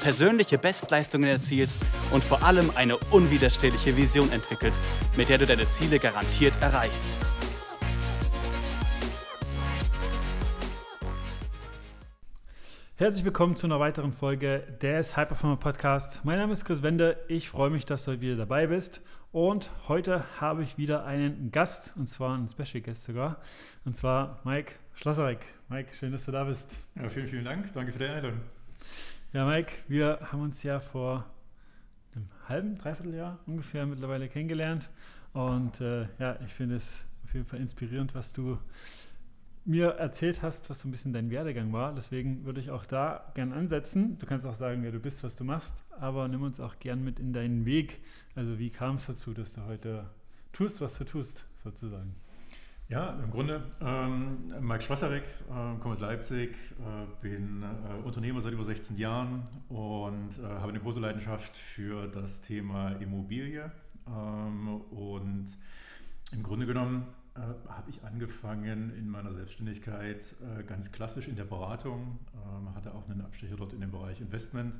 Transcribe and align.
persönliche 0.00 0.58
Bestleistungen 0.58 1.28
erzielst 1.28 1.84
und 2.12 2.22
vor 2.22 2.42
allem 2.42 2.70
eine 2.74 2.96
unwiderstehliche 3.10 3.96
Vision 3.96 4.30
entwickelst, 4.32 4.82
mit 5.16 5.28
der 5.28 5.38
du 5.38 5.46
deine 5.46 5.68
Ziele 5.70 5.98
garantiert 5.98 6.54
erreichst. 6.60 7.08
Herzlich 12.96 13.24
willkommen 13.24 13.54
zu 13.54 13.68
einer 13.68 13.78
weiteren 13.78 14.12
Folge 14.12 14.64
des 14.82 15.16
High 15.16 15.28
Performer 15.28 15.56
Podcast. 15.56 16.24
Mein 16.24 16.38
Name 16.38 16.52
ist 16.52 16.64
Chris 16.64 16.82
Wende. 16.82 17.16
Ich 17.28 17.48
freue 17.48 17.70
mich, 17.70 17.86
dass 17.86 18.04
du 18.04 18.20
wieder 18.20 18.34
dabei 18.34 18.66
bist. 18.66 19.02
Und 19.30 19.70
heute 19.86 20.24
habe 20.40 20.64
ich 20.64 20.78
wieder 20.78 21.04
einen 21.04 21.52
Gast, 21.52 21.96
und 21.96 22.08
zwar 22.08 22.34
einen 22.34 22.48
Special 22.48 22.82
Guest 22.82 23.04
sogar, 23.04 23.36
und 23.84 23.94
zwar 23.94 24.40
Mike 24.42 24.72
Schlosserek. 24.94 25.44
Mike, 25.68 25.94
schön, 25.94 26.10
dass 26.10 26.24
du 26.24 26.32
da 26.32 26.42
bist. 26.42 26.82
Ja, 26.96 27.08
vielen, 27.08 27.28
vielen 27.28 27.44
Dank. 27.44 27.72
Danke 27.72 27.92
für 27.92 28.00
die 28.00 28.06
Einladung. 28.06 28.40
Ja, 29.34 29.44
Mike, 29.44 29.72
wir 29.88 30.20
haben 30.32 30.40
uns 30.40 30.62
ja 30.62 30.80
vor 30.80 31.26
einem 32.14 32.30
halben, 32.48 32.78
dreiviertel 32.78 33.14
Jahr 33.14 33.38
ungefähr 33.44 33.84
mittlerweile 33.84 34.26
kennengelernt. 34.26 34.88
Und 35.34 35.82
äh, 35.82 36.08
ja, 36.18 36.38
ich 36.46 36.54
finde 36.54 36.76
es 36.76 37.04
auf 37.24 37.34
jeden 37.34 37.44
Fall 37.44 37.60
inspirierend, 37.60 38.14
was 38.14 38.32
du 38.32 38.56
mir 39.66 39.88
erzählt 39.90 40.40
hast, 40.40 40.70
was 40.70 40.80
so 40.80 40.88
ein 40.88 40.92
bisschen 40.92 41.12
dein 41.12 41.30
Werdegang 41.30 41.74
war. 41.74 41.94
Deswegen 41.94 42.46
würde 42.46 42.62
ich 42.62 42.70
auch 42.70 42.86
da 42.86 43.30
gern 43.34 43.52
ansetzen. 43.52 44.16
Du 44.18 44.24
kannst 44.24 44.46
auch 44.46 44.54
sagen, 44.54 44.82
wer 44.82 44.92
du 44.92 44.98
bist, 44.98 45.22
was 45.22 45.36
du 45.36 45.44
machst, 45.44 45.74
aber 46.00 46.26
nimm 46.26 46.42
uns 46.42 46.58
auch 46.58 46.78
gern 46.78 47.04
mit 47.04 47.20
in 47.20 47.34
deinen 47.34 47.66
Weg. 47.66 48.00
Also 48.34 48.58
wie 48.58 48.70
kam 48.70 48.94
es 48.94 49.08
dazu, 49.08 49.34
dass 49.34 49.52
du 49.52 49.62
heute 49.66 50.06
tust, 50.54 50.80
was 50.80 50.96
du 50.96 51.04
tust, 51.04 51.44
sozusagen? 51.62 52.14
Ja, 52.90 53.10
im 53.22 53.30
Grunde, 53.30 53.64
ähm, 53.82 54.50
Mike 54.60 54.82
Schwasserek, 54.82 55.22
äh, 55.22 55.78
komme 55.78 55.92
aus 55.92 56.00
Leipzig, 56.00 56.52
äh, 56.80 57.06
bin 57.20 57.62
äh, 57.62 58.02
Unternehmer 58.02 58.40
seit 58.40 58.54
über 58.54 58.64
16 58.64 58.96
Jahren 58.96 59.42
und 59.68 60.38
äh, 60.38 60.42
habe 60.42 60.70
eine 60.70 60.80
große 60.80 60.98
Leidenschaft 60.98 61.54
für 61.54 62.06
das 62.06 62.40
Thema 62.40 62.92
Immobilie. 62.92 63.70
Ähm, 64.06 64.80
und 64.90 65.44
im 66.32 66.42
Grunde 66.42 66.64
genommen 66.64 67.06
äh, 67.34 67.40
habe 67.68 67.90
ich 67.90 68.02
angefangen 68.04 68.96
in 68.96 69.06
meiner 69.10 69.34
Selbstständigkeit 69.34 70.24
äh, 70.40 70.62
ganz 70.62 70.90
klassisch 70.90 71.28
in 71.28 71.36
der 71.36 71.44
Beratung, 71.44 72.18
ähm, 72.34 72.74
hatte 72.74 72.94
auch 72.94 73.06
einen 73.06 73.20
Abstecher 73.20 73.56
dort 73.56 73.74
in 73.74 73.82
dem 73.82 73.90
Bereich 73.90 74.22
Investment 74.22 74.74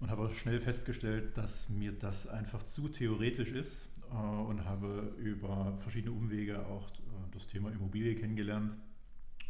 und 0.00 0.10
habe 0.10 0.32
schnell 0.32 0.60
festgestellt, 0.60 1.36
dass 1.36 1.68
mir 1.68 1.92
das 1.92 2.26
einfach 2.26 2.62
zu 2.64 2.88
theoretisch 2.88 3.52
ist 3.52 3.88
und 4.10 4.64
habe 4.64 5.14
über 5.18 5.76
verschiedene 5.80 6.12
Umwege 6.12 6.66
auch 6.66 6.90
das 7.32 7.46
Thema 7.46 7.70
Immobilie 7.70 8.14
kennengelernt 8.14 8.72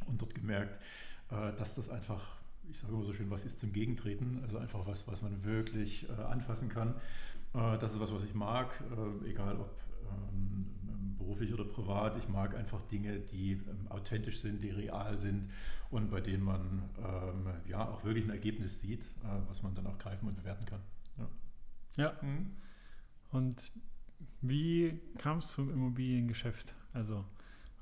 und 0.07 0.21
dort 0.21 0.35
gemerkt, 0.35 0.81
äh, 1.31 1.53
dass 1.57 1.75
das 1.75 1.89
einfach, 1.89 2.37
ich 2.69 2.79
sage 2.79 2.93
immer 2.93 3.05
so 3.05 3.13
schön, 3.13 3.31
was 3.31 3.45
ist 3.45 3.59
zum 3.59 3.73
Gegentreten, 3.73 4.41
also 4.43 4.59
einfach 4.59 4.87
was, 4.87 5.07
was 5.07 5.23
man 5.23 5.45
wirklich 5.45 6.09
äh, 6.09 6.13
anfassen 6.23 6.69
kann. 6.69 6.95
Äh, 7.55 7.79
das 7.79 7.93
ist 7.93 8.01
was, 8.01 8.13
was 8.13 8.25
ich 8.25 8.35
mag, 8.35 8.83
egal 9.27 9.57
ob 9.57 9.71
beruflich 11.19 11.53
oder 11.53 11.65
privat. 11.65 12.17
Ich 12.17 12.29
mag 12.29 12.55
einfach 12.55 12.83
Dinge, 12.83 13.21
die 13.21 13.53
ähm, 13.53 13.89
authentisch 13.89 14.41
sind, 14.41 14.63
die 14.63 14.71
real 14.71 15.17
sind 15.17 15.51
und 15.91 16.11
bei 16.11 16.21
denen 16.21 16.45
man 16.45 16.83
ähm, 16.99 17.47
ja 17.69 17.89
auch 17.89 18.05
wirklich 18.05 18.25
ein 18.25 18.31
Ergebnis 18.31 18.81
sieht, 18.81 19.05
was 19.49 19.63
man 19.63 19.75
dann 19.75 19.87
auch 19.87 19.99
greifen 19.99 20.29
und 20.29 20.37
bewerten 20.37 20.65
kann. 20.67 20.81
Ja. 21.19 21.29
ja. 22.05 22.13
Mhm. 22.23 22.53
Und 23.33 23.73
wie 24.41 25.01
kam 25.19 25.39
es 25.39 25.53
zum 25.53 25.71
Immobiliengeschäft? 25.71 26.75
Also 26.93 27.25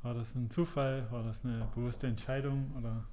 war 0.02 0.14
das 0.14 0.34
ein 0.34 0.50
Zufall? 0.50 1.10
War 1.10 1.22
das 1.22 1.44
eine 1.44 1.68
bewusste 1.74 2.06
Entscheidung? 2.06 2.74
Oder? 2.76 3.04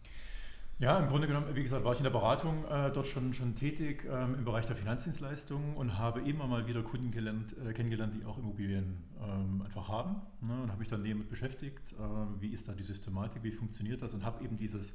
Ja, 0.78 1.00
im 1.00 1.08
Grunde 1.08 1.26
genommen, 1.26 1.56
wie 1.56 1.64
gesagt, 1.64 1.86
war 1.86 1.94
ich 1.94 2.00
in 2.00 2.04
der 2.04 2.12
Beratung 2.12 2.66
äh, 2.66 2.92
dort 2.92 3.08
schon, 3.08 3.34
schon 3.34 3.56
tätig 3.56 4.06
ähm, 4.12 4.36
im 4.36 4.44
Bereich 4.44 4.68
der 4.68 4.76
Finanzdienstleistungen 4.76 5.74
und 5.74 5.98
habe 5.98 6.20
immer 6.20 6.48
mal 6.48 6.68
wieder 6.68 6.84
Kunden 6.84 7.12
gelernt, 7.12 7.56
äh, 7.66 7.72
kennengelernt, 7.72 8.14
die 8.14 8.26
auch 8.26 8.38
Immobilien 8.38 9.02
ähm, 9.22 9.62
einfach 9.62 9.88
haben. 9.88 10.18
Ne, 10.42 10.64
und 10.64 10.70
habe 10.70 10.80
mich 10.80 10.90
dann 10.90 11.02
näher 11.02 11.16
mit 11.16 11.30
beschäftigt, 11.30 11.94
äh, 11.94 12.42
wie 12.42 12.50
ist 12.50 12.68
da 12.68 12.74
die 12.74 12.84
Systematik, 12.84 13.42
wie 13.42 13.52
funktioniert 13.52 14.02
das 14.02 14.14
und 14.14 14.26
habe 14.26 14.44
eben 14.44 14.58
dieses, 14.58 14.94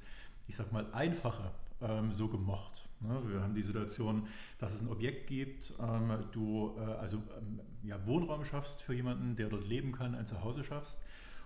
ich 0.49 0.57
sag 0.57 0.71
mal, 0.71 0.87
einfache 0.93 1.51
ähm, 1.81 2.13
so 2.13 2.29
gemocht. 2.29 2.87
Ne? 3.01 3.19
Wir 3.27 3.41
haben 3.41 3.55
die 3.55 3.63
Situation, 3.63 4.27
dass 4.59 4.75
es 4.75 4.83
ein 4.83 4.89
Objekt 4.89 5.29
gibt, 5.29 5.73
ähm, 5.81 6.13
du 6.33 6.77
äh, 6.77 6.83
also 7.01 7.23
ähm, 7.39 7.61
ja, 7.85 7.97
Wohnraum 8.07 8.45
schaffst 8.45 8.83
für 8.83 8.93
jemanden, 8.93 9.35
der 9.35 9.49
dort 9.49 9.67
leben 9.67 9.93
kann, 9.93 10.15
ein 10.15 10.27
Zuhause 10.27 10.63
schaffst 10.63 11.01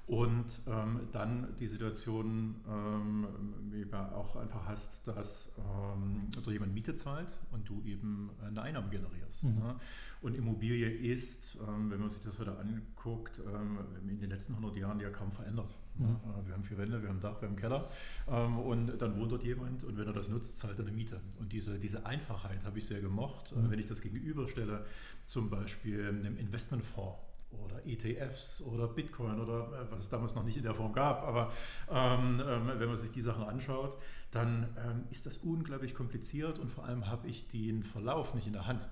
und 0.06 0.60
ähm, 0.66 1.08
dann 1.12 1.56
die 1.58 1.66
Situation 1.66 2.56
ähm, 2.68 3.26
wie 3.70 3.90
auch 3.94 4.36
einfach 4.36 4.66
hast, 4.66 5.06
dass 5.08 5.50
ähm, 5.58 6.28
also 6.36 6.50
jemand 6.50 6.74
Miete 6.74 6.94
zahlt 6.94 7.38
und 7.52 7.66
du 7.66 7.82
eben 7.86 8.30
eine 8.44 8.60
Einnahme 8.60 8.90
generierst. 8.90 9.44
Mhm. 9.44 9.58
Ne? 9.60 9.76
Und 10.20 10.34
Immobilie 10.34 10.90
ist, 10.90 11.56
ähm, 11.66 11.90
wenn 11.90 12.00
man 12.00 12.10
sich 12.10 12.22
das 12.22 12.38
heute 12.38 12.58
anguckt, 12.58 13.40
ähm, 13.46 13.78
in 14.06 14.20
den 14.20 14.28
letzten 14.28 14.54
100 14.54 14.76
Jahren 14.76 15.00
ja 15.00 15.08
kaum 15.08 15.32
verändert. 15.32 15.74
Ne? 15.96 16.08
Mhm. 16.08 16.14
Äh, 16.14 16.46
wir 16.48 16.54
haben 16.54 16.64
vier 16.64 16.76
Wände, 16.76 17.00
wir 17.00 17.08
haben 17.08 17.20
Dach, 17.20 17.40
wir 17.40 17.48
haben 17.48 17.56
Keller 17.56 17.88
ähm, 18.28 18.58
und 18.58 18.98
dann 18.98 19.18
wohnt 19.18 19.32
dort 19.32 19.42
jemand 19.42 19.84
und 19.84 19.96
wenn 19.96 20.06
er 20.06 20.12
das 20.12 20.28
nutzt, 20.28 20.58
zahlt 20.58 20.78
er 20.78 20.84
eine 20.84 20.94
Miete. 20.94 21.18
Und 21.38 21.50
diese, 21.52 21.78
diese 21.78 22.04
Einfachheit 22.04 22.66
habe 22.66 22.78
ich 22.78 22.86
sehr 22.86 23.00
gemocht, 23.00 23.52
äh, 23.52 23.56
mhm. 23.56 23.70
wenn 23.70 23.78
ich 23.78 23.86
das 23.86 24.02
gegenüberstelle, 24.02 24.84
zum 25.24 25.48
Beispiel 25.48 26.06
einem 26.08 26.36
Investmentfonds 26.36 27.18
oder 27.64 27.86
ETFs 27.86 28.62
oder 28.62 28.88
Bitcoin 28.88 29.40
oder 29.40 29.68
äh, 29.72 29.90
was 29.90 30.00
es 30.00 30.08
damals 30.08 30.34
noch 30.34 30.44
nicht 30.44 30.56
in 30.56 30.62
der 30.62 30.74
Form 30.74 30.92
gab. 30.92 31.22
Aber 31.22 31.52
ähm, 31.90 32.42
ähm, 32.46 32.70
wenn 32.78 32.88
man 32.88 32.96
sich 32.96 33.10
die 33.10 33.22
Sachen 33.22 33.44
anschaut, 33.44 33.98
dann 34.30 34.68
ähm, 34.78 35.04
ist 35.10 35.26
das 35.26 35.38
unglaublich 35.38 35.94
kompliziert 35.94 36.58
und 36.58 36.68
vor 36.68 36.84
allem 36.84 37.06
habe 37.08 37.28
ich 37.28 37.48
den 37.48 37.82
Verlauf 37.82 38.34
nicht 38.34 38.46
in 38.46 38.52
der 38.52 38.66
Hand. 38.66 38.88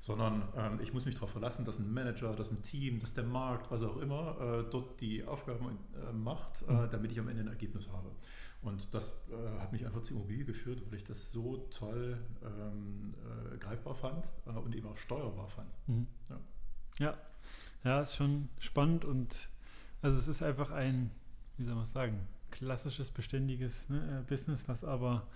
Sondern 0.00 0.42
ähm, 0.56 0.78
ich 0.80 0.92
muss 0.92 1.06
mich 1.06 1.16
darauf 1.16 1.30
verlassen, 1.30 1.64
dass 1.64 1.80
ein 1.80 1.92
Manager, 1.92 2.32
dass 2.36 2.52
ein 2.52 2.62
Team, 2.62 3.00
dass 3.00 3.14
der 3.14 3.24
Markt, 3.24 3.70
was 3.72 3.82
auch 3.82 3.96
immer, 3.96 4.36
äh, 4.40 4.70
dort 4.70 5.00
die 5.00 5.24
Aufgaben 5.24 5.66
äh, 5.66 6.12
macht, 6.12 6.62
äh, 6.68 6.72
mhm. 6.72 6.90
damit 6.90 7.10
ich 7.10 7.18
am 7.18 7.28
Ende 7.28 7.42
ein 7.42 7.48
Ergebnis 7.48 7.88
habe. 7.88 8.12
Und 8.62 8.94
das 8.94 9.28
äh, 9.30 9.60
hat 9.60 9.72
mich 9.72 9.84
einfach 9.86 10.02
zur 10.02 10.16
Immobilie 10.16 10.44
geführt, 10.44 10.82
weil 10.88 10.98
ich 10.98 11.04
das 11.04 11.32
so 11.32 11.68
toll 11.70 12.18
ähm, 12.44 13.14
äh, 13.54 13.58
greifbar 13.58 13.94
fand 13.94 14.32
und 14.46 14.74
eben 14.74 14.86
auch 14.86 14.96
steuerbar 14.96 15.48
fand. 15.48 15.68
Mhm. 15.88 16.06
Ja. 16.28 16.40
ja. 16.98 17.18
Ja, 17.84 18.00
ist 18.00 18.16
schon 18.16 18.48
spannend 18.58 19.04
und 19.04 19.48
also 20.02 20.18
es 20.18 20.28
ist 20.28 20.42
einfach 20.42 20.70
ein, 20.70 21.10
wie 21.56 21.64
soll 21.64 21.74
man 21.74 21.84
es 21.84 21.92
sagen, 21.92 22.20
klassisches, 22.50 23.10
beständiges 23.10 23.88
ne, 23.88 24.20
äh, 24.20 24.28
Business, 24.28 24.68
was 24.68 24.84
aber 24.84 25.26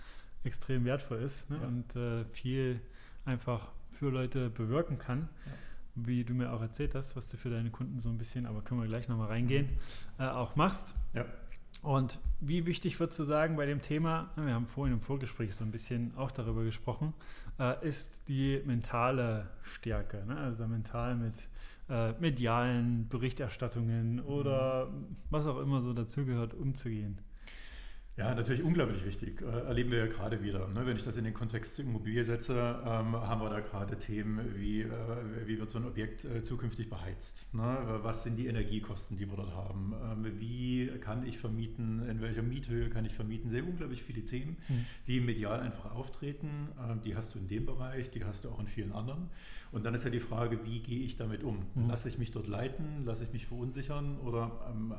extrem 0.43 0.85
wertvoll 0.85 1.19
ist 1.19 1.49
ne, 1.49 1.57
ja. 1.61 1.67
und 1.67 1.95
äh, 1.95 2.25
viel 2.25 2.81
einfach 3.25 3.69
für 3.89 4.09
Leute 4.09 4.49
bewirken 4.49 4.97
kann. 4.97 5.29
Ja. 5.45 5.51
Wie 5.95 6.23
du 6.23 6.33
mir 6.33 6.51
auch 6.51 6.61
erzählt 6.61 6.95
hast, 6.95 7.15
was 7.15 7.29
du 7.29 7.37
für 7.37 7.51
deine 7.51 7.69
Kunden 7.69 7.99
so 7.99 8.09
ein 8.09 8.17
bisschen, 8.17 8.47
aber 8.47 8.63
können 8.63 8.81
wir 8.81 8.87
gleich 8.87 9.07
nochmal 9.07 9.27
reingehen, 9.27 9.67
mhm. 9.67 10.23
äh, 10.23 10.27
auch 10.27 10.55
machst. 10.55 10.95
Ja. 11.13 11.25
Und 11.83 12.19
wie 12.39 12.65
wichtig 12.65 12.99
würdest 12.99 13.19
du 13.19 13.25
sagen 13.25 13.57
bei 13.57 13.65
dem 13.65 13.81
Thema, 13.81 14.31
wir 14.37 14.53
haben 14.53 14.65
vorhin 14.65 14.93
im 14.93 15.01
Vorgespräch 15.01 15.53
so 15.53 15.63
ein 15.63 15.71
bisschen 15.71 16.15
auch 16.15 16.31
darüber 16.31 16.63
gesprochen, 16.63 17.13
äh, 17.59 17.85
ist 17.85 18.27
die 18.27 18.61
mentale 18.65 19.49
Stärke, 19.63 20.25
ne? 20.25 20.37
also 20.37 20.65
mental 20.65 21.15
mit 21.15 21.33
äh, 21.93 22.13
medialen 22.19 23.07
Berichterstattungen 23.07 24.19
oder 24.19 24.91
was 25.29 25.45
auch 25.45 25.59
immer 25.59 25.79
so 25.79 25.93
dazugehört, 25.93 26.55
umzugehen? 26.55 27.19
Ja, 28.15 28.35
natürlich 28.35 28.61
unglaublich 28.61 29.03
wichtig. 29.03 29.41
Äh, 29.41 29.45
erleben 29.45 29.89
wir 29.89 29.97
ja 29.97 30.05
gerade 30.05 30.43
wieder. 30.43 30.67
Ne? 30.67 30.85
Wenn 30.85 30.95
ich 30.95 31.03
das 31.03 31.17
in 31.17 31.23
den 31.23 31.33
Kontext 31.33 31.79
Immobilie 31.79 32.23
setze, 32.23 32.53
ähm, 32.53 33.15
haben 33.15 33.41
wir 33.41 33.49
da 33.49 33.59
gerade 33.59 33.97
Themen 33.97 34.53
wie, 34.55 34.81
äh, 34.81 34.87
wie 35.47 35.57
wird 35.57 35.71
so 35.71 35.79
ein 35.79 35.85
Objekt 35.85 36.23
äh, 36.23 36.43
zukünftig 36.43 36.91
beheizt? 36.91 37.51
Ne? 37.55 37.99
Was 38.03 38.23
sind 38.23 38.35
die 38.35 38.45
Energiekosten, 38.45 39.17
die 39.17 39.27
wir 39.27 39.35
dort 39.35 39.55
haben? 39.55 39.95
Ähm, 40.03 40.39
wie 40.39 40.91
kann 40.99 41.25
ich 41.25 41.39
vermieten? 41.39 42.07
In 42.07 42.21
welcher 42.21 42.43
Miethöhe 42.43 42.87
kann 42.91 43.03
ich 43.03 43.13
vermieten? 43.13 43.49
Sehr 43.49 43.63
unglaublich 43.63 44.03
viele 44.03 44.23
Themen, 44.23 44.57
mhm. 44.69 44.85
die 45.07 45.19
medial 45.19 45.59
einfach 45.59 45.91
auftreten. 45.91 46.69
Ähm, 46.87 47.01
die 47.03 47.15
hast 47.15 47.33
du 47.33 47.39
in 47.39 47.47
dem 47.47 47.65
Bereich, 47.65 48.11
die 48.11 48.23
hast 48.25 48.45
du 48.45 48.49
auch 48.49 48.59
in 48.59 48.67
vielen 48.67 48.91
anderen. 48.91 49.31
Und 49.71 49.87
dann 49.87 49.95
ist 49.95 50.03
ja 50.03 50.11
die 50.11 50.19
Frage, 50.19 50.63
wie 50.65 50.81
gehe 50.81 51.03
ich 51.03 51.17
damit 51.17 51.43
um? 51.43 51.65
Mhm. 51.73 51.87
Lasse 51.87 52.09
ich 52.09 52.19
mich 52.19 52.29
dort 52.29 52.45
leiten? 52.45 53.05
Lasse 53.05 53.23
ich 53.23 53.33
mich 53.33 53.47
verunsichern? 53.47 54.19
Oder 54.19 54.51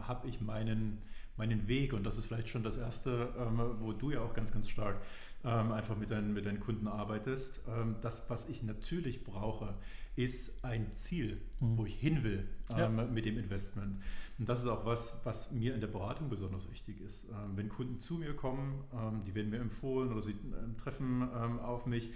habe 0.02 0.26
ich 0.26 0.40
meinen 0.40 0.98
meinen 1.36 1.68
Weg. 1.68 1.92
Und 1.92 2.04
das 2.04 2.18
ist 2.18 2.26
vielleicht 2.26 2.48
schon 2.48 2.62
das 2.62 2.76
Erste, 2.76 3.32
ähm, 3.38 3.60
wo 3.80 3.92
du 3.92 4.10
ja 4.10 4.20
auch 4.20 4.34
ganz, 4.34 4.52
ganz 4.52 4.68
stark 4.68 5.00
ähm, 5.44 5.72
einfach 5.72 5.96
mit 5.96 6.10
deinen, 6.10 6.32
mit 6.32 6.46
deinen 6.46 6.60
Kunden 6.60 6.88
arbeitest. 6.88 7.62
Ähm, 7.68 7.96
das, 8.00 8.28
was 8.30 8.48
ich 8.48 8.62
natürlich 8.62 9.24
brauche, 9.24 9.74
ist 10.16 10.64
ein 10.64 10.92
Ziel, 10.92 11.40
mhm. 11.60 11.78
wo 11.78 11.86
ich 11.86 11.94
hin 11.94 12.22
will 12.22 12.48
ähm, 12.72 12.98
ja. 12.98 13.04
mit 13.04 13.26
dem 13.26 13.38
Investment. 13.38 14.00
Und 14.38 14.48
das 14.48 14.60
ist 14.60 14.66
auch 14.66 14.84
was, 14.84 15.20
was 15.24 15.52
mir 15.52 15.74
in 15.74 15.80
der 15.80 15.88
Beratung 15.88 16.28
besonders 16.28 16.70
wichtig 16.70 17.00
ist. 17.00 17.24
Ähm, 17.24 17.56
wenn 17.56 17.68
Kunden 17.68 18.00
zu 18.00 18.14
mir 18.14 18.34
kommen, 18.34 18.82
ähm, 18.92 19.22
die 19.24 19.34
werden 19.34 19.50
mir 19.50 19.60
empfohlen 19.60 20.12
oder 20.12 20.22
sie 20.22 20.32
ähm, 20.32 20.76
treffen 20.76 21.22
ähm, 21.22 21.58
auf 21.60 21.86
mich, 21.86 22.10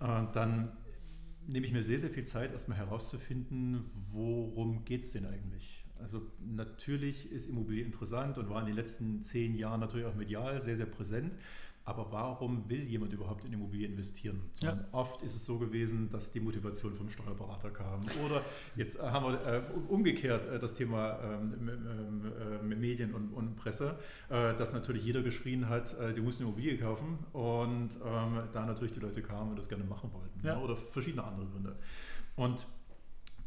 äh, 0.00 0.22
dann 0.32 0.72
nehme 1.46 1.66
ich 1.66 1.72
mir 1.72 1.82
sehr, 1.82 1.98
sehr 1.98 2.10
viel 2.10 2.24
Zeit, 2.24 2.52
erstmal 2.52 2.78
herauszufinden, 2.78 3.84
worum 4.12 4.84
geht 4.84 5.02
es 5.02 5.10
denn 5.10 5.26
eigentlich? 5.26 5.84
Also 6.02 6.22
natürlich 6.44 7.30
ist 7.30 7.48
Immobilie 7.48 7.84
interessant 7.84 8.38
und 8.38 8.48
war 8.50 8.60
in 8.60 8.66
den 8.66 8.76
letzten 8.76 9.22
zehn 9.22 9.54
Jahren 9.54 9.80
natürlich 9.80 10.06
auch 10.06 10.14
medial 10.14 10.60
sehr, 10.60 10.76
sehr 10.76 10.86
präsent. 10.86 11.36
Aber 11.84 12.12
warum 12.12 12.68
will 12.68 12.84
jemand 12.84 13.12
überhaupt 13.12 13.44
in 13.44 13.52
Immobilie 13.52 13.88
investieren? 13.88 14.40
Ja. 14.60 14.78
Oft 14.92 15.22
ist 15.22 15.34
es 15.34 15.44
so 15.44 15.58
gewesen, 15.58 16.10
dass 16.10 16.30
die 16.30 16.38
Motivation 16.38 16.94
vom 16.94 17.10
Steuerberater 17.10 17.70
kam. 17.70 18.00
Oder 18.24 18.42
jetzt 18.76 19.00
haben 19.02 19.32
wir 19.32 19.44
äh, 19.44 19.62
umgekehrt 19.88 20.46
äh, 20.46 20.60
das 20.60 20.74
Thema 20.74 21.18
ähm, 21.20 22.22
äh, 22.62 22.74
Medien 22.74 23.12
und, 23.14 23.32
und 23.32 23.56
Presse, 23.56 23.98
äh, 24.28 24.54
dass 24.56 24.72
natürlich 24.72 25.04
jeder 25.04 25.22
geschrien 25.22 25.68
hat, 25.68 25.98
äh, 25.98 26.14
du 26.14 26.22
musst 26.22 26.40
eine 26.40 26.48
Immobilie 26.48 26.78
kaufen. 26.78 27.18
Und 27.32 27.90
ähm, 28.04 28.42
da 28.52 28.64
natürlich 28.64 28.92
die 28.92 29.00
Leute 29.00 29.20
kamen 29.20 29.50
und 29.50 29.58
das 29.58 29.68
gerne 29.68 29.84
machen 29.84 30.12
wollten. 30.12 30.46
Ja. 30.46 30.60
Oder 30.60 30.76
verschiedene 30.76 31.24
andere 31.24 31.46
Gründe. 31.46 31.76
Und 32.36 32.64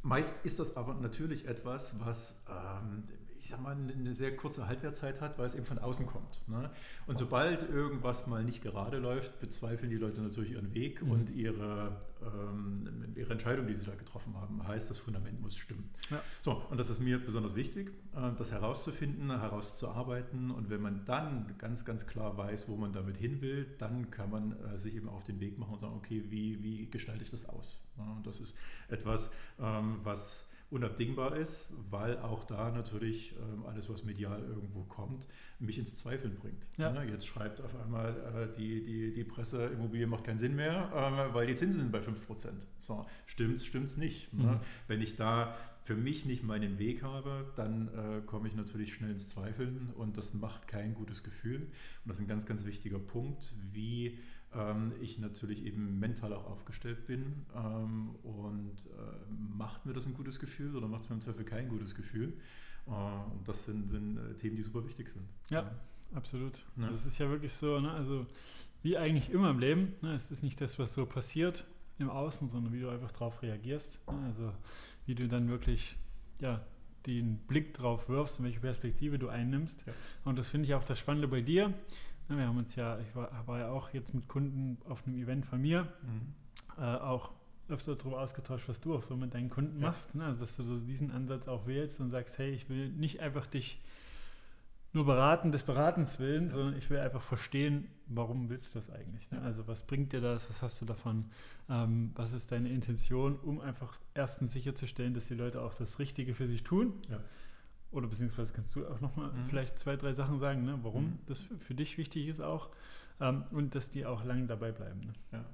Meist 0.05 0.45
ist 0.45 0.59
das 0.59 0.77
aber 0.77 0.93
natürlich 0.93 1.47
etwas, 1.47 1.99
was 1.99 2.39
ähm, 2.47 3.01
ich 3.45 3.51
sag 3.51 3.61
mal, 3.61 3.75
eine 3.75 4.15
sehr 4.15 4.35
kurze 4.35 4.67
Halbwertszeit 4.67 5.21
hat, 5.21 5.37
weil 5.37 5.45
es 5.45 5.53
eben 5.53 5.65
von 5.65 5.77
außen 5.77 6.07
kommt. 6.07 6.41
Ne? 6.47 6.71
Und 7.05 7.19
sobald 7.19 7.69
irgendwas 7.69 8.25
mal 8.25 8.43
nicht 8.43 8.63
gerade 8.63 8.97
läuft, 8.97 9.39
bezweifeln 9.39 9.91
die 9.91 9.97
Leute 9.97 10.19
natürlich 10.19 10.53
ihren 10.53 10.73
Weg 10.73 11.03
mhm. 11.03 11.11
und 11.11 11.29
ihre, 11.29 11.95
ähm, 12.23 13.13
ihre 13.13 13.33
Entscheidung, 13.33 13.67
die 13.67 13.75
sie 13.75 13.85
da 13.85 13.93
getroffen 13.93 14.35
haben. 14.35 14.67
Heißt, 14.67 14.89
das 14.89 14.97
Fundament 14.97 15.41
muss 15.41 15.55
stimmen. 15.55 15.87
Ja. 16.09 16.23
So, 16.41 16.53
und 16.71 16.79
das 16.79 16.89
ist 16.89 16.99
mir 16.99 17.23
besonders 17.23 17.55
wichtig, 17.55 17.91
äh, 18.15 18.31
das 18.35 18.51
herauszufinden, 18.51 19.29
herauszuarbeiten. 19.29 20.49
Und 20.49 20.71
wenn 20.71 20.81
man 20.81 21.05
dann 21.05 21.53
ganz, 21.59 21.85
ganz 21.85 22.07
klar 22.07 22.35
weiß, 22.35 22.67
wo 22.67 22.77
man 22.77 22.93
damit 22.93 23.17
hin 23.17 23.41
will, 23.41 23.67
dann 23.77 24.09
kann 24.09 24.31
man 24.31 24.55
äh, 24.73 24.79
sich 24.79 24.95
eben 24.95 25.07
auf 25.07 25.23
den 25.23 25.39
Weg 25.39 25.59
machen 25.59 25.73
und 25.73 25.79
sagen, 25.79 25.93
okay, 25.95 26.23
wie, 26.29 26.63
wie 26.63 26.89
gestalte 26.89 27.21
ich 27.21 27.29
das 27.29 27.47
aus? 27.47 27.79
Und 27.95 28.25
das 28.25 28.39
ist 28.39 28.57
etwas, 28.89 29.29
ähm, 29.59 29.99
was 30.01 30.47
unabdingbar 30.75 31.37
ist, 31.37 31.69
weil 31.89 32.17
auch 32.19 32.43
da 32.43 32.69
natürlich 32.69 33.33
ähm, 33.39 33.65
alles, 33.65 33.89
was 33.89 34.03
medial 34.03 34.43
irgendwo 34.43 34.83
kommt, 34.83 35.25
mich 35.57 35.79
ins 35.79 35.95
Zweifeln 35.95 36.35
bringt. 36.35 36.67
Ja. 36.77 36.93
Ja, 36.93 37.03
jetzt 37.03 37.25
schreibt 37.25 37.61
auf 37.61 37.73
einmal 37.81 38.49
äh, 38.51 38.57
die, 38.57 38.83
die, 38.83 39.13
die 39.13 39.23
Presse, 39.23 39.67
Immobilie 39.67 40.05
macht 40.05 40.25
keinen 40.25 40.37
Sinn 40.37 40.55
mehr, 40.55 40.91
äh, 40.93 41.33
weil 41.33 41.47
die 41.47 41.55
Zinsen 41.55 41.81
sind 41.81 41.91
bei 41.91 42.01
5%. 42.01 42.49
So, 42.81 43.05
stimmt's, 43.25 43.65
stimmt's 43.65 43.95
nicht. 43.95 44.33
Ne? 44.33 44.43
Mhm. 44.43 44.49
Ne? 44.49 44.59
Wenn 44.87 45.01
ich 45.01 45.15
da 45.15 45.55
für 45.83 45.95
mich 45.95 46.25
nicht 46.25 46.43
meinen 46.43 46.77
Weg 46.77 47.03
habe, 47.03 47.53
dann 47.55 47.87
äh, 47.87 48.21
komme 48.25 48.47
ich 48.47 48.55
natürlich 48.55 48.93
schnell 48.93 49.11
ins 49.11 49.29
Zweifeln 49.29 49.91
und 49.95 50.17
das 50.17 50.33
macht 50.33 50.67
kein 50.67 50.93
gutes 50.93 51.23
Gefühl. 51.23 51.61
Und 51.61 51.69
das 52.05 52.17
ist 52.17 52.23
ein 52.23 52.27
ganz, 52.27 52.45
ganz 52.45 52.65
wichtiger 52.65 52.99
Punkt, 52.99 53.53
wie 53.71 54.17
ähm, 54.55 54.93
ich 54.99 55.19
natürlich 55.19 55.65
eben 55.65 55.99
mental 55.99 56.33
auch 56.33 56.45
aufgestellt 56.45 57.05
bin 57.05 57.45
ähm, 57.55 58.15
und 58.23 58.85
macht 59.65 59.83
mir 59.83 59.93
das 59.93 60.05
ein 60.05 60.13
gutes 60.13 60.39
Gefühl 60.39 60.75
oder 60.75 60.87
macht 60.87 61.01
es 61.01 61.09
mir 61.09 61.15
im 61.15 61.21
Zweifel 61.21 61.43
kein 61.43 61.67
gutes 61.69 61.95
Gefühl. 61.95 62.33
Äh, 62.85 62.91
und 62.91 63.47
das 63.47 63.65
sind, 63.65 63.89
sind 63.89 64.17
äh, 64.17 64.35
Themen, 64.35 64.55
die 64.55 64.61
super 64.61 64.85
wichtig 64.85 65.09
sind. 65.09 65.25
Ja, 65.49 65.63
ja. 65.63 65.71
absolut. 66.13 66.63
Ja. 66.77 66.89
Das 66.89 67.05
ist 67.05 67.17
ja 67.17 67.27
wirklich 67.29 67.51
so, 67.53 67.79
ne? 67.79 67.91
also 67.91 68.27
wie 68.83 68.95
eigentlich 68.95 69.31
immer 69.31 69.49
im 69.49 69.57
Leben, 69.57 69.93
ne? 70.03 70.13
es 70.13 70.29
ist 70.29 70.43
nicht 70.43 70.61
das, 70.61 70.77
was 70.77 70.93
so 70.93 71.07
passiert 71.07 71.65
im 71.97 72.11
Außen, 72.11 72.49
sondern 72.49 72.73
wie 72.73 72.81
du 72.81 72.89
einfach 72.89 73.11
darauf 73.11 73.41
reagierst. 73.41 73.99
Ne? 74.07 74.19
Also 74.27 74.53
wie 75.07 75.15
du 75.15 75.27
dann 75.27 75.49
wirklich 75.49 75.97
ja, 76.41 76.63
den 77.07 77.37
Blick 77.47 77.73
drauf 77.73 78.07
wirfst 78.07 78.37
und 78.37 78.45
welche 78.45 78.59
Perspektive 78.59 79.17
du 79.17 79.29
einnimmst. 79.29 79.83
Ja. 79.87 79.93
Und 80.25 80.37
das 80.37 80.47
finde 80.49 80.67
ich 80.67 80.75
auch 80.75 80.83
das 80.83 80.99
Spannende 80.99 81.27
bei 81.27 81.41
dir. 81.41 81.73
Wir 82.27 82.47
haben 82.47 82.57
uns 82.57 82.75
ja, 82.75 82.99
ich 82.99 83.15
war, 83.15 83.47
war 83.47 83.59
ja 83.59 83.69
auch 83.69 83.93
jetzt 83.93 84.13
mit 84.13 84.27
Kunden 84.27 84.77
auf 84.87 85.05
einem 85.07 85.15
Event 85.15 85.45
von 85.45 85.59
mir, 85.61 85.83
mhm. 86.03 86.33
äh, 86.77 86.97
auch 86.97 87.31
öfter 87.69 87.95
darüber 87.95 88.21
ausgetauscht, 88.21 88.67
was 88.67 88.79
du 88.79 88.95
auch 88.95 89.01
so 89.01 89.15
mit 89.15 89.33
deinen 89.33 89.49
Kunden 89.49 89.79
ja. 89.79 89.87
machst. 89.87 90.15
Ne? 90.15 90.25
Also, 90.25 90.41
dass 90.41 90.55
du 90.57 90.63
so 90.63 90.79
diesen 90.79 91.11
Ansatz 91.11 91.47
auch 91.47 91.67
wählst 91.67 91.99
und 91.99 92.11
sagst, 92.11 92.37
hey, 92.37 92.51
ich 92.51 92.69
will 92.69 92.89
nicht 92.89 93.19
einfach 93.19 93.47
dich 93.47 93.81
nur 94.95 95.05
beraten 95.05 95.51
des 95.51 95.63
Beratens 95.63 96.19
willen, 96.19 96.45
ja. 96.45 96.51
sondern 96.51 96.77
ich 96.77 96.89
will 96.89 96.99
einfach 96.99 97.21
verstehen, 97.21 97.89
warum 98.07 98.49
willst 98.49 98.73
du 98.73 98.79
das 98.79 98.89
eigentlich? 98.89 99.29
Ne? 99.29 99.41
Also 99.41 99.67
was 99.67 99.83
bringt 99.83 100.13
dir 100.13 100.21
das, 100.21 100.49
was 100.49 100.61
hast 100.61 100.81
du 100.81 100.85
davon, 100.85 101.25
ähm, 101.69 102.11
was 102.15 102.31
ist 102.31 102.51
deine 102.51 102.69
Intention, 102.69 103.37
um 103.37 103.59
einfach 103.59 103.99
erstens 104.13 104.53
sicherzustellen, 104.53 105.13
dass 105.13 105.27
die 105.27 105.35
Leute 105.35 105.61
auch 105.61 105.73
das 105.73 105.99
Richtige 105.99 106.33
für 106.33 106.47
sich 106.47 106.63
tun. 106.63 106.93
Ja. 107.09 107.19
Oder 107.91 108.07
beziehungsweise 108.07 108.53
kannst 108.53 108.75
du 108.75 108.87
auch 108.87 109.01
nochmal 109.01 109.31
mhm. 109.31 109.47
vielleicht 109.49 109.77
zwei, 109.77 109.97
drei 109.97 110.13
Sachen 110.13 110.39
sagen, 110.39 110.63
ne, 110.63 110.79
warum 110.81 111.03
mhm. 111.03 111.19
das 111.27 111.43
für, 111.43 111.75
dich 111.75 111.97
wichtig 111.97 112.27
ist 112.27 112.39
auch 112.39 112.69
ähm, 113.19 113.43
und 113.51 113.75
dass 113.75 113.89
die 113.89 114.05
auch 114.05 114.23
lange 114.23 114.47
dabei 114.47 114.71
bleiben. 114.71 115.01
Ne? 115.01 115.13
Ja. 115.33 115.45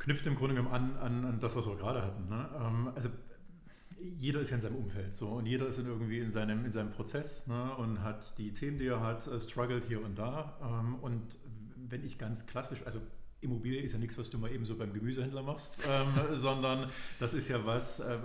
Knüpft 0.00 0.26
im 0.26 0.34
Grunde 0.34 0.56
genommen 0.56 0.74
an, 0.74 0.96
an, 0.96 1.24
an 1.24 1.40
das, 1.40 1.54
was 1.54 1.66
wir 1.66 1.76
gerade 1.76 2.02
hatten. 2.02 2.28
Ne? 2.28 2.48
Ähm, 2.58 2.90
also 2.94 3.10
jeder 4.00 4.40
ist 4.40 4.50
ja 4.50 4.56
in 4.56 4.62
seinem 4.62 4.76
Umfeld 4.76 5.14
so 5.14 5.28
und 5.28 5.46
jeder 5.46 5.66
ist 5.66 5.78
in 5.78 5.86
irgendwie 5.86 6.20
in 6.20 6.30
seinem, 6.30 6.64
in 6.64 6.72
seinem 6.72 6.90
Prozess 6.90 7.46
ne, 7.46 7.74
und 7.76 8.02
hat 8.02 8.38
die 8.38 8.52
Themen, 8.52 8.78
die 8.78 8.86
er 8.86 9.00
hat, 9.00 9.26
äh, 9.26 9.38
struggelt 9.38 9.84
hier 9.84 10.02
und 10.02 10.18
da. 10.18 10.58
Ähm, 10.62 10.96
und 10.96 11.38
wenn 11.76 12.02
ich 12.02 12.16
ganz 12.16 12.46
klassisch, 12.46 12.82
also 12.86 13.00
Immobilie 13.42 13.80
ist 13.80 13.92
ja 13.92 13.98
nichts, 13.98 14.16
was 14.16 14.30
du 14.30 14.38
mal 14.38 14.50
eben 14.50 14.64
so 14.64 14.76
beim 14.76 14.94
Gemüsehändler 14.94 15.42
machst, 15.42 15.82
ähm, 15.88 16.08
sondern 16.34 16.90
das 17.18 17.34
ist 17.34 17.48
ja 17.48 17.66
was 17.66 18.00
äh, 18.00 18.18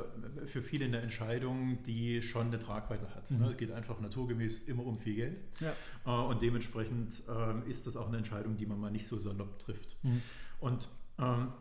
für 0.46 0.62
viele 0.62 0.86
eine 0.86 1.02
Entscheidung, 1.02 1.84
die 1.84 2.22
schon 2.22 2.48
eine 2.48 2.60
Tragweite 2.60 3.14
hat. 3.14 3.32
Ne? 3.32 3.40
Mhm. 3.40 3.52
Es 3.52 3.58
geht 3.58 3.72
einfach 3.72 4.00
naturgemäß 4.00 4.68
immer 4.68 4.86
um 4.86 4.98
viel 4.98 5.16
Geld. 5.16 5.42
Ja. 5.60 5.74
Äh, 6.06 6.26
und 6.26 6.42
dementsprechend 6.42 7.22
äh, 7.28 7.70
ist 7.70 7.86
das 7.86 7.98
auch 7.98 8.08
eine 8.08 8.18
Entscheidung, 8.18 8.56
die 8.56 8.66
man 8.66 8.80
mal 8.80 8.92
nicht 8.92 9.08
so 9.08 9.20
salopp 9.20 9.60
trifft. 9.60 9.98
Mhm. 10.04 10.22
Und 10.62 10.88
ähm, 11.20 11.54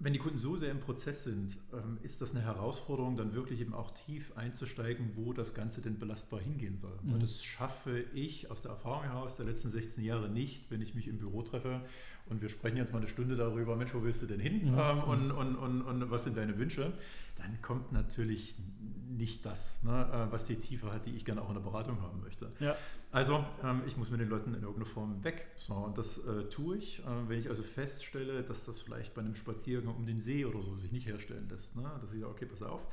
wenn 0.00 0.12
die 0.12 0.20
Kunden 0.20 0.38
so 0.38 0.56
sehr 0.56 0.70
im 0.70 0.78
Prozess 0.78 1.24
sind, 1.24 1.58
ähm, 1.72 1.98
ist 2.02 2.22
das 2.22 2.30
eine 2.30 2.44
Herausforderung, 2.44 3.16
dann 3.16 3.34
wirklich 3.34 3.60
eben 3.60 3.74
auch 3.74 3.90
tief 3.90 4.36
einzusteigen, 4.36 5.12
wo 5.16 5.32
das 5.32 5.54
Ganze 5.54 5.80
denn 5.80 5.98
belastbar 5.98 6.40
hingehen 6.40 6.78
soll. 6.78 6.96
Mhm. 7.02 7.14
Und 7.14 7.22
das 7.22 7.42
schaffe 7.42 8.04
ich 8.14 8.50
aus 8.50 8.62
der 8.62 8.70
Erfahrung 8.70 9.02
heraus 9.02 9.36
der 9.36 9.46
letzten 9.46 9.70
16 9.70 10.04
Jahre 10.04 10.28
nicht, 10.28 10.70
wenn 10.70 10.82
ich 10.82 10.94
mich 10.94 11.08
im 11.08 11.18
Büro 11.18 11.42
treffe 11.42 11.80
und 12.30 12.42
wir 12.42 12.48
sprechen 12.48 12.76
jetzt 12.76 12.92
mal 12.92 12.98
eine 12.98 13.08
Stunde 13.08 13.36
darüber, 13.36 13.76
Mensch, 13.76 13.94
wo 13.94 14.02
willst 14.02 14.22
du 14.22 14.26
denn 14.26 14.40
hin 14.40 14.72
mhm. 14.72 14.78
ähm, 14.78 15.02
und, 15.04 15.30
und, 15.30 15.56
und, 15.56 15.82
und, 15.82 16.10
was 16.10 16.24
sind 16.24 16.36
deine 16.36 16.58
Wünsche, 16.58 16.92
dann 17.36 17.60
kommt 17.62 17.92
natürlich 17.92 18.56
nicht 19.08 19.46
das, 19.46 19.82
ne, 19.82 20.08
äh, 20.12 20.32
was 20.32 20.46
die 20.46 20.56
Tiefe 20.56 20.92
hat, 20.92 21.06
die 21.06 21.14
ich 21.14 21.24
gerne 21.24 21.42
auch 21.42 21.48
in 21.48 21.54
der 21.54 21.62
Beratung 21.62 22.00
haben 22.02 22.20
möchte. 22.20 22.50
Ja. 22.60 22.76
Also 23.10 23.44
ähm, 23.64 23.82
ich 23.86 23.96
muss 23.96 24.10
mit 24.10 24.20
den 24.20 24.28
Leuten 24.28 24.54
in 24.54 24.62
irgendeiner 24.62 24.86
Form 24.86 25.24
weg. 25.24 25.46
So, 25.56 25.74
und 25.74 25.96
das 25.96 26.18
äh, 26.18 26.44
tue 26.44 26.76
ich. 26.76 27.00
Äh, 27.00 27.28
wenn 27.28 27.38
ich 27.38 27.48
also 27.48 27.62
feststelle, 27.62 28.42
dass 28.42 28.66
das 28.66 28.82
vielleicht 28.82 29.14
bei 29.14 29.22
einem 29.22 29.34
Spaziergang 29.34 29.94
um 29.94 30.06
den 30.06 30.20
See 30.20 30.44
oder 30.44 30.62
so 30.62 30.76
sich 30.76 30.92
nicht 30.92 31.06
herstellen 31.06 31.48
lässt, 31.48 31.76
ne, 31.76 31.90
dass 32.00 32.12
ich 32.12 32.20
sage, 32.20 32.30
okay, 32.30 32.46
pass 32.46 32.62
auf, 32.62 32.86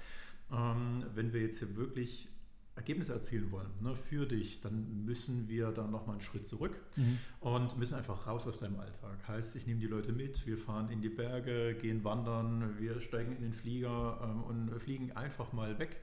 ähm, 0.52 1.04
wenn 1.14 1.34
wir 1.34 1.42
jetzt 1.42 1.60
hier 1.60 1.76
wirklich 1.76 2.30
Ergebnisse 2.76 3.14
erzielen 3.14 3.52
wollen 3.52 3.70
ne, 3.80 3.96
für 3.96 4.26
dich, 4.26 4.60
dann 4.60 5.06
müssen 5.06 5.48
wir 5.48 5.72
da 5.72 5.88
nochmal 5.88 6.16
einen 6.16 6.22
Schritt 6.22 6.46
zurück 6.46 6.78
mhm. 6.98 7.20
und 7.40 7.78
müssen 7.78 7.96
einfach 7.96 8.28
raus 8.28 8.48
aus 8.48 8.60
deinem 8.60 8.80
Alltag. 8.80 9.28
Heißt, 9.28 9.56
ich 9.56 9.66
nehme 9.66 9.80
die 9.80 9.88
Leute 9.88 10.12
mit, 10.12 10.46
wir 10.46 10.58
fahren 10.58 10.90
in 10.90 11.02
die 11.02 11.10
Berge, 11.10 11.76
gehen 11.76 12.04
wandern, 12.04 12.78
wir 12.78 13.00
steigen 13.00 13.34
in 13.34 13.42
den 13.42 13.54
Flieger 13.54 14.20
ähm, 14.22 14.44
und 14.44 14.80
fliegen 14.80 15.14
einfach 15.14 15.54
mal 15.54 15.80
weg. 15.80 16.02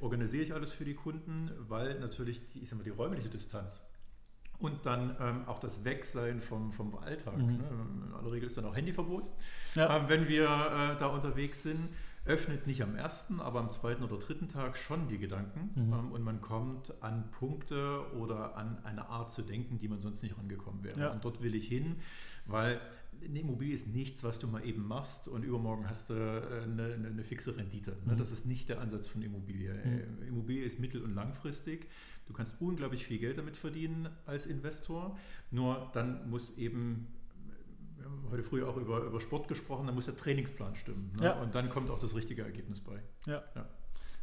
Organisiere 0.00 0.42
ich 0.42 0.54
alles 0.54 0.72
für 0.72 0.86
die 0.86 0.94
Kunden, 0.94 1.50
weil 1.68 2.00
natürlich 2.00 2.46
die, 2.48 2.60
ich 2.60 2.70
sag 2.70 2.78
mal, 2.78 2.84
die 2.84 2.90
räumliche 2.90 3.28
Distanz 3.28 3.82
und 4.60 4.86
dann 4.86 5.16
ähm, 5.20 5.46
auch 5.46 5.58
das 5.58 5.84
Wegsein 5.84 6.40
vom, 6.40 6.72
vom 6.72 6.96
Alltag. 6.96 7.36
Mhm. 7.36 7.58
Ne? 7.58 7.64
In 8.06 8.14
aller 8.14 8.32
Regel 8.32 8.46
ist 8.46 8.56
dann 8.56 8.64
auch 8.64 8.74
Handyverbot, 8.74 9.28
ja. 9.74 9.98
ähm, 9.98 10.08
wenn 10.08 10.26
wir 10.26 10.44
äh, 10.46 10.98
da 10.98 11.08
unterwegs 11.08 11.62
sind 11.62 11.90
öffnet 12.26 12.66
nicht 12.66 12.82
am 12.82 12.96
ersten, 12.96 13.40
aber 13.40 13.60
am 13.60 13.70
zweiten 13.70 14.02
oder 14.02 14.18
dritten 14.18 14.48
Tag 14.48 14.76
schon 14.76 15.08
die 15.08 15.18
Gedanken 15.18 15.70
mhm. 15.74 15.92
ähm, 15.92 16.12
und 16.12 16.22
man 16.22 16.40
kommt 16.40 17.02
an 17.02 17.30
Punkte 17.30 18.00
oder 18.16 18.56
an 18.56 18.78
eine 18.84 19.08
Art 19.08 19.30
zu 19.30 19.42
denken, 19.42 19.78
die 19.78 19.88
man 19.88 20.00
sonst 20.00 20.22
nicht 20.22 20.38
rangekommen 20.38 20.82
wäre. 20.82 20.98
Ja. 20.98 21.12
Und 21.12 21.24
dort 21.24 21.42
will 21.42 21.54
ich 21.54 21.68
hin, 21.68 21.96
weil 22.46 22.80
eine 23.22 23.40
Immobilie 23.40 23.74
ist 23.74 23.88
nichts, 23.88 24.24
was 24.24 24.38
du 24.38 24.48
mal 24.48 24.64
eben 24.64 24.86
machst 24.86 25.28
und 25.28 25.44
übermorgen 25.44 25.88
hast 25.88 26.10
du 26.10 26.14
äh, 26.14 26.62
eine, 26.64 26.94
eine, 26.94 27.08
eine 27.08 27.24
fixe 27.24 27.56
Rendite. 27.56 27.96
Ne? 28.04 28.14
Mhm. 28.14 28.18
Das 28.18 28.32
ist 28.32 28.46
nicht 28.46 28.68
der 28.68 28.80
Ansatz 28.80 29.08
von 29.08 29.22
Immobilie. 29.22 29.72
Mhm. 29.72 30.22
Äh, 30.22 30.28
Immobilie 30.28 30.64
ist 30.64 30.78
mittel- 30.78 31.02
und 31.02 31.14
langfristig. 31.14 31.88
Du 32.26 32.32
kannst 32.32 32.60
unglaublich 32.60 33.04
viel 33.04 33.18
Geld 33.18 33.36
damit 33.36 33.56
verdienen 33.56 34.08
als 34.24 34.46
Investor, 34.46 35.18
nur 35.50 35.90
dann 35.92 36.30
muss 36.30 36.56
eben 36.56 37.08
heute 38.30 38.42
früh 38.42 38.64
auch 38.64 38.76
über, 38.76 39.00
über 39.02 39.20
Sport 39.20 39.48
gesprochen, 39.48 39.86
da 39.86 39.92
muss 39.92 40.06
der 40.06 40.16
Trainingsplan 40.16 40.76
stimmen. 40.76 41.12
Ne? 41.18 41.26
Ja. 41.26 41.32
Und 41.40 41.54
dann 41.54 41.68
kommt 41.68 41.90
auch 41.90 41.98
das 41.98 42.14
richtige 42.14 42.42
Ergebnis 42.42 42.80
bei. 42.80 43.02
Ja, 43.26 43.42
ja. 43.54 43.66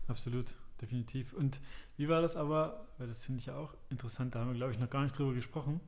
absolut, 0.07 0.55
definitiv. 0.81 1.33
Und 1.33 1.59
wie 1.97 2.09
war 2.09 2.21
das 2.21 2.35
aber, 2.35 2.87
weil 2.97 3.07
das 3.07 3.23
finde 3.25 3.39
ich 3.39 3.45
ja 3.47 3.55
auch 3.55 3.73
interessant, 3.89 4.35
da 4.35 4.39
haben 4.39 4.49
wir, 4.49 4.55
glaube 4.55 4.73
ich, 4.73 4.79
noch 4.79 4.89
gar 4.89 5.03
nicht 5.03 5.17
drüber 5.17 5.33
gesprochen. 5.33 5.79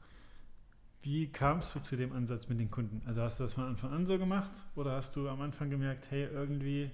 Wie 1.02 1.28
kamst 1.28 1.76
du 1.76 1.80
zu 1.82 1.98
dem 1.98 2.14
Ansatz 2.14 2.48
mit 2.48 2.60
den 2.60 2.72
Kunden? 2.72 3.02
Also 3.06 3.22
hast 3.22 3.40
du 3.40 3.44
das 3.44 3.56
von 3.56 3.66
Anfang 3.66 3.92
an 3.92 4.06
so 4.06 4.18
gemacht 4.18 4.52
oder 4.76 4.94
hast 4.94 5.16
du 5.16 5.28
am 5.28 5.42
Anfang 5.42 5.70
gemerkt, 5.70 6.10
hey, 6.12 6.24
irgendwie 6.26 6.92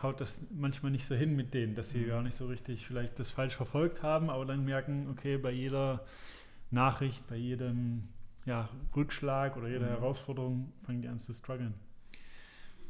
haut 0.00 0.20
das 0.20 0.38
manchmal 0.52 0.92
nicht 0.92 1.04
so 1.06 1.16
hin 1.16 1.34
mit 1.34 1.52
denen, 1.54 1.74
dass 1.74 1.90
sie 1.90 1.98
Mhm. 2.02 2.08
gar 2.08 2.22
nicht 2.22 2.36
so 2.36 2.46
richtig 2.46 2.86
vielleicht 2.86 3.18
das 3.18 3.32
falsch 3.32 3.56
verfolgt 3.56 4.02
haben, 4.04 4.30
aber 4.30 4.44
dann 4.46 4.64
merken, 4.64 5.08
okay, 5.10 5.36
bei 5.36 5.50
jeder 5.50 6.04
Nachricht, 6.70 7.26
bei 7.26 7.34
jedem 7.36 8.08
ja, 8.44 8.68
Rückschlag 8.96 9.56
oder 9.56 9.68
jeder 9.68 9.86
Mhm. 9.86 9.90
Herausforderung 9.90 10.72
fangen 10.82 11.02
die 11.02 11.08
an 11.08 11.18
zu 11.18 11.32
strugglen. 11.32 11.74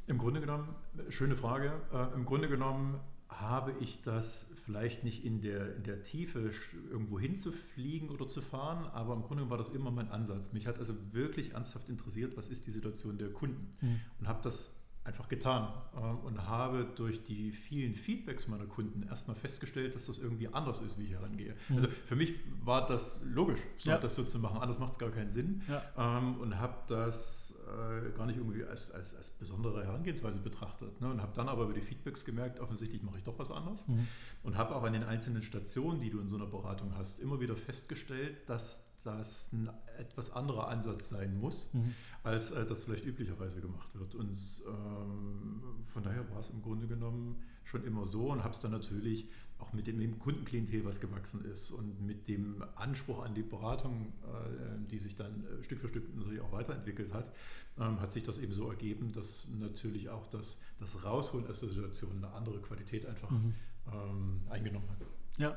Im 0.07 0.19
Grunde 0.19 0.41
genommen, 0.41 0.75
schöne 1.11 1.37
Frage, 1.37 1.73
äh, 1.93 2.15
im 2.15 2.25
Grunde 2.25 2.49
genommen 2.49 2.99
habe 3.29 3.73
ich 3.81 4.03
das 4.03 4.51
vielleicht 4.65 5.05
nicht 5.05 5.25
in 5.25 5.41
der, 5.41 5.77
in 5.77 5.85
der 5.85 6.03
Tiefe 6.03 6.51
irgendwo 6.91 7.19
hinzufliegen 7.19 8.11
oder 8.11 8.29
zu 8.29 8.43
fahren, 8.43 8.85
aber 8.93 9.15
im 9.15 9.21
Grunde 9.23 9.37
genommen 9.37 9.51
war 9.51 9.59
das 9.59 9.71
immer 9.71 9.91
mein 9.91 10.11
Ansatz. 10.11 10.53
Mich 10.53 10.67
hat 10.67 10.79
also 10.79 10.95
wirklich 11.13 11.53
ernsthaft 11.55 11.89
interessiert, 11.89 12.37
was 12.37 12.49
ist 12.49 12.67
die 12.67 12.71
Situation 12.73 13.17
der 13.17 13.31
Kunden 13.31 13.75
Mhm. 13.81 14.01
und 14.21 14.29
habe 14.29 14.41
das 14.43 14.75
einfach 15.05 15.29
getan 15.29 15.73
äh, 15.97 15.99
und 16.27 16.47
habe 16.47 16.85
durch 16.97 17.25
die 17.25 17.51
vielen 17.53 17.95
Feedbacks 17.95 18.47
meiner 18.47 18.67
Kunden 18.67 19.03
erstmal 19.03 19.35
festgestellt, 19.37 19.95
dass 19.97 20.07
das 20.07 20.19
irgendwie 20.19 20.49
anders 20.49 20.81
ist, 20.81 20.99
wie 20.99 21.05
ich 21.05 21.11
herangehe. 21.13 21.57
Mhm. 21.69 21.77
Also 21.77 21.89
für 22.05 22.15
mich 22.17 22.35
war 22.63 22.87
das 22.87 23.21
logisch, 23.25 23.61
so, 23.79 23.91
Ja. 23.91 23.99
das 23.99 24.15
so 24.15 24.23
zu 24.25 24.39
machen, 24.39 24.59
anders 24.61 24.79
macht 24.79 24.93
es 24.93 24.99
gar 24.99 25.11
keinen 25.11 25.29
Sinn 25.29 25.63
Ja. 25.69 25.83
ähm, 26.19 26.37
und 26.41 26.59
habe 26.61 26.77
das 26.87 27.55
äh, 27.67 28.11
gar 28.13 28.27
nicht 28.27 28.37
irgendwie 28.39 28.65
als, 28.65 28.91
als, 28.93 29.15
als 29.17 29.31
besondere 29.31 29.85
Herangehensweise 29.85 30.39
betrachtet 30.41 31.01
ne? 31.01 31.11
und 31.11 31.21
habe 31.21 31.33
dann 31.35 31.49
aber 31.49 31.65
über 31.65 31.73
die 31.75 31.81
Feedbacks 31.81 32.25
gemerkt, 32.25 32.61
offensichtlich 32.61 33.03
mache 33.03 33.17
ich 33.19 33.25
doch 33.25 33.39
was 33.39 33.51
anderes 33.51 33.87
Mhm. 33.89 34.07
und 34.45 34.57
habe 34.57 34.75
auch 34.77 34.85
an 34.85 34.93
den 34.93 35.03
einzelnen 35.05 35.43
Stationen, 35.43 36.01
die 36.01 36.11
du 36.11 36.21
in 36.21 36.29
so 36.29 36.37
einer 36.37 36.47
Beratung 36.47 36.95
hast, 36.97 37.19
immer 37.21 37.41
wieder 37.41 37.57
festgestellt, 37.57 38.37
dass 38.49 38.85
das 39.05 39.53
ein 39.53 39.69
etwas 39.99 40.31
anderer 40.31 40.69
Ansatz 40.69 41.09
sein 41.11 41.39
muss, 41.41 41.73
Mhm. 41.75 41.95
als 42.23 42.51
äh, 42.53 42.65
das 42.67 42.85
vielleicht 42.85 43.05
üblicherweise 43.05 43.61
gemacht 43.61 43.95
wird. 43.95 44.15
Und 44.15 44.31
ähm, 44.67 45.63
von 45.87 46.03
daher 46.03 46.29
war 46.31 46.41
es 46.41 46.51
im 46.51 46.63
Grunde 46.63 46.87
genommen 46.87 47.43
schon 47.65 47.85
immer 47.85 48.07
so 48.07 48.31
und 48.31 48.43
habe 48.43 48.55
es 48.55 48.61
dann 48.61 48.73
natürlich 48.73 49.29
auch 49.59 49.73
mit 49.73 49.87
dem, 49.87 50.01
dem 50.01 50.19
Kundenklientel, 50.19 50.85
was 50.85 51.01
gewachsen 51.01 51.45
ist 51.45 51.71
und 51.71 52.01
mit 52.05 52.27
dem 52.29 52.65
Anspruch 52.75 53.25
an 53.25 53.35
die 53.35 53.43
Beratung, 53.43 54.13
äh, 54.25 54.89
die 54.91 54.99
sich 54.99 55.15
dann 55.15 55.45
äh, 55.47 55.63
Stück 55.63 55.79
für 55.79 55.89
Stück 55.89 56.15
natürlich 56.17 56.41
auch 56.41 56.51
weiterentwickelt 56.53 57.13
hat, 57.15 57.33
ähm, 57.79 58.01
hat 58.01 58.11
sich 58.13 58.25
das 58.25 58.39
eben 58.39 58.53
so 58.53 58.69
ergeben, 58.69 59.13
dass 59.13 59.49
natürlich 59.59 60.09
auch 60.11 60.27
das, 60.27 60.61
das 60.81 61.05
Rausholen 61.05 61.47
aus 61.49 61.61
der 61.61 61.69
Situation 61.69 62.17
eine 62.19 62.33
andere 62.35 62.61
Qualität 62.61 63.07
einfach 63.07 63.31
Mhm. 63.31 63.55
ähm, 63.93 64.41
eingenommen 64.51 64.89
hat. 64.91 65.07
Ja, 65.39 65.57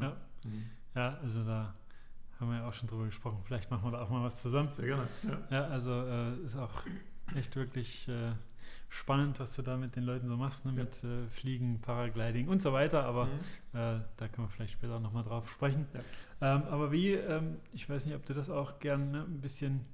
ja. 0.00 0.16
Mhm. 0.44 0.62
ja, 0.94 1.14
also 1.18 1.44
da 1.44 1.74
haben 2.42 2.50
wir 2.50 2.58
ja 2.58 2.68
auch 2.68 2.74
schon 2.74 2.88
drüber 2.88 3.06
gesprochen. 3.06 3.38
Vielleicht 3.44 3.70
machen 3.70 3.84
wir 3.84 3.92
da 3.92 4.02
auch 4.02 4.10
mal 4.10 4.22
was 4.22 4.42
zusammen. 4.42 4.70
Sehr 4.72 4.86
gerne. 4.86 5.08
Ja. 5.22 5.38
Ja, 5.50 5.64
also 5.68 5.90
äh, 5.92 6.36
ist 6.44 6.56
auch 6.56 6.82
echt 7.34 7.56
wirklich 7.56 8.08
äh, 8.08 8.32
spannend, 8.90 9.40
was 9.40 9.56
du 9.56 9.62
da 9.62 9.76
mit 9.78 9.96
den 9.96 10.02
Leuten 10.02 10.28
so 10.28 10.36
machst, 10.36 10.64
ne? 10.66 10.72
Ja. 10.72 10.82
mit 10.84 11.02
äh, 11.04 11.26
Fliegen, 11.30 11.80
Paragliding 11.80 12.48
und 12.48 12.60
so 12.60 12.72
weiter. 12.74 13.04
Aber 13.04 13.24
Mhm. 13.26 13.30
äh, 13.78 14.00
da 14.16 14.28
können 14.28 14.48
wir 14.48 14.50
vielleicht 14.50 14.74
später 14.74 15.00
nochmal 15.00 15.24
drauf 15.24 15.50
sprechen. 15.50 15.86
Ja. 15.94 16.56
Ähm, 16.56 16.64
aber 16.64 16.92
wie, 16.92 17.12
ähm, 17.12 17.56
ich 17.72 17.88
weiß 17.88 18.04
nicht, 18.06 18.16
ob 18.16 18.26
du 18.26 18.34
das 18.34 18.50
auch 18.50 18.78
gern 18.80 19.12
ne, 19.12 19.20
ein 19.22 19.40
bisschen 19.40 19.86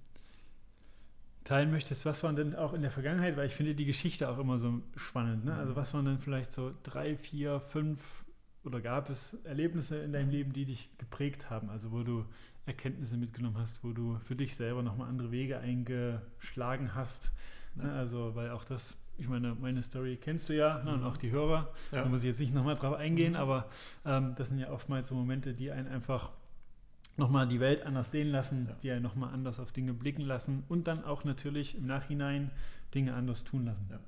teilen 1.45 1.71
möchtest, 1.71 2.05
was 2.05 2.23
waren 2.25 2.37
denn 2.37 2.55
auch 2.57 2.75
in 2.75 2.83
der 2.83 2.91
Vergangenheit, 2.91 3.37
weil 3.37 3.47
ich 3.47 3.55
finde 3.55 3.75
die 3.75 3.85
Geschichte 3.87 4.29
auch 4.29 4.39
immer 4.39 4.59
so 4.59 4.81
spannend. 4.97 5.45
Ne? 5.45 5.55
Also 5.55 5.73
Mhm. 5.73 5.77
was 5.77 5.95
waren 5.95 6.05
denn 6.05 6.19
vielleicht 6.19 6.53
so 6.53 6.73
drei, 6.83 7.17
vier, 7.17 7.61
fünf 7.61 8.25
oder 8.69 8.81
gab 8.83 9.09
es 9.09 9.35
Erlebnisse 9.45 9.97
in 9.99 10.13
deinem 10.13 10.31
Leben, 10.31 10.53
die 10.53 10.67
dich 10.67 10.91
geprägt 10.99 11.49
haben? 11.51 11.71
Also 11.71 11.91
wo 11.91 12.03
du 12.03 12.25
Erkenntnisse 12.67 13.17
mitgenommen 13.17 13.57
hast, 13.59 13.83
wo 13.83 13.93
du 13.93 14.19
für 14.19 14.37
dich 14.37 14.55
selber 14.55 14.83
nochmal 14.83 15.09
andere 15.09 15.31
Wege 15.33 15.59
eingeschlagen 15.59 16.95
hast. 16.95 17.33
Ne? 17.75 17.91
Also 17.91 18.35
weil 18.35 18.51
auch 18.51 18.65
das, 18.65 18.99
ich 19.17 19.27
meine, 19.27 19.55
meine 19.55 19.83
Story 19.83 20.19
kennst 20.21 20.51
du 20.51 20.55
ja 20.55 20.83
ne? 20.85 20.93
und 20.93 21.01
Mhm. 21.01 21.07
auch 21.07 21.17
die 21.17 21.31
Hörer. 21.31 21.73
Ja. 21.93 22.03
Da 22.03 22.09
muss 22.11 22.21
ich 22.21 22.27
jetzt 22.29 22.41
nicht 22.41 22.55
nochmal 22.55 22.77
drauf 22.77 22.95
eingehen, 22.97 23.33
Mhm. 23.33 23.39
aber 23.39 23.71
ähm, 24.05 24.35
das 24.37 24.49
sind 24.49 24.59
ja 24.59 24.71
oftmals 24.71 25.09
so 25.09 25.15
Momente, 25.15 25.55
die 25.55 25.71
einen 25.73 25.89
einfach 25.89 26.31
nochmal 27.17 27.49
die 27.49 27.59
Welt 27.59 27.83
anders 27.87 28.11
sehen 28.11 28.29
lassen, 28.29 28.67
Ja. 28.69 28.75
die 28.83 28.91
einen 28.93 29.03
nochmal 29.03 29.33
anders 29.33 29.59
auf 29.61 29.73
Dinge 29.73 29.95
blicken 29.95 30.23
lassen 30.23 30.63
und 30.69 30.87
dann 30.89 31.05
auch 31.05 31.25
natürlich 31.25 31.75
im 31.77 31.87
Nachhinein 31.87 32.51
Dinge 32.95 33.15
anders 33.15 33.45
tun 33.45 33.65
lassen. 33.65 33.89
Ja. 33.91 33.99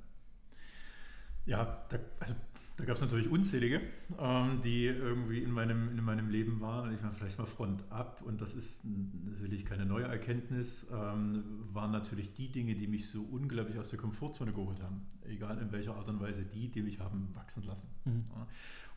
Ja, 1.47 1.85
da, 1.89 1.97
also, 2.19 2.35
da 2.77 2.85
gab 2.85 2.95
es 2.95 3.01
natürlich 3.01 3.29
unzählige, 3.29 3.81
ähm, 4.19 4.59
die 4.63 4.85
irgendwie 4.85 5.39
in 5.43 5.51
meinem, 5.51 5.89
in 5.97 6.03
meinem 6.03 6.29
Leben 6.29 6.61
waren. 6.61 6.93
Ich 6.93 7.01
meine, 7.01 7.13
vielleicht 7.13 7.37
mal 7.37 7.45
Front 7.45 7.83
ab, 7.91 8.21
und 8.25 8.41
das 8.41 8.53
ist 8.55 8.83
n- 8.85 9.31
sicherlich 9.35 9.65
keine 9.65 9.85
neue 9.85 10.05
Erkenntnis, 10.05 10.87
ähm, 10.91 11.43
waren 11.73 11.91
natürlich 11.91 12.33
die 12.33 12.51
Dinge, 12.51 12.73
die 12.75 12.87
mich 12.87 13.07
so 13.09 13.21
unglaublich 13.23 13.77
aus 13.77 13.89
der 13.89 13.99
Komfortzone 13.99 14.51
geholt 14.51 14.81
haben. 14.81 15.01
Egal 15.27 15.59
in 15.59 15.71
welcher 15.71 15.95
Art 15.95 16.07
und 16.09 16.19
Weise, 16.21 16.43
die, 16.43 16.69
die 16.69 16.81
mich 16.81 16.99
haben 16.99 17.27
wachsen 17.35 17.63
lassen. 17.63 17.87
Mhm. 18.05 18.25
Ja. 18.35 18.47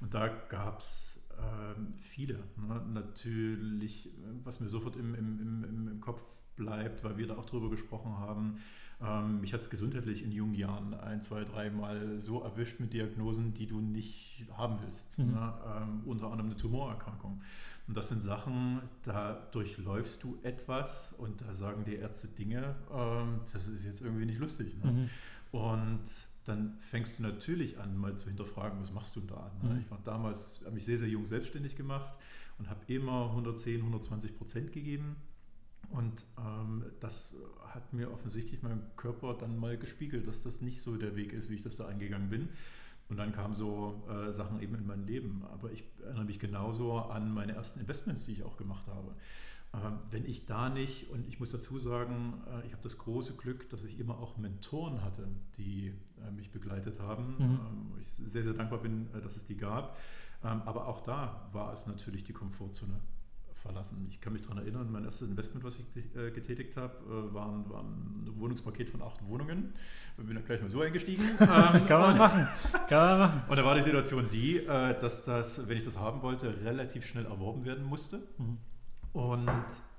Und 0.00 0.14
da 0.14 0.28
gab 0.48 0.78
es 0.78 1.20
ähm, 1.38 1.88
viele. 1.98 2.38
Ne? 2.56 2.80
Natürlich, 2.92 4.06
äh, 4.06 4.10
was 4.44 4.60
mir 4.60 4.68
sofort 4.68 4.96
im, 4.96 5.14
im, 5.14 5.40
im, 5.40 5.64
im- 5.64 5.88
im 5.88 6.00
Kopf 6.00 6.22
bleibt, 6.56 7.02
weil 7.04 7.18
wir 7.18 7.26
da 7.26 7.36
auch 7.36 7.46
drüber 7.46 7.68
gesprochen 7.70 8.16
haben, 8.18 8.58
ähm, 9.04 9.40
mich 9.40 9.52
hat 9.52 9.60
es 9.60 9.70
gesundheitlich 9.70 10.22
in 10.22 10.32
jungen 10.32 10.54
Jahren 10.54 10.94
ein, 10.94 11.20
zwei, 11.20 11.44
dreimal 11.44 12.20
so 12.20 12.42
erwischt 12.42 12.80
mit 12.80 12.92
Diagnosen, 12.92 13.54
die 13.54 13.66
du 13.66 13.80
nicht 13.80 14.46
haben 14.56 14.78
willst. 14.82 15.18
Mhm. 15.18 15.32
Ne? 15.32 15.54
Ähm, 15.66 16.00
unter 16.06 16.26
anderem 16.26 16.46
eine 16.46 16.56
Tumorerkrankung. 16.56 17.42
Und 17.86 17.96
das 17.96 18.08
sind 18.08 18.22
Sachen, 18.22 18.80
da 19.02 19.34
durchläufst 19.52 20.22
du 20.22 20.38
etwas 20.42 21.12
und 21.18 21.42
da 21.42 21.54
sagen 21.54 21.84
die 21.84 21.96
Ärzte 21.96 22.28
Dinge, 22.28 22.76
ähm, 22.92 23.40
das 23.52 23.68
ist 23.68 23.84
jetzt 23.84 24.00
irgendwie 24.00 24.24
nicht 24.24 24.38
lustig. 24.38 24.74
Ne? 24.82 24.90
Mhm. 24.90 25.10
Und 25.52 26.04
dann 26.44 26.76
fängst 26.78 27.18
du 27.18 27.22
natürlich 27.22 27.78
an, 27.78 27.96
mal 27.96 28.16
zu 28.16 28.28
hinterfragen, 28.28 28.80
was 28.80 28.92
machst 28.92 29.16
du 29.16 29.20
da? 29.20 29.50
Ne? 29.62 29.74
Mhm. 29.74 29.80
Ich 29.80 29.90
war 29.90 29.98
damals, 30.04 30.62
habe 30.64 30.74
mich 30.74 30.84
sehr, 30.84 30.98
sehr 30.98 31.08
jung 31.08 31.26
selbstständig 31.26 31.76
gemacht 31.76 32.18
und 32.58 32.70
habe 32.70 32.80
immer 32.86 33.26
110, 33.30 33.80
120 33.80 34.36
Prozent 34.36 34.72
gegeben. 34.72 35.16
Und 35.96 36.24
ähm, 36.38 36.84
das 37.00 37.30
hat 37.68 37.92
mir 37.92 38.10
offensichtlich 38.12 38.62
mein 38.62 38.82
Körper 38.96 39.34
dann 39.34 39.56
mal 39.58 39.76
gespiegelt, 39.76 40.26
dass 40.26 40.42
das 40.42 40.60
nicht 40.60 40.80
so 40.80 40.96
der 40.96 41.14
Weg 41.14 41.32
ist, 41.32 41.48
wie 41.50 41.54
ich 41.54 41.62
das 41.62 41.76
da 41.76 41.86
eingegangen 41.86 42.30
bin. 42.30 42.48
Und 43.08 43.18
dann 43.18 43.32
kamen 43.32 43.54
so 43.54 44.02
äh, 44.08 44.32
Sachen 44.32 44.60
eben 44.60 44.74
in 44.74 44.86
mein 44.86 45.06
Leben. 45.06 45.44
Aber 45.52 45.70
ich 45.70 45.84
erinnere 46.02 46.24
mich 46.24 46.40
genauso 46.40 46.98
an 46.98 47.32
meine 47.32 47.52
ersten 47.52 47.80
Investments, 47.80 48.26
die 48.26 48.32
ich 48.32 48.42
auch 48.42 48.56
gemacht 48.56 48.86
habe. 48.88 49.14
Ähm, 49.74 49.98
wenn 50.10 50.24
ich 50.24 50.46
da 50.46 50.68
nicht, 50.68 51.10
und 51.10 51.26
ich 51.28 51.38
muss 51.38 51.50
dazu 51.50 51.78
sagen, 51.78 52.34
äh, 52.46 52.66
ich 52.66 52.72
habe 52.72 52.82
das 52.82 52.98
große 52.98 53.34
Glück, 53.34 53.68
dass 53.70 53.84
ich 53.84 53.98
immer 54.00 54.18
auch 54.18 54.36
Mentoren 54.36 55.02
hatte, 55.04 55.28
die 55.58 55.92
äh, 56.26 56.30
mich 56.30 56.50
begleitet 56.50 56.98
haben, 57.00 57.34
Mhm. 57.38 57.42
ähm, 57.42 57.92
ich 58.00 58.08
sehr, 58.08 58.42
sehr 58.42 58.54
dankbar 58.54 58.80
bin, 58.80 59.08
äh, 59.14 59.20
dass 59.20 59.36
es 59.36 59.44
die 59.46 59.56
gab. 59.56 59.96
Ähm, 60.42 60.62
aber 60.64 60.86
auch 60.88 61.00
da 61.00 61.48
war 61.52 61.72
es 61.72 61.86
natürlich 61.86 62.24
die 62.24 62.32
Komfortzone 62.32 63.00
verlassen. 63.64 64.06
Ich 64.10 64.20
kann 64.20 64.32
mich 64.34 64.42
daran 64.42 64.58
erinnern, 64.58 64.92
mein 64.92 65.04
erstes 65.04 65.26
Investment, 65.28 65.64
was 65.64 65.78
ich 65.78 65.86
äh, 66.16 66.30
getätigt 66.30 66.76
habe, 66.76 66.94
äh, 67.08 67.34
war, 67.34 67.48
ein- 67.50 67.68
war 67.70 67.80
ein 67.82 68.30
Wohnungspaket 68.36 68.90
von 68.90 69.00
acht 69.02 69.26
Wohnungen. 69.26 69.72
Ich 70.18 70.24
bin 70.24 70.36
da 70.36 70.42
gleich 70.42 70.60
mal 70.60 70.70
so 70.70 70.80
eingestiegen. 70.82 71.24
Ähm, 71.40 71.86
Kann 71.86 72.00
man 72.00 72.18
machen. 72.18 72.48
Kann 72.88 73.08
man 73.08 73.18
machen. 73.20 73.42
und 73.48 73.56
da 73.56 73.64
war 73.64 73.74
die 73.74 73.82
Situation 73.82 74.28
die, 74.30 74.58
äh, 74.58 74.98
dass 75.00 75.24
das, 75.24 75.66
wenn 75.68 75.76
ich 75.78 75.84
das 75.84 75.96
haben 75.98 76.20
wollte, 76.22 76.54
relativ 76.64 77.06
schnell 77.06 77.24
erworben 77.26 77.64
werden 77.64 77.84
musste. 77.84 78.22
Mhm. 78.38 78.58
Und 79.12 79.48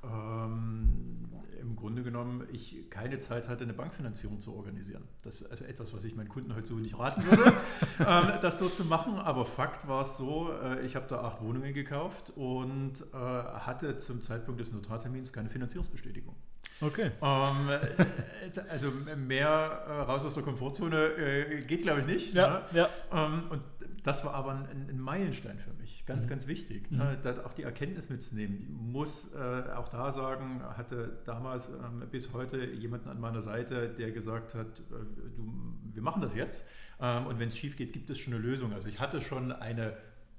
ähm, 0.03 1.25
im 1.65 1.75
Grunde 1.75 2.03
genommen 2.03 2.47
ich 2.51 2.89
keine 2.89 3.19
Zeit 3.19 3.47
hatte, 3.47 3.63
eine 3.63 3.73
Bankfinanzierung 3.73 4.39
zu 4.39 4.55
organisieren. 4.55 5.03
Das 5.23 5.41
ist 5.41 5.49
also 5.49 5.65
etwas, 5.65 5.93
was 5.93 6.03
ich 6.05 6.15
meinen 6.15 6.29
Kunden 6.29 6.55
heute 6.55 6.67
so 6.67 6.75
nicht 6.75 6.97
raten 6.97 7.25
würde, 7.25 7.53
ähm, 7.99 8.33
das 8.41 8.59
so 8.59 8.69
zu 8.69 8.85
machen. 8.85 9.15
Aber 9.15 9.45
Fakt 9.45 9.87
war 9.87 10.03
es 10.03 10.17
so, 10.17 10.51
äh, 10.51 10.85
ich 10.85 10.95
habe 10.95 11.07
da 11.09 11.21
acht 11.21 11.41
Wohnungen 11.41 11.73
gekauft 11.73 12.31
und 12.35 12.93
äh, 13.13 13.17
hatte 13.17 13.97
zum 13.97 14.21
Zeitpunkt 14.21 14.61
des 14.61 14.71
Notartermins 14.71 15.33
keine 15.33 15.49
Finanzierungsbestätigung. 15.49 16.35
Okay. 16.81 17.11
Ähm, 17.21 17.69
äh, 17.69 18.59
also 18.69 18.91
mehr 19.15 19.47
äh, 19.87 19.91
raus 20.01 20.25
aus 20.25 20.33
der 20.33 20.43
Komfortzone 20.43 20.97
äh, 20.97 21.61
geht, 21.61 21.83
glaube 21.83 22.01
ich, 22.01 22.05
nicht. 22.05 22.33
Ja, 22.33 22.65
Ne? 22.71 22.79
ja. 22.79 22.89
Ähm, 23.13 23.43
und 23.49 23.61
das 24.03 24.23
war 24.25 24.33
aber 24.35 24.51
ein, 24.51 24.87
ein 24.89 24.99
Meilenstein 24.99 25.57
für 25.57 25.73
mich, 25.73 26.05
ganz, 26.05 26.25
Mhm. 26.25 26.29
ganz 26.29 26.47
wichtig. 26.47 26.91
Mhm. 26.91 26.97
Ne? 26.97 27.17
Da 27.23 27.43
auch 27.45 27.53
die 27.53 27.63
Erkenntnis 27.63 28.09
mitzunehmen. 28.09 28.57
Ich 28.61 28.69
muss 28.69 29.33
äh, 29.33 29.71
auch 29.73 29.87
da 29.89 30.11
sagen, 30.11 30.61
hatte 30.77 31.17
damals 31.25 31.69
ähm, 31.69 32.03
bis 32.11 32.33
heute 32.33 32.63
jemanden 32.65 33.09
an 33.09 33.19
meiner 33.19 33.41
Seite, 33.41 33.89
der 33.89 34.11
gesagt 34.11 34.53
hat, 34.53 34.67
äh, 34.79 34.93
du, 35.37 35.51
wir 35.93 36.01
machen 36.03 36.21
das 36.21 36.35
jetzt. 36.35 36.65
Ähm, 36.99 37.25
und 37.27 37.39
wenn 37.39 37.47
es 37.47 37.57
schief 37.57 37.77
geht, 37.77 37.93
gibt 37.93 38.09
es 38.09 38.19
schon 38.19 38.33
eine 38.33 38.41
Lösung. 38.43 38.73
Also 38.73 38.89
ich 38.89 38.99
hatte 38.99 39.21
schon 39.21 39.51
eine 39.51 39.93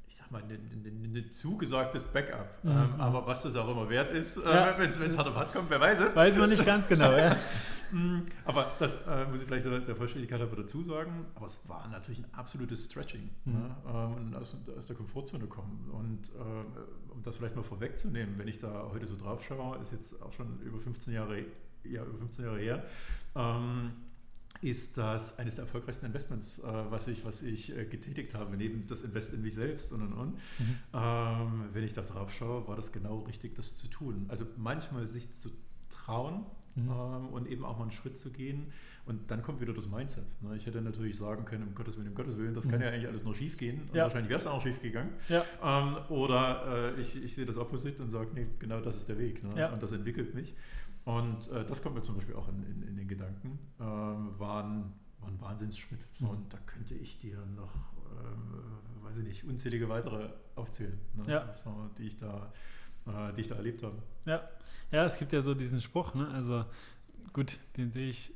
ich 0.09 0.17
sag 0.17 0.31
mal, 0.31 0.43
ein, 0.43 0.51
ein, 0.51 1.15
ein 1.17 1.33
zugesagtes 1.33 2.07
Backup. 2.07 2.63
Mhm. 2.63 2.71
Ähm, 2.71 2.95
aber 3.01 3.27
was 3.27 3.43
das 3.43 3.55
auch 3.57 3.69
immer 3.69 3.89
wert 3.89 4.11
ist, 4.11 4.37
Ja. 4.45 4.71
äh, 4.71 4.79
wenn 4.79 5.11
es 5.11 5.17
hart 5.19 5.29
auf 5.29 5.35
hart 5.35 5.53
kommt, 5.53 5.69
wer 5.71 5.81
weiß 5.81 6.01
es. 6.01 6.17
Weiß 6.17 6.37
man 6.39 6.51
nicht 6.51 6.65
ganz 6.65 6.87
genau, 6.89 7.13
ja. 7.17 7.37
Mm, 7.93 8.23
Aber 8.45 8.73
das 8.81 9.07
äh, 9.07 9.27
muss 9.27 9.41
ich 9.43 9.47
vielleicht 9.47 9.65
der 9.65 9.79
der 9.79 9.95
Vollständigkeit 9.95 10.41
aber 10.41 10.57
dazu 10.57 10.83
sagen. 10.83 11.25
Aber 11.37 11.47
es 11.47 11.61
war 11.69 11.87
natürlich 11.87 12.19
ein 12.19 12.27
absolutes 12.35 12.87
Stretching 12.87 13.31
Mhm. 13.45 13.53
ne? 13.53 13.77
ähm, 13.89 14.15
und 14.15 14.35
aus, 14.35 14.61
aus 14.77 14.89
der 14.89 14.97
Komfortzone 14.97 15.47
kommen. 15.47 15.89
Und 15.93 16.29
äh, 16.31 17.13
um 17.13 17.23
das 17.23 17.37
vielleicht 17.37 17.55
mal 17.55 17.63
vorwegzunehmen, 17.63 18.37
wenn 18.39 18.49
ich 18.49 18.59
da 18.59 18.89
heute 18.93 19.07
so 19.07 19.15
drauf 19.17 19.45
schaue, 19.45 19.79
ist 19.79 19.93
jetzt 19.93 20.21
auch 20.21 20.33
schon 20.33 20.59
über 20.63 20.81
15 20.81 21.15
Jahre, 21.15 21.39
ja, 21.85 22.03
über 22.03 22.19
15 22.19 22.45
Jahre 22.47 22.59
her. 22.59 22.83
Ähm, 23.37 23.93
ist 24.63 24.99
das 24.99 25.39
eines 25.39 25.57
der 25.57 25.65
erfolgreichsten 25.65 26.07
Investments, 26.07 26.59
äh, 26.59 26.63
was 26.63 27.09
ich, 27.09 27.25
was 27.25 27.43
ich 27.43 27.77
äh, 27.77 27.85
getätigt 27.85 28.35
habe, 28.35 28.57
neben 28.57 28.87
das 28.87 29.03
Invest 29.03 29.35
in 29.35 29.43
mich 29.43 29.55
selbst 29.55 29.93
und 29.93 30.03
und 30.03 30.13
und. 30.13 30.35
Mhm. 30.59 30.79
Ähm, 30.93 31.65
wenn 31.73 31.85
ich 31.85 31.93
da 31.93 32.03
drauf 32.03 32.33
schaue, 32.33 32.67
war 32.69 32.77
das 32.77 32.93
genau 32.93 33.21
richtig, 33.21 33.55
das 33.55 33.77
zu 33.77 33.89
tun. 33.89 34.27
Also 34.29 34.47
manchmal 34.57 35.07
sich 35.07 35.33
zu 35.33 35.51
trauen 35.91 36.45
mhm. 36.75 36.91
ähm, 36.91 37.29
und 37.29 37.49
eben 37.49 37.65
auch 37.65 37.77
mal 37.77 37.85
einen 37.85 37.93
Schritt 37.93 38.17
zu 38.17 38.31
gehen. 38.31 38.73
Und 39.07 39.31
dann 39.31 39.41
kommt 39.41 39.61
wieder 39.61 39.73
das 39.73 39.89
Mindset. 39.89 40.25
Ne? 40.43 40.57
Ich 40.57 40.67
hätte 40.67 40.83
natürlich 40.83 41.17
sagen 41.17 41.45
können, 41.45 41.69
um 41.69 41.75
Gottes 41.77 41.97
Willen, 41.97 42.09
um 42.09 42.15
Gottes 42.15 42.37
Willen, 42.37 42.55
das 42.55 42.65
mhm. 42.65 42.71
kann 42.71 42.81
ja 42.81 42.89
eigentlich 42.89 43.07
alles 43.07 43.23
nur 43.23 43.37
schief 43.37 43.57
gehen. 43.57 43.89
Ja. 43.93 44.03
wahrscheinlich 44.05 44.31
wäre 44.31 44.41
es 44.41 44.49
auch 44.49 44.61
schief 44.61 44.83
gegangen. 44.83 45.11
Ja. 45.29 45.45
Ähm, 45.63 45.97
oder 46.09 46.95
äh, 46.97 47.01
ich, 47.01 47.23
ich 47.23 47.35
sehe 47.35 47.47
das 47.47 47.57
Opposite 47.57 48.03
und 48.03 48.11
sage, 48.11 48.31
nee, 48.35 48.49
genau 48.59 48.81
das 48.81 48.97
ist 48.97 49.09
der 49.09 49.19
Weg. 49.19 49.45
Ne? 49.45 49.51
Ja. 49.57 49.73
Und 49.73 49.81
das 49.81 49.93
entwickelt 49.93 50.35
mich. 50.35 50.55
Und 51.07 51.49
äh, 51.53 51.65
das 51.65 51.83
kommt 51.83 51.95
mir 51.95 52.03
zum 52.03 52.17
Beispiel 52.17 52.35
auch 52.35 52.49
in, 52.49 52.65
in, 52.65 52.83
in 52.83 52.97
den 52.97 53.07
Gedanken. 53.07 53.61
Ähm, 53.81 54.39
war, 54.39 54.65
ein, 54.65 54.93
war 55.21 55.29
ein 55.29 55.41
Wahnsinnsschritt. 55.41 56.05
So, 56.15 56.25
mhm. 56.27 56.31
Und 56.33 56.53
da 56.53 56.59
könnte 56.67 56.95
ich 56.95 57.17
dir 57.19 57.39
noch, 57.55 57.73
ähm, 58.21 59.05
weiß 59.05 59.19
ich 59.19 59.25
nicht, 59.25 59.45
unzählige 59.45 59.89
weitere 59.89 60.31
aufzählen, 60.57 60.99
ne? 61.15 61.33
ja. 61.33 61.55
so, 61.55 61.89
die, 61.97 62.09
ich 62.09 62.17
da, 62.17 62.53
äh, 63.07 63.33
die 63.35 63.43
ich 63.43 63.47
da 63.47 63.55
erlebt 63.55 63.85
habe. 63.85 64.03
Ja. 64.25 64.49
ja, 64.91 65.05
es 65.05 65.17
gibt 65.17 65.33
ja 65.33 65.41
so 65.43 65.55
diesen 65.55 65.81
Spruch, 65.81 66.13
ne? 66.15 66.29
also 66.33 66.65
gut, 67.33 67.61
den 67.77 67.93
sehe 67.93 68.09
ich 68.09 68.35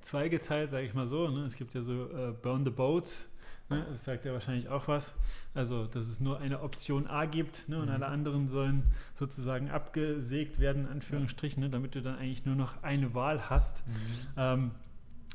zweigeteilt, 0.00 0.70
sage 0.70 0.86
ich 0.86 0.94
mal 0.94 1.06
so. 1.06 1.28
Ne? 1.28 1.44
Es 1.44 1.54
gibt 1.54 1.72
ja 1.72 1.82
so 1.82 2.10
äh, 2.10 2.32
Burn 2.32 2.64
the 2.64 2.70
Boats 2.70 3.28
Ne? 3.70 3.86
Das 3.90 4.04
sagt 4.04 4.24
ja 4.24 4.32
wahrscheinlich 4.32 4.68
auch 4.68 4.88
was. 4.88 5.14
Also, 5.54 5.86
dass 5.86 6.08
es 6.08 6.20
nur 6.20 6.38
eine 6.40 6.62
Option 6.62 7.06
A 7.06 7.26
gibt 7.26 7.68
ne? 7.68 7.78
und 7.78 7.86
mhm. 7.86 7.92
alle 7.92 8.06
anderen 8.06 8.48
sollen 8.48 8.84
sozusagen 9.14 9.70
abgesägt 9.70 10.60
werden, 10.60 10.84
in 10.84 10.92
Anführungsstrichen, 10.92 11.62
ne? 11.62 11.70
damit 11.70 11.94
du 11.94 12.02
dann 12.02 12.16
eigentlich 12.16 12.44
nur 12.46 12.54
noch 12.54 12.82
eine 12.82 13.14
Wahl 13.14 13.50
hast. 13.50 13.86
Mhm. 13.86 13.92
Ähm, 14.36 14.70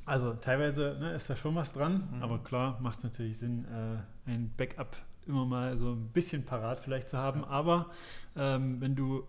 also 0.05 0.33
teilweise 0.33 0.97
ne, 0.99 1.13
ist 1.13 1.29
da 1.29 1.35
schon 1.35 1.55
was 1.55 1.71
dran, 1.71 2.09
mhm. 2.11 2.23
aber 2.23 2.39
klar 2.39 2.79
macht 2.81 2.99
es 2.99 3.03
natürlich 3.05 3.37
Sinn, 3.37 3.65
äh, 3.65 4.29
ein 4.29 4.53
Backup 4.57 4.97
immer 5.25 5.45
mal 5.45 5.77
so 5.77 5.93
ein 5.93 6.09
bisschen 6.09 6.43
parat 6.43 6.79
vielleicht 6.79 7.09
zu 7.09 7.17
haben. 7.17 7.41
Ja. 7.41 7.47
Aber 7.47 7.89
ähm, 8.35 8.81
wenn 8.81 8.95
du 8.95 9.25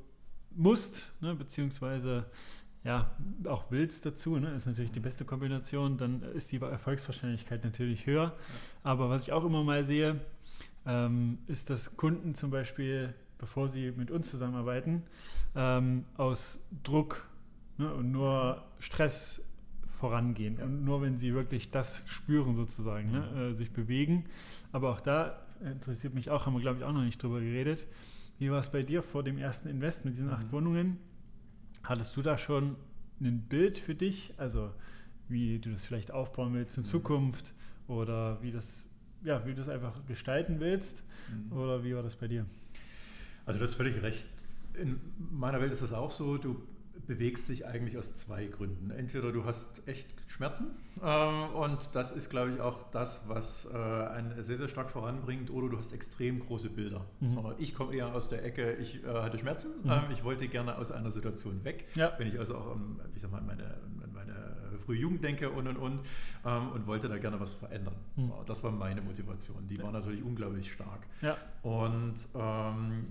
musst, 0.50 1.12
ne, 1.20 1.34
beziehungsweise 1.34 2.24
ja, 2.84 3.10
auch 3.46 3.70
willst 3.70 4.04
dazu, 4.04 4.38
ne, 4.38 4.54
ist 4.54 4.66
natürlich 4.66 4.92
die 4.92 5.00
beste 5.00 5.24
Kombination, 5.24 5.96
dann 5.96 6.22
ist 6.34 6.52
die 6.52 6.60
Erfolgswahrscheinlichkeit 6.60 7.64
natürlich 7.64 8.06
höher. 8.06 8.36
Aber 8.82 9.08
was 9.08 9.22
ich 9.22 9.32
auch 9.32 9.44
immer 9.44 9.64
mal 9.64 9.84
sehe, 9.84 10.20
ähm, 10.86 11.38
ist, 11.46 11.70
dass 11.70 11.96
Kunden 11.96 12.34
zum 12.34 12.50
Beispiel, 12.50 13.14
bevor 13.38 13.68
sie 13.68 13.90
mit 13.92 14.10
uns 14.10 14.30
zusammenarbeiten, 14.30 15.02
ähm, 15.56 16.04
aus 16.18 16.58
Druck 16.82 17.26
ne, 17.78 17.92
und 17.92 18.12
nur 18.12 18.62
Stress 18.78 19.42
vorangehen. 19.92 20.58
Ja. 20.58 20.66
Und 20.66 20.84
nur 20.84 21.00
wenn 21.00 21.16
sie 21.16 21.32
wirklich 21.32 21.70
das 21.70 22.02
spüren, 22.06 22.54
sozusagen, 22.54 23.10
ne, 23.10 23.30
mhm. 23.32 23.38
äh, 23.38 23.54
sich 23.54 23.72
bewegen. 23.72 24.26
Aber 24.72 24.90
auch 24.90 25.00
da 25.00 25.40
interessiert 25.62 26.12
mich 26.12 26.28
auch, 26.28 26.44
haben 26.44 26.52
wir 26.52 26.60
glaube 26.60 26.78
ich 26.78 26.84
auch 26.84 26.92
noch 26.92 27.04
nicht 27.04 27.22
drüber 27.22 27.40
geredet. 27.40 27.86
Wie 28.38 28.50
war 28.50 28.58
es 28.58 28.70
bei 28.70 28.82
dir 28.82 29.02
vor 29.02 29.22
dem 29.22 29.38
ersten 29.38 29.68
Invest 29.68 30.04
mit 30.04 30.16
diesen 30.16 30.28
acht 30.28 30.48
mhm. 30.48 30.52
Wohnungen? 30.52 30.98
Hattest 31.84 32.16
du 32.16 32.22
da 32.22 32.38
schon 32.38 32.76
ein 33.20 33.42
Bild 33.42 33.78
für 33.78 33.94
dich, 33.94 34.34
also 34.38 34.70
wie 35.28 35.58
du 35.58 35.70
das 35.70 35.84
vielleicht 35.84 36.10
aufbauen 36.10 36.54
willst 36.54 36.76
in 36.76 36.82
mhm. 36.82 36.88
Zukunft 36.88 37.52
oder 37.88 38.42
wie 38.42 38.50
das, 38.50 38.86
ja, 39.22 39.44
wie 39.44 39.50
du 39.50 39.56
das 39.56 39.68
einfach 39.68 40.04
gestalten 40.06 40.60
willst? 40.60 41.02
Mhm. 41.30 41.56
Oder 41.56 41.84
wie 41.84 41.94
war 41.94 42.02
das 42.02 42.16
bei 42.16 42.28
dir? 42.28 42.46
Also 43.46 43.58
du 43.58 43.64
hast 43.64 43.74
völlig 43.74 44.02
recht. 44.02 44.26
In 44.74 44.98
meiner 45.30 45.60
Welt 45.60 45.72
ist 45.72 45.82
das 45.82 45.92
auch 45.92 46.10
so. 46.10 46.38
Du 46.38 46.62
bewegst 47.06 47.48
dich 47.48 47.66
eigentlich 47.66 47.98
aus 47.98 48.14
zwei 48.14 48.46
Gründen. 48.46 48.90
Entweder 48.90 49.32
du 49.32 49.44
hast 49.44 49.86
echt 49.86 50.14
Schmerzen 50.26 50.68
äh, 51.02 51.06
und 51.54 51.94
das 51.94 52.12
ist, 52.12 52.30
glaube 52.30 52.52
ich, 52.52 52.60
auch 52.60 52.90
das, 52.90 53.28
was 53.28 53.66
äh, 53.66 53.76
einen 53.76 54.42
sehr, 54.42 54.58
sehr 54.58 54.68
stark 54.68 54.90
voranbringt, 54.90 55.50
oder 55.50 55.68
du 55.68 55.78
hast 55.78 55.92
extrem 55.92 56.40
große 56.40 56.70
Bilder. 56.70 57.04
Mhm. 57.20 57.28
So, 57.28 57.54
ich 57.58 57.74
komme 57.74 57.94
eher 57.94 58.14
aus 58.14 58.28
der 58.28 58.44
Ecke, 58.44 58.74
ich 58.74 59.04
äh, 59.04 59.08
hatte 59.08 59.38
Schmerzen, 59.38 59.70
mhm. 59.82 59.90
Ähm, 59.90 60.02
ich 60.12 60.24
wollte 60.24 60.48
gerne 60.48 60.76
aus 60.78 60.90
einer 60.90 61.10
Situation 61.10 61.64
weg. 61.64 61.86
Ja. 61.96 62.12
Wenn 62.18 62.28
ich 62.28 62.38
also 62.38 62.56
auch 62.56 62.72
an, 62.72 63.00
ich 63.14 63.22
sag 63.22 63.30
mal, 63.30 63.40
meine, 63.42 63.64
an 63.64 64.12
meine 64.12 64.54
frühe 64.84 64.98
Jugend 64.98 65.24
denke 65.24 65.50
und 65.50 65.66
und 65.66 65.76
und 65.76 66.00
ähm, 66.44 66.68
und 66.72 66.86
wollte 66.86 67.08
da 67.08 67.18
gerne 67.18 67.40
was 67.40 67.54
verändern. 67.54 67.94
Mhm. 68.16 68.24
So, 68.24 68.42
das 68.46 68.62
war 68.64 68.70
meine 68.70 69.00
Motivation. 69.00 69.66
Die 69.68 69.82
war 69.82 69.92
natürlich 69.92 70.22
unglaublich 70.22 70.70
stark. 70.72 71.06
Ja. 71.22 71.36
Und 71.62 72.14
ähm, 72.34 73.04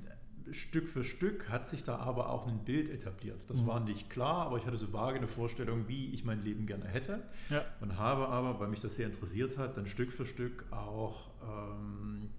Stück 0.51 0.87
für 0.87 1.03
Stück 1.03 1.49
hat 1.49 1.67
sich 1.67 1.83
da 1.83 1.97
aber 1.97 2.29
auch 2.29 2.47
ein 2.47 2.59
Bild 2.65 2.89
etabliert. 2.89 3.49
Das 3.49 3.63
mhm. 3.63 3.67
war 3.67 3.79
nicht 3.79 4.09
klar, 4.09 4.45
aber 4.45 4.57
ich 4.57 4.65
hatte 4.65 4.77
so 4.77 4.91
vage 4.91 5.17
eine 5.17 5.27
Vorstellung, 5.27 5.87
wie 5.87 6.07
ich 6.07 6.25
mein 6.25 6.43
Leben 6.43 6.65
gerne 6.65 6.85
hätte. 6.85 7.23
Ja. 7.49 7.65
Und 7.81 7.97
habe 7.97 8.27
aber, 8.27 8.59
weil 8.59 8.67
mich 8.67 8.81
das 8.81 8.95
sehr 8.95 9.07
interessiert 9.07 9.57
hat, 9.57 9.77
dann 9.77 9.85
Stück 9.85 10.11
für 10.11 10.25
Stück 10.25 10.65
auch 10.71 11.29
ähm, 11.41 12.29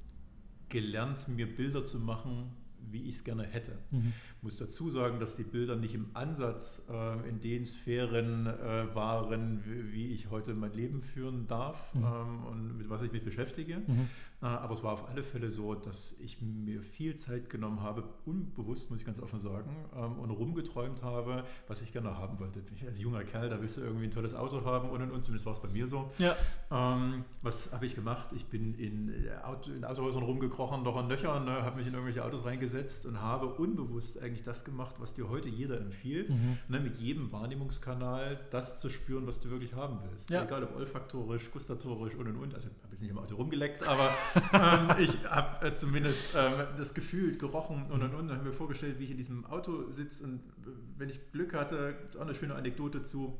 gelernt, 0.69 1.29
mir 1.29 1.47
Bilder 1.47 1.85
zu 1.85 1.99
machen, 1.99 2.51
wie 2.91 3.05
ich 3.09 3.17
es 3.17 3.25
gerne 3.25 3.45
hätte. 3.45 3.79
Mhm. 3.91 4.13
Ich 4.45 4.47
muss 4.47 4.59
dazu 4.59 4.91
sagen, 4.91 5.21
dass 5.21 5.37
die 5.37 5.43
Bilder 5.43 5.75
nicht 5.75 5.95
im 5.95 6.11
Ansatz 6.13 6.83
äh, 6.91 7.31
in 7.31 7.41
den 7.41 7.65
Sphären 7.65 8.47
äh, 8.47 8.95
waren, 8.95 9.65
wie, 9.65 10.13
ich 10.13 10.29
heute 10.29 10.53
mein 10.53 10.75
Leben 10.75 11.01
führen 11.01 11.47
darf 11.47 11.95
mhm. 11.95 12.05
ähm, 12.05 12.45
und 12.51 12.77
mit 12.77 12.91
was 12.91 13.01
ich 13.01 13.11
mich 13.11 13.25
beschäftige. 13.25 13.79
Mhm. 13.87 14.11
Aber 14.45 14.75
es 14.75 14.83
war 14.83 14.93
auf 14.93 15.09
alle 15.09 15.23
Fälle 15.23 15.51
so, 15.51 15.75
dass 15.75 16.21
ich 16.21 16.43
mir 16.43 16.83
viel 16.83 17.17
Zeit 17.17 17.49
genommen 17.49 17.81
habe, 17.81 18.05
unbewusst, 18.27 18.91
muss 18.91 19.01
ich 19.01 19.07
ganz 19.07 19.19
offen 19.19 19.39
sagen, 19.39 19.75
ähm, 19.97 20.19
und 20.19 20.31
rumgeträumt 20.31 21.03
habe, 21.03 21.45
was 21.67 21.81
ich 21.81 21.95
gerne 21.95 22.19
haben 22.19 22.39
wollte. 22.39 22.61
Ich 22.75 22.87
als 22.87 23.01
junger 23.01 23.25
Kerl, 23.25 23.49
da 23.49 23.63
willst 23.63 23.79
du 23.79 23.81
irgendwie 23.81 24.05
ein 24.05 24.11
tolles 24.11 24.35
Auto 24.35 24.63
haben 24.67 24.91
und 24.91 25.01
und 25.01 25.13
und, 25.13 25.25
zumindest 25.25 25.47
war 25.47 25.55
es 25.55 25.61
bei 25.61 25.69
mir 25.69 25.89
so. 25.89 26.11
Ja. 26.19 26.37
Ähm, 26.71 27.25
was 27.41 27.73
habe 27.73 27.87
ich 27.87 27.95
gemacht? 27.95 28.33
Ich 28.37 28.45
bin 28.45 28.75
in, 28.75 29.09
äh, 29.09 29.31
Auto, 29.43 29.71
in 29.71 29.83
Autohäusern 29.83 30.25
rumgekrochen, 30.25 30.83
noch 30.83 30.97
an 30.97 31.09
Löchern, 31.09 31.47
ne, 31.47 31.63
habe 31.63 31.79
mich 31.79 31.87
in 31.87 31.95
irgendwelche 31.95 32.23
Autos 32.23 32.45
reingesetzt 32.45 33.07
und 33.07 33.23
habe 33.23 33.47
unbewusst 33.47 34.21
eigentlich 34.21 34.34
das 34.43 34.65
gemacht, 34.65 34.97
was 34.99 35.15
dir 35.15 35.29
heute 35.29 35.49
jeder 35.49 35.81
empfiehlt, 35.81 36.31
mhm. 36.31 36.59
ne, 36.69 36.81
mit 36.81 36.99
jedem 36.99 37.33
Wahrnehmungskanal 37.33 38.41
das 38.51 38.81
zu 38.81 38.89
spüren, 38.91 39.27
was 39.27 39.41
du 39.41 39.51
wirklich 39.51 39.75
haben 39.75 39.99
willst. 40.09 40.31
Ja. 40.31 40.45
Egal 40.45 40.65
ob 40.65 40.77
olfaktorisch, 40.77 41.51
gustatorisch 41.51 42.15
und 42.15 42.29
und 42.29 42.37
und. 42.37 42.55
Also 42.55 42.69
ich 42.69 42.83
habe 42.83 42.93
jetzt 42.93 43.01
nicht 43.01 43.11
im 43.11 43.19
Auto 43.19 43.37
rumgeleckt, 43.37 43.87
aber 43.87 44.11
ähm, 44.53 44.89
ich 44.99 45.25
habe 45.29 45.67
äh, 45.67 45.75
zumindest 45.75 46.35
ähm, 46.37 46.53
das 46.77 46.95
gefühlt, 46.95 47.39
gerochen 47.39 47.87
und 47.91 48.03
und 48.03 48.15
und. 48.15 48.29
Dann 48.29 48.39
haben 48.39 48.45
wir 48.45 48.53
vorgestellt, 48.53 48.99
wie 48.99 49.05
ich 49.05 49.11
in 49.11 49.17
diesem 49.17 49.45
Auto 49.47 49.91
sitze 49.91 50.25
und 50.25 50.37
äh, 50.37 50.71
wenn 50.97 51.09
ich 51.09 51.33
Glück 51.33 51.55
hatte, 51.55 51.97
auch 52.17 52.23
eine 52.23 52.35
schöne 52.35 52.55
Anekdote 52.55 53.03
zu. 53.03 53.39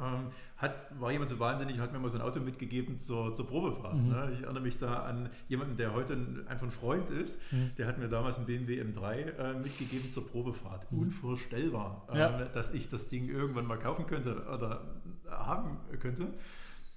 Ähm, 0.00 0.28
hat, 0.56 0.74
war 0.98 1.12
jemand 1.12 1.30
so 1.30 1.38
wahnsinnig 1.38 1.78
hat 1.78 1.92
mir 1.92 1.98
mal 1.98 2.10
so 2.10 2.18
ein 2.18 2.22
Auto 2.22 2.40
mitgegeben 2.40 2.98
zur, 2.98 3.34
zur 3.34 3.46
Probefahrt. 3.46 3.94
Mhm. 3.94 4.08
Ne? 4.08 4.30
Ich 4.32 4.42
erinnere 4.42 4.62
mich 4.62 4.76
da 4.76 5.04
an 5.04 5.30
jemanden, 5.48 5.76
der 5.76 5.94
heute 5.94 6.16
einfach 6.48 6.66
ein 6.66 6.72
Freund 6.72 7.10
ist, 7.10 7.40
mhm. 7.52 7.70
der 7.78 7.86
hat 7.86 7.98
mir 7.98 8.08
damals 8.08 8.38
ein 8.38 8.46
BMW 8.46 8.82
M3 8.82 9.12
äh, 9.12 9.54
mitgegeben 9.54 10.10
zur 10.10 10.26
Probefahrt. 10.26 10.90
Mhm. 10.90 10.98
Unvorstellbar, 10.98 12.06
äh, 12.12 12.18
ja. 12.18 12.44
dass 12.46 12.72
ich 12.72 12.88
das 12.88 13.08
Ding 13.08 13.28
irgendwann 13.28 13.66
mal 13.66 13.78
kaufen 13.78 14.06
könnte 14.06 14.46
oder 14.52 14.84
haben 15.30 15.78
könnte. 16.00 16.28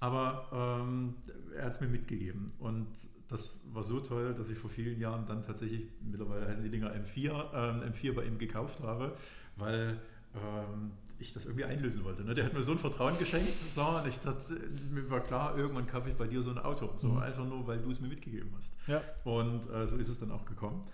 Aber 0.00 0.48
ähm, 0.82 1.14
er 1.56 1.66
hat 1.66 1.74
es 1.74 1.80
mir 1.80 1.86
mitgegeben. 1.86 2.52
Und 2.58 2.88
das 3.28 3.60
war 3.72 3.84
so 3.84 4.00
toll, 4.00 4.34
dass 4.34 4.50
ich 4.50 4.58
vor 4.58 4.68
vielen 4.68 4.98
Jahren 4.98 5.26
dann 5.26 5.42
tatsächlich, 5.42 5.86
mittlerweile 6.00 6.48
heißen 6.48 6.64
die 6.64 6.70
Dinger 6.70 6.92
M4, 6.92 7.30
ähm, 7.54 7.92
M4 7.92 8.12
bei 8.12 8.24
ihm 8.24 8.38
gekauft 8.38 8.82
habe, 8.82 9.16
weil 9.56 10.00
ähm, 10.34 10.92
ich 11.22 11.32
das 11.32 11.46
irgendwie 11.46 11.64
einlösen 11.64 12.04
wollte. 12.04 12.22
Ne? 12.22 12.34
Der 12.34 12.44
hat 12.44 12.52
mir 12.52 12.62
so 12.62 12.72
ein 12.72 12.78
Vertrauen 12.78 13.18
geschenkt, 13.18 13.58
so, 13.70 13.82
und 13.82 14.06
ich 14.06 14.18
dachte, 14.18 14.54
mir 14.90 15.08
war 15.10 15.20
klar, 15.20 15.56
irgendwann 15.56 15.86
kaufe 15.86 16.08
ich 16.08 16.14
bei 16.16 16.26
dir 16.26 16.42
so 16.42 16.50
ein 16.50 16.58
Auto. 16.58 16.92
So 16.96 17.08
mhm. 17.08 17.18
einfach 17.18 17.44
nur, 17.44 17.66
weil 17.66 17.78
du 17.78 17.90
es 17.90 18.00
mir 18.00 18.08
mitgegeben 18.08 18.52
hast. 18.56 18.74
Ja. 18.86 19.00
Und 19.24 19.70
äh, 19.70 19.86
so 19.86 19.96
ist 19.96 20.08
es 20.08 20.18
dann 20.18 20.30
auch 20.30 20.44
gekommen. 20.44 20.86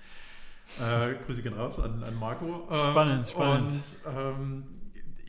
Äh, 0.78 1.14
Grüße 1.24 1.42
gehen 1.42 1.54
raus 1.54 1.78
an, 1.80 2.04
an 2.04 2.14
Marco. 2.18 2.68
Spannend, 2.70 3.26
ähm, 3.26 3.32
spannend. 3.32 3.72
Und 4.04 4.16
ähm, 4.16 4.64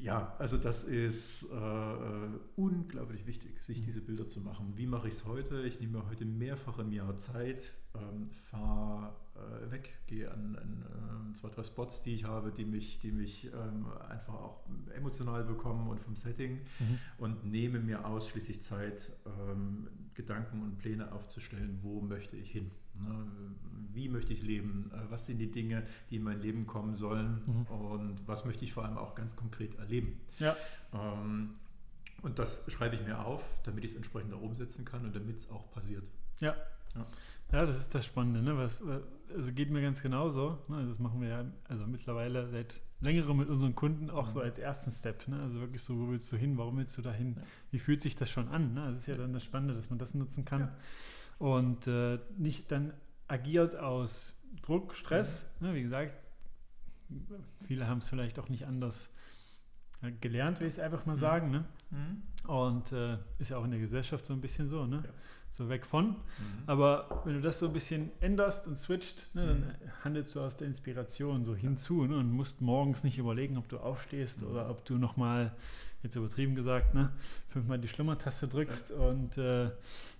ja, 0.01 0.35
also 0.39 0.57
das 0.57 0.83
ist 0.83 1.43
äh, 1.43 2.39
unglaublich 2.55 3.25
wichtig, 3.25 3.61
sich 3.61 3.81
mhm. 3.81 3.83
diese 3.83 4.01
Bilder 4.01 4.27
zu 4.27 4.41
machen. 4.41 4.73
Wie 4.75 4.87
mache 4.87 5.07
ich 5.07 5.15
es 5.15 5.25
heute? 5.25 5.61
Ich 5.63 5.79
nehme 5.79 5.99
mir 5.99 6.09
heute 6.09 6.25
mehrfach 6.25 6.79
im 6.79 6.91
Jahr 6.91 7.17
Zeit, 7.17 7.73
ähm, 7.95 8.25
fahre 8.27 9.15
äh, 9.35 9.71
weg, 9.71 9.97
gehe 10.07 10.31
an, 10.31 10.55
an 10.55 11.31
äh, 11.31 11.33
zwei, 11.33 11.49
drei 11.49 11.63
Spots, 11.63 12.01
die 12.01 12.13
ich 12.13 12.23
habe, 12.23 12.51
die 12.51 12.65
mich, 12.65 12.99
die 12.99 13.11
mich 13.11 13.51
ähm, 13.53 13.87
einfach 14.07 14.33
auch 14.33 14.63
emotional 14.95 15.43
bekommen 15.43 15.89
und 15.89 15.99
vom 15.99 16.15
Setting 16.15 16.61
mhm. 16.79 16.99
und 17.17 17.45
nehme 17.45 17.79
mir 17.79 18.05
ausschließlich 18.05 18.61
Zeit, 18.61 19.11
ähm, 19.25 19.87
Gedanken 20.13 20.61
und 20.63 20.77
Pläne 20.77 21.11
aufzustellen, 21.11 21.79
wo 21.81 22.01
möchte 22.01 22.35
ich 22.35 22.51
hin. 22.51 22.71
Ne? 23.03 23.25
Wie 23.93 24.09
möchte 24.09 24.33
ich 24.33 24.41
leben? 24.41 24.91
Äh, 24.93 25.11
was 25.11 25.25
sind 25.25 25.39
die 25.39 25.51
Dinge, 25.51 25.85
die 26.09 26.17
in 26.17 26.23
mein 26.23 26.41
Leben 26.41 26.67
kommen 26.67 26.93
sollen? 26.93 27.41
Mhm. 27.45 27.65
Und 27.65 28.27
was 28.27 28.45
möchte 28.45 28.63
ich 28.65 28.73
vor 28.73 28.85
allem 28.85 28.97
auch 28.97 29.15
ganz 29.15 29.35
konkret 29.35 29.75
erleben? 29.75 30.19
Ja. 30.39 30.55
Ähm, 30.93 31.55
und 32.21 32.37
das 32.37 32.69
schreibe 32.71 32.95
ich 32.95 33.03
mir 33.03 33.25
auf, 33.25 33.59
damit 33.63 33.83
ich 33.85 33.91
es 33.91 33.97
entsprechend 33.97 34.33
auch 34.33 34.41
umsetzen 34.41 34.85
kann 34.85 35.05
und 35.05 35.15
damit 35.15 35.37
es 35.37 35.49
auch 35.49 35.71
passiert. 35.71 36.03
Ja. 36.39 36.55
ja. 36.95 37.05
Ja, 37.51 37.65
das 37.65 37.77
ist 37.77 37.95
das 37.95 38.05
Spannende. 38.05 38.43
Ne? 38.43 38.55
Was, 38.57 38.83
also 39.35 39.51
geht 39.51 39.71
mir 39.71 39.81
ganz 39.81 40.01
genauso. 40.01 40.59
Ne? 40.67 40.85
Das 40.87 40.99
machen 40.99 41.21
wir 41.21 41.29
ja 41.29 41.45
also 41.67 41.87
mittlerweile 41.87 42.47
seit 42.49 42.81
längerem 43.01 43.37
mit 43.37 43.49
unseren 43.49 43.73
Kunden 43.73 44.09
auch 44.09 44.27
mhm. 44.27 44.31
so 44.31 44.41
als 44.41 44.59
ersten 44.59 44.91
Step. 44.91 45.27
Ne? 45.27 45.41
Also 45.41 45.59
wirklich 45.59 45.81
so, 45.81 45.97
wo 45.97 46.11
willst 46.11 46.31
du 46.31 46.37
hin, 46.37 46.57
warum 46.57 46.77
willst 46.77 46.95
du 46.97 47.01
da 47.01 47.11
hin? 47.11 47.35
Ja. 47.37 47.43
Wie 47.71 47.79
fühlt 47.79 48.01
sich 48.01 48.15
das 48.15 48.29
schon 48.29 48.49
an? 48.49 48.73
Ne? 48.73 48.91
Das 48.91 49.01
ist 49.01 49.07
ja 49.07 49.15
dann 49.15 49.33
das 49.33 49.43
Spannende, 49.43 49.73
dass 49.73 49.89
man 49.89 49.97
das 49.97 50.13
nutzen 50.13 50.45
kann. 50.45 50.61
Ja. 50.61 50.75
Und 51.39 51.87
äh, 51.87 52.19
nicht 52.37 52.71
dann 52.71 52.93
agiert 53.27 53.75
aus 53.75 54.33
Druck, 54.61 54.93
Stress. 54.93 55.45
Mhm. 55.59 55.67
Ne? 55.67 55.75
Wie 55.75 55.81
gesagt, 55.81 56.13
viele 57.61 57.87
haben 57.87 57.99
es 57.99 58.09
vielleicht 58.09 58.37
auch 58.39 58.49
nicht 58.49 58.67
anders 58.67 59.09
gelernt, 60.21 60.59
will 60.59 60.67
ich 60.67 60.73
es 60.73 60.79
einfach 60.79 61.05
mal 61.05 61.15
mhm. 61.15 61.19
sagen. 61.19 61.51
Ne? 61.51 61.65
Mhm. 61.91 62.49
Und 62.49 62.91
äh, 62.91 63.17
ist 63.37 63.49
ja 63.49 63.57
auch 63.57 63.65
in 63.65 63.71
der 63.71 63.79
Gesellschaft 63.79 64.25
so 64.25 64.33
ein 64.33 64.41
bisschen 64.41 64.69
so, 64.69 64.85
ne? 64.85 65.03
Ja. 65.05 65.11
So 65.51 65.67
weg 65.67 65.85
von. 65.85 66.09
Mhm. 66.09 66.15
Aber 66.67 67.23
wenn 67.25 67.33
du 67.33 67.41
das 67.41 67.57
so 67.57 67.65
ein 67.67 67.73
bisschen 67.73 68.11
änderst 68.21 68.67
und 68.67 68.77
switcht, 68.77 69.33
ne, 69.33 69.47
dann 69.47 69.59
mhm. 69.59 70.03
handelst 70.03 70.35
du 70.35 70.41
aus 70.41 70.55
der 70.55 70.67
Inspiration 70.67 71.43
so 71.43 71.55
hinzu 71.55 72.05
ne? 72.05 72.17
und 72.17 72.31
musst 72.31 72.61
morgens 72.61 73.03
nicht 73.03 73.17
überlegen, 73.17 73.57
ob 73.57 73.67
du 73.67 73.77
aufstehst 73.77 74.41
mhm. 74.41 74.47
oder 74.47 74.69
ob 74.69 74.85
du 74.85 74.99
nochmal, 74.99 75.51
jetzt 76.03 76.15
übertrieben 76.15 76.53
gesagt, 76.53 76.93
ne, 76.93 77.11
fünfmal 77.47 77.79
die 77.79 77.87
Schlummertaste 77.87 78.47
drückst 78.47 78.91
ja. 78.91 78.95
und 78.97 79.37
äh, 79.39 79.71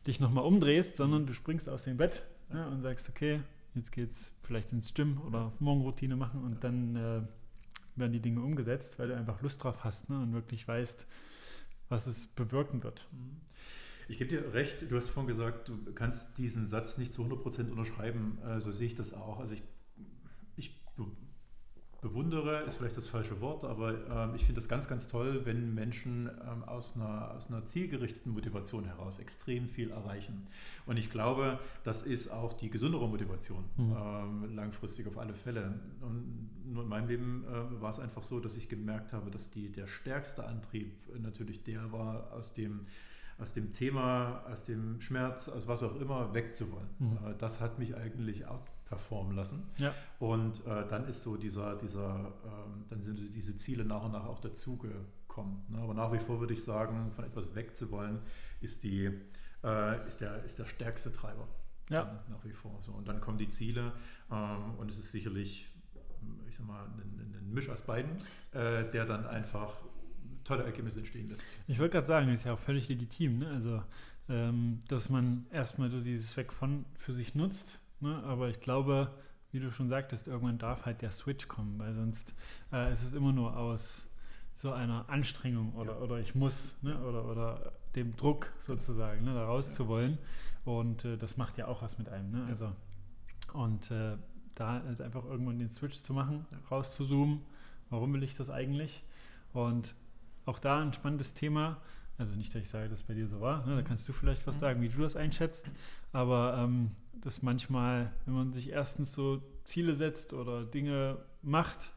dich 0.08 0.20
nochmal 0.20 0.46
umdrehst, 0.46 0.98
sondern 0.98 1.28
du 1.28 1.34
springst 1.34 1.70
aus 1.70 1.84
dem 1.84 1.98
Bett 1.98 2.24
ne, 2.52 2.68
und 2.68 2.82
sagst, 2.82 3.08
okay, 3.08 3.42
jetzt 3.76 3.92
geht's 3.92 4.34
vielleicht 4.42 4.72
ins 4.72 4.94
Gym 4.96 5.22
oder 5.22 5.52
Morgenroutine 5.60 6.16
machen 6.16 6.44
und 6.44 6.64
dann 6.64 6.96
äh, 6.96 7.22
werden 8.00 8.14
die 8.14 8.22
Dinge 8.22 8.42
umgesetzt, 8.42 9.00
weil 9.00 9.10
du 9.10 9.16
einfach 9.16 9.42
Lust 9.42 9.64
drauf 9.64 9.84
hast 9.84 10.10
ne, 10.10 10.20
und 10.20 10.34
wirklich 10.34 10.68
weißt, 10.68 11.06
was 11.90 12.08
es 12.08 12.28
bewirken 12.28 12.84
wird. 12.84 13.08
Ich 14.08 14.18
gebe 14.18 14.30
dir 14.30 14.54
recht, 14.54 14.90
du 14.90 14.96
hast 14.96 15.10
vorhin 15.10 15.36
gesagt, 15.36 15.70
du 15.70 15.94
kannst 15.94 16.38
diesen 16.38 16.66
Satz 16.66 16.98
nicht 16.98 17.14
zu 17.14 17.24
100% 17.24 17.70
unterschreiben. 17.70 18.40
Äh, 18.44 18.60
so 18.60 18.72
sehe 18.72 18.88
ich 18.88 18.96
das 18.96 19.14
auch. 19.14 19.40
Also 19.40 19.54
ich, 19.54 19.64
ich 20.56 20.84
bewundere, 22.02 22.62
ist 22.64 22.78
vielleicht 22.78 22.98
das 22.98 23.08
falsche 23.08 23.42
Wort, 23.42 23.64
aber 23.64 23.94
ähm, 24.10 24.36
ich 24.36 24.46
finde 24.46 24.62
das 24.62 24.70
ganz, 24.70 24.88
ganz 24.88 25.08
toll, 25.08 25.46
wenn 25.46 25.74
Menschen 25.74 26.28
ähm, 26.28 26.64
aus, 26.64 26.96
einer, 26.96 27.32
aus 27.32 27.50
einer 27.50 27.66
zielgerichteten 27.66 28.32
Motivation 28.32 28.86
heraus 28.86 29.20
extrem 29.20 29.68
viel 29.68 29.92
erreichen. 29.92 30.46
Und 30.86 30.98
ich 30.98 31.12
glaube, 31.12 31.60
das 31.84 32.04
ist 32.04 32.32
auch 32.32 32.54
die 32.54 32.70
gesündere 32.70 33.08
Motivation, 33.08 33.66
mhm. 33.78 33.96
ähm, 33.98 34.56
langfristig 34.56 35.08
auf 35.08 35.18
alle 35.18 35.34
Fälle. 35.34 35.80
Und 36.02 36.50
nur 36.66 36.84
in 36.84 36.90
meinem 36.90 37.08
Leben 37.08 37.46
äh, 37.46 37.82
war 37.82 37.90
es 37.90 38.00
einfach 38.00 38.24
so, 38.24 38.40
dass 38.40 38.56
ich 38.56 38.70
gemerkt 38.70 39.14
habe, 39.14 39.30
dass 39.30 39.50
die, 39.50 39.72
der 39.72 39.88
stärkste 39.88 40.46
Antrieb 40.46 40.94
natürlich 41.20 41.64
der 41.64 41.92
war, 41.92 42.32
aus 42.34 42.54
dem 42.54 42.88
aus 43.40 43.54
dem 43.54 43.72
Thema, 43.72 44.44
aus 44.52 44.64
dem 44.64 45.00
Schmerz, 45.00 45.48
aus 45.48 45.66
was 45.66 45.82
auch 45.82 45.96
immer 46.00 46.34
wegzuwollen. 46.34 46.90
Mhm. 47.00 47.18
Äh, 47.26 47.36
das 47.38 47.62
hat 47.62 47.80
mich 47.80 47.96
eigentlich 47.96 48.46
outperformen 48.90 49.36
lassen. 49.36 49.64
Ja. 49.78 49.94
Und 50.20 50.66
äh, 50.66 50.88
dann 50.88 51.08
ist 51.08 51.24
so 51.24 51.38
dieser, 51.38 51.76
dieser 51.76 52.34
ähm, 52.46 52.86
dann 52.90 53.02
sind 53.02 53.36
diese 53.36 53.56
Ziele 53.56 53.86
nach 53.86 54.04
und 54.04 54.12
nach 54.12 54.26
auch 54.26 54.40
dazugekommen. 54.40 55.64
Ne? 55.70 55.80
Aber 55.80 55.94
nach 55.94 56.12
wie 56.12 56.20
vor 56.20 56.40
würde 56.40 56.54
ich 56.54 56.64
sagen, 56.64 57.12
von 57.12 57.24
etwas 57.24 57.56
wegzuwollen, 57.56 58.20
ist, 58.62 58.84
die, 58.84 59.12
äh, 59.64 60.08
ist, 60.08 60.22
der, 60.22 60.44
ist 60.44 60.60
der 60.60 60.66
stärkste 60.66 61.12
Treiber. 61.12 61.48
Ja. 61.90 62.04
Äh, 62.04 62.32
nach 62.32 62.44
wie 62.44 62.52
vor. 62.52 62.78
So. 62.82 62.94
Und 62.94 63.08
dann 63.08 63.22
kommen 63.22 63.38
die 63.38 63.50
Ziele 63.50 63.94
ähm, 64.32 64.76
und 64.78 64.92
es 64.92 64.98
ist 64.98 65.12
sicherlich, 65.12 65.70
ich 66.48 66.56
sag 66.56 66.66
mal, 66.66 66.84
ein, 66.84 67.36
ein 67.38 67.54
Misch 67.54 67.70
aus 67.70 67.82
beiden, 67.84 68.18
äh, 68.52 68.90
der 68.90 69.06
dann 69.06 69.26
einfach 69.26 69.74
tolle 70.44 70.64
Ergebnisse 70.64 71.00
entstehen 71.00 71.30
lässt. 71.30 71.42
Ich 71.68 71.80
wollte 71.80 71.94
gerade 71.94 72.08
sagen, 72.08 72.28
das 72.28 72.40
ist 72.40 72.46
ja 72.46 72.54
auch 72.54 72.60
völlig 72.60 72.90
legitim. 72.90 73.40
Ne? 73.40 73.50
Also, 73.50 73.84
ähm, 74.30 74.80
dass 74.88 75.10
man 75.10 75.48
erstmal 75.52 75.90
so 75.90 76.00
dieses 76.00 76.36
Weg 76.38 76.54
von 76.54 76.86
für 76.98 77.14
sich 77.14 77.36
nutzt. 77.36 77.79
Ne? 78.02 78.24
Aber 78.24 78.50
ich 78.50 78.60
glaube, 78.60 79.12
wie 79.52 79.60
du 79.60 79.72
schon 79.72 79.90
sagtest, 79.90 80.28
irgendwann 80.28 80.58
darf 80.58 80.86
halt 80.86 81.02
der 81.02 81.12
Switch 81.12 81.48
kommen, 81.48 81.80
weil 81.80 81.94
sonst 81.94 82.34
äh, 82.72 82.92
ist 82.94 83.04
es 83.04 83.14
immer 83.14 83.32
nur 83.32 83.58
aus 83.58 84.06
so 84.56 84.72
einer 84.72 85.10
Anstrengung 85.10 85.74
oder, 85.74 85.94
ja. 85.94 86.00
oder 86.00 86.20
ich 86.20 86.36
muss 86.36 86.76
ne? 86.82 87.00
oder, 87.04 87.26
oder 87.26 87.72
dem 87.96 88.16
Druck 88.16 88.52
sozusagen 88.68 89.24
ne? 89.24 89.34
da 89.34 89.46
rauszuwollen. 89.46 90.18
Ja. 90.66 90.72
Und 90.72 91.06
äh, 91.06 91.18
das 91.18 91.38
macht 91.38 91.58
ja 91.58 91.68
auch 91.68 91.82
was 91.82 91.98
mit 91.98 92.10
einem. 92.10 92.32
Ne? 92.32 92.40
Ja. 92.42 92.48
Also, 92.48 92.72
und 93.54 93.90
äh, 93.92 94.18
da 94.56 94.82
halt 94.86 95.02
einfach 95.02 95.24
irgendwann 95.26 95.58
den 95.58 95.70
Switch 95.70 96.02
zu 96.02 96.14
machen, 96.14 96.46
rauszuzoomen, 96.70 97.42
warum 97.90 98.14
will 98.14 98.24
ich 98.24 98.36
das 98.36 98.50
eigentlich? 98.50 99.04
Und 99.54 99.96
auch 100.46 100.60
da 100.60 100.82
ein 100.82 100.94
spannendes 100.94 101.34
Thema. 101.34 101.78
Also 102.20 102.36
nicht, 102.36 102.54
dass 102.54 102.62
ich 102.62 102.70
sage, 102.70 102.90
dass 102.90 103.00
es 103.00 103.06
bei 103.06 103.14
dir 103.14 103.28
so 103.28 103.40
war. 103.40 103.66
Ne? 103.66 103.78
Da 103.78 103.82
kannst 103.82 104.08
du 104.08 104.14
vielleicht 104.14 104.46
was 104.46 104.56
mhm. 104.56 104.60
sagen, 104.60 104.82
wie 104.82 104.90
du 104.90 105.02
das 105.02 105.16
einschätzt. 105.16 105.72
Aber 106.12 106.58
ähm, 106.60 106.92
dass 107.14 107.42
manchmal, 107.42 108.12
wenn 108.26 108.34
man 108.34 108.54
sich 108.54 108.70
erstens 108.70 109.14
so 109.14 109.42
Ziele 109.64 109.96
setzt 109.96 110.34
oder 110.34 110.66
Dinge 110.66 111.18
macht, 111.42 111.92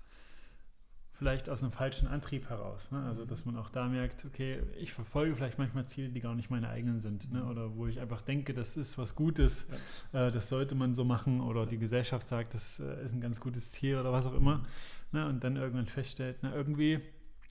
vielleicht 1.23 1.49
aus 1.49 1.63
einem 1.63 1.73
falschen 1.73 2.09
Antrieb 2.09 2.49
heraus. 2.49 2.91
Ne? 2.91 3.03
Also 3.05 3.25
dass 3.25 3.45
man 3.45 3.57
auch 3.57 3.69
da 3.69 3.87
merkt, 3.89 4.25
okay, 4.25 4.63
ich 4.77 4.93
verfolge 4.93 5.35
vielleicht 5.35 5.59
manchmal 5.59 5.87
Ziele, 5.87 6.09
die 6.09 6.21
gar 6.21 6.35
nicht 6.35 6.51
meine 6.51 6.69
eigenen 6.69 7.01
sind. 7.01 7.33
Ne? 7.33 7.45
Oder 7.45 7.77
wo 7.77 7.87
ich 7.87 8.01
einfach 8.01 8.23
denke, 8.23 8.53
das 8.53 8.77
ist 8.77 8.99
was 8.99 9.15
Gutes, 9.15 9.67
ja. 10.13 10.27
äh, 10.27 10.31
das 10.31 10.49
sollte 10.49 10.75
man 10.75 10.95
so 10.95 11.05
machen. 11.05 11.41
Oder 11.41 11.67
die 11.67 11.79
Gesellschaft 11.79 12.29
sagt, 12.29 12.55
das 12.55 12.81
äh, 12.81 13.05
ist 13.05 13.13
ein 13.13 13.21
ganz 13.21 13.41
gutes 13.41 13.71
Ziel 13.71 13.97
oder 13.99 14.13
was 14.13 14.27
auch 14.27 14.35
immer. 14.35 14.65
Ne? 15.11 15.29
Und 15.29 15.43
dann 15.43 15.57
irgendwann 15.57 15.87
feststellt, 15.87 16.39
na 16.43 16.55
irgendwie 16.55 17.01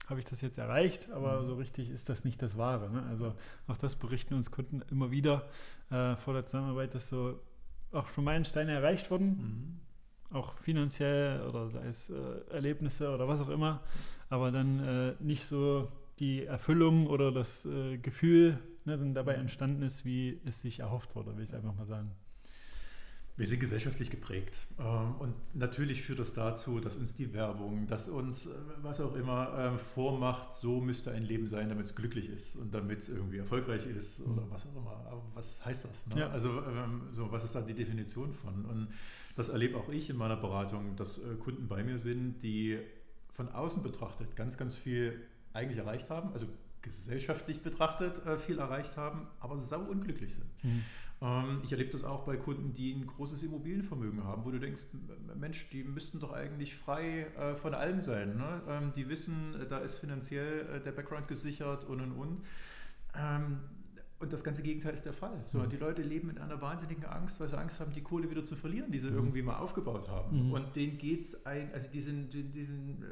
habe 0.08 0.20
ich 0.20 0.26
das 0.26 0.40
jetzt 0.40 0.58
erreicht, 0.58 1.10
aber 1.10 1.42
mhm. 1.42 1.46
so 1.46 1.54
richtig 1.54 1.90
ist 1.90 2.08
das 2.08 2.24
nicht 2.24 2.42
das 2.42 2.56
Wahre. 2.56 2.90
Ne? 2.90 3.02
Also 3.08 3.34
auch 3.66 3.76
das 3.76 3.96
berichten 3.96 4.34
uns 4.34 4.50
Kunden 4.50 4.82
immer 4.90 5.10
wieder 5.10 5.48
äh, 5.90 6.16
vor 6.16 6.34
der 6.34 6.46
Zusammenarbeit, 6.46 6.94
dass 6.94 7.08
so 7.08 7.38
auch 7.92 8.08
schon 8.08 8.24
Meilensteine 8.24 8.72
erreicht 8.72 9.10
wurden, 9.10 9.80
mhm. 10.30 10.36
auch 10.36 10.58
finanziell 10.58 11.42
oder 11.42 11.68
sei 11.68 11.86
es 11.86 12.10
äh, 12.10 12.14
Erlebnisse 12.50 13.14
oder 13.14 13.28
was 13.28 13.40
auch 13.40 13.48
immer, 13.48 13.82
aber 14.28 14.50
dann 14.50 14.80
äh, 14.80 15.14
nicht 15.20 15.46
so 15.46 15.88
die 16.18 16.44
Erfüllung 16.44 17.06
oder 17.06 17.32
das 17.32 17.64
äh, 17.66 17.98
Gefühl 17.98 18.58
ne, 18.84 18.98
dann 18.98 19.14
dabei 19.14 19.34
mhm. 19.34 19.42
entstanden 19.42 19.82
ist, 19.82 20.04
wie 20.04 20.40
es 20.44 20.62
sich 20.62 20.80
erhofft 20.80 21.14
wurde, 21.14 21.36
will 21.36 21.42
ich 21.42 21.50
es 21.50 21.54
einfach 21.54 21.74
mal 21.74 21.86
sagen. 21.86 22.10
Wir 23.36 23.46
sind 23.46 23.60
gesellschaftlich 23.60 24.10
geprägt. 24.10 24.58
Ähm, 24.78 25.14
und 25.18 25.34
natürlich 25.54 26.02
führt 26.02 26.18
das 26.18 26.34
dazu, 26.34 26.80
dass 26.80 26.96
uns 26.96 27.14
die 27.14 27.32
Werbung, 27.32 27.86
dass 27.86 28.08
uns, 28.08 28.46
äh, 28.46 28.50
was 28.82 29.00
auch 29.00 29.14
immer, 29.14 29.54
ähm, 29.58 29.78
vormacht, 29.78 30.52
so 30.52 30.80
müsste 30.80 31.12
ein 31.12 31.22
Leben 31.24 31.48
sein, 31.48 31.68
damit 31.68 31.86
es 31.86 31.94
glücklich 31.94 32.28
ist 32.28 32.56
und 32.56 32.74
damit 32.74 33.00
es 33.00 33.08
irgendwie 33.08 33.38
erfolgreich 33.38 33.86
ist 33.86 34.20
oder 34.20 34.42
mhm. 34.42 34.50
was 34.50 34.66
auch 34.66 34.76
immer. 34.76 35.02
Aber 35.06 35.22
was 35.34 35.64
heißt 35.64 35.86
das? 35.86 36.06
Ne? 36.08 36.20
Ja. 36.20 36.28
Also, 36.28 36.50
ähm, 36.50 37.08
so, 37.12 37.32
was 37.32 37.44
ist 37.44 37.54
da 37.54 37.62
die 37.62 37.74
Definition 37.74 38.32
von? 38.34 38.64
Und 38.66 38.88
das 39.34 39.48
erlebe 39.48 39.78
auch 39.78 39.88
ich 39.88 40.10
in 40.10 40.16
meiner 40.16 40.36
Beratung, 40.36 40.96
dass 40.96 41.18
äh, 41.18 41.34
Kunden 41.36 41.68
bei 41.68 41.82
mir 41.82 41.98
sind, 41.98 42.42
die 42.42 42.78
von 43.30 43.48
außen 43.48 43.82
betrachtet 43.82 44.36
ganz, 44.36 44.58
ganz 44.58 44.76
viel 44.76 45.18
eigentlich 45.54 45.78
erreicht 45.78 46.10
haben, 46.10 46.32
also 46.32 46.46
gesellschaftlich 46.82 47.62
betrachtet 47.62 48.24
äh, 48.26 48.38
viel 48.38 48.58
erreicht 48.58 48.96
haben, 48.96 49.28
aber 49.40 49.58
sau 49.58 49.80
unglücklich 49.80 50.34
sind. 50.34 50.46
Mhm. 50.62 50.82
Ähm, 51.22 51.60
ich 51.62 51.70
erlebe 51.70 51.90
das 51.90 52.02
auch 52.04 52.24
bei 52.24 52.36
Kunden, 52.36 52.74
die 52.74 52.92
ein 52.92 53.06
großes 53.06 53.42
Immobilienvermögen 53.44 54.24
haben, 54.24 54.44
wo 54.44 54.50
du 54.50 54.58
denkst, 54.58 54.86
Mensch, 55.36 55.68
die 55.70 55.84
müssten 55.84 56.18
doch 56.18 56.32
eigentlich 56.32 56.74
frei 56.74 57.26
äh, 57.38 57.54
von 57.54 57.74
allem 57.74 58.02
sein. 58.02 58.36
Ne? 58.36 58.62
Ähm, 58.68 58.92
die 58.92 59.08
wissen, 59.08 59.54
äh, 59.60 59.66
da 59.66 59.78
ist 59.78 59.94
finanziell 59.96 60.68
äh, 60.68 60.80
der 60.80 60.92
Background 60.92 61.28
gesichert 61.28 61.84
und 61.84 62.00
und 62.00 62.12
und. 62.12 62.44
Ähm, 63.14 63.60
und 64.22 64.32
das 64.32 64.44
ganze 64.44 64.62
Gegenteil 64.62 64.94
ist 64.94 65.04
der 65.04 65.12
Fall. 65.12 65.42
So, 65.44 65.58
mhm. 65.58 65.68
Die 65.68 65.76
Leute 65.76 66.02
leben 66.02 66.30
in 66.30 66.38
einer 66.38 66.60
wahnsinnigen 66.62 67.04
Angst, 67.04 67.40
weil 67.40 67.48
sie 67.48 67.58
Angst 67.58 67.80
haben, 67.80 67.92
die 67.92 68.02
Kohle 68.02 68.30
wieder 68.30 68.44
zu 68.44 68.56
verlieren, 68.56 68.90
die 68.92 68.98
sie 68.98 69.08
mhm. 69.08 69.16
irgendwie 69.16 69.42
mal 69.42 69.56
aufgebaut 69.56 70.08
haben. 70.08 70.46
Mhm. 70.46 70.52
Und 70.52 70.76
denen 70.76 70.96
geht 70.96 71.22
es, 71.22 71.44
also 71.44 71.88
die 71.92 72.00
sind, 72.00 72.32
die 72.32 72.64
sind 72.64 73.04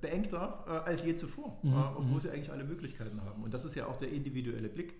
beengter 0.00 0.64
äh, 0.66 0.70
als 0.88 1.04
je 1.04 1.14
zuvor, 1.14 1.58
mhm. 1.62 1.72
äh, 1.72 1.76
obwohl 1.76 2.14
mhm. 2.14 2.20
sie 2.20 2.30
eigentlich 2.30 2.50
alle 2.50 2.64
Möglichkeiten 2.64 3.22
haben. 3.22 3.44
Und 3.44 3.54
das 3.54 3.64
ist 3.64 3.74
ja 3.76 3.86
auch 3.86 3.96
der 3.96 4.10
individuelle 4.10 4.68
Blick, 4.68 4.94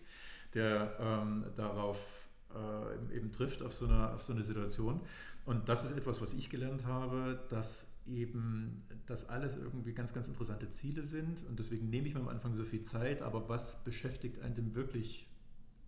der 0.55 0.97
ähm, 1.01 1.45
darauf 1.57 2.29
äh, 2.55 3.17
eben 3.17 3.33
trifft 3.33 3.63
auf 3.63 3.75
so, 3.75 3.87
eine, 3.87 4.13
auf 4.13 4.23
so 4.23 4.33
eine 4.33 4.45
Situation. 4.45 5.01
Und 5.45 5.69
das 5.69 5.85
ist 5.85 5.97
etwas, 5.97 6.21
was 6.21 6.33
ich 6.33 6.49
gelernt 6.49 6.87
habe, 6.87 7.41
dass 7.51 7.89
eben 8.07 8.85
das 9.07 9.29
alles 9.29 9.57
irgendwie 9.57 9.93
ganz, 9.93 10.13
ganz 10.13 10.29
interessante 10.29 10.71
Ziele 10.71 11.05
sind. 11.05 11.45
Und 11.49 11.59
deswegen 11.59 11.91
nehme 11.91 12.07
ich 12.07 12.15
mir 12.15 12.21
am 12.21 12.29
Anfang 12.29 12.55
so 12.55 12.65
viel 12.65 12.83
Zeit, 12.83 13.23
aber 13.23 13.49
was 13.49 13.83
beschäftigt 13.83 14.41
einen 14.43 14.55
denn 14.55 14.75
wirklich 14.75 15.29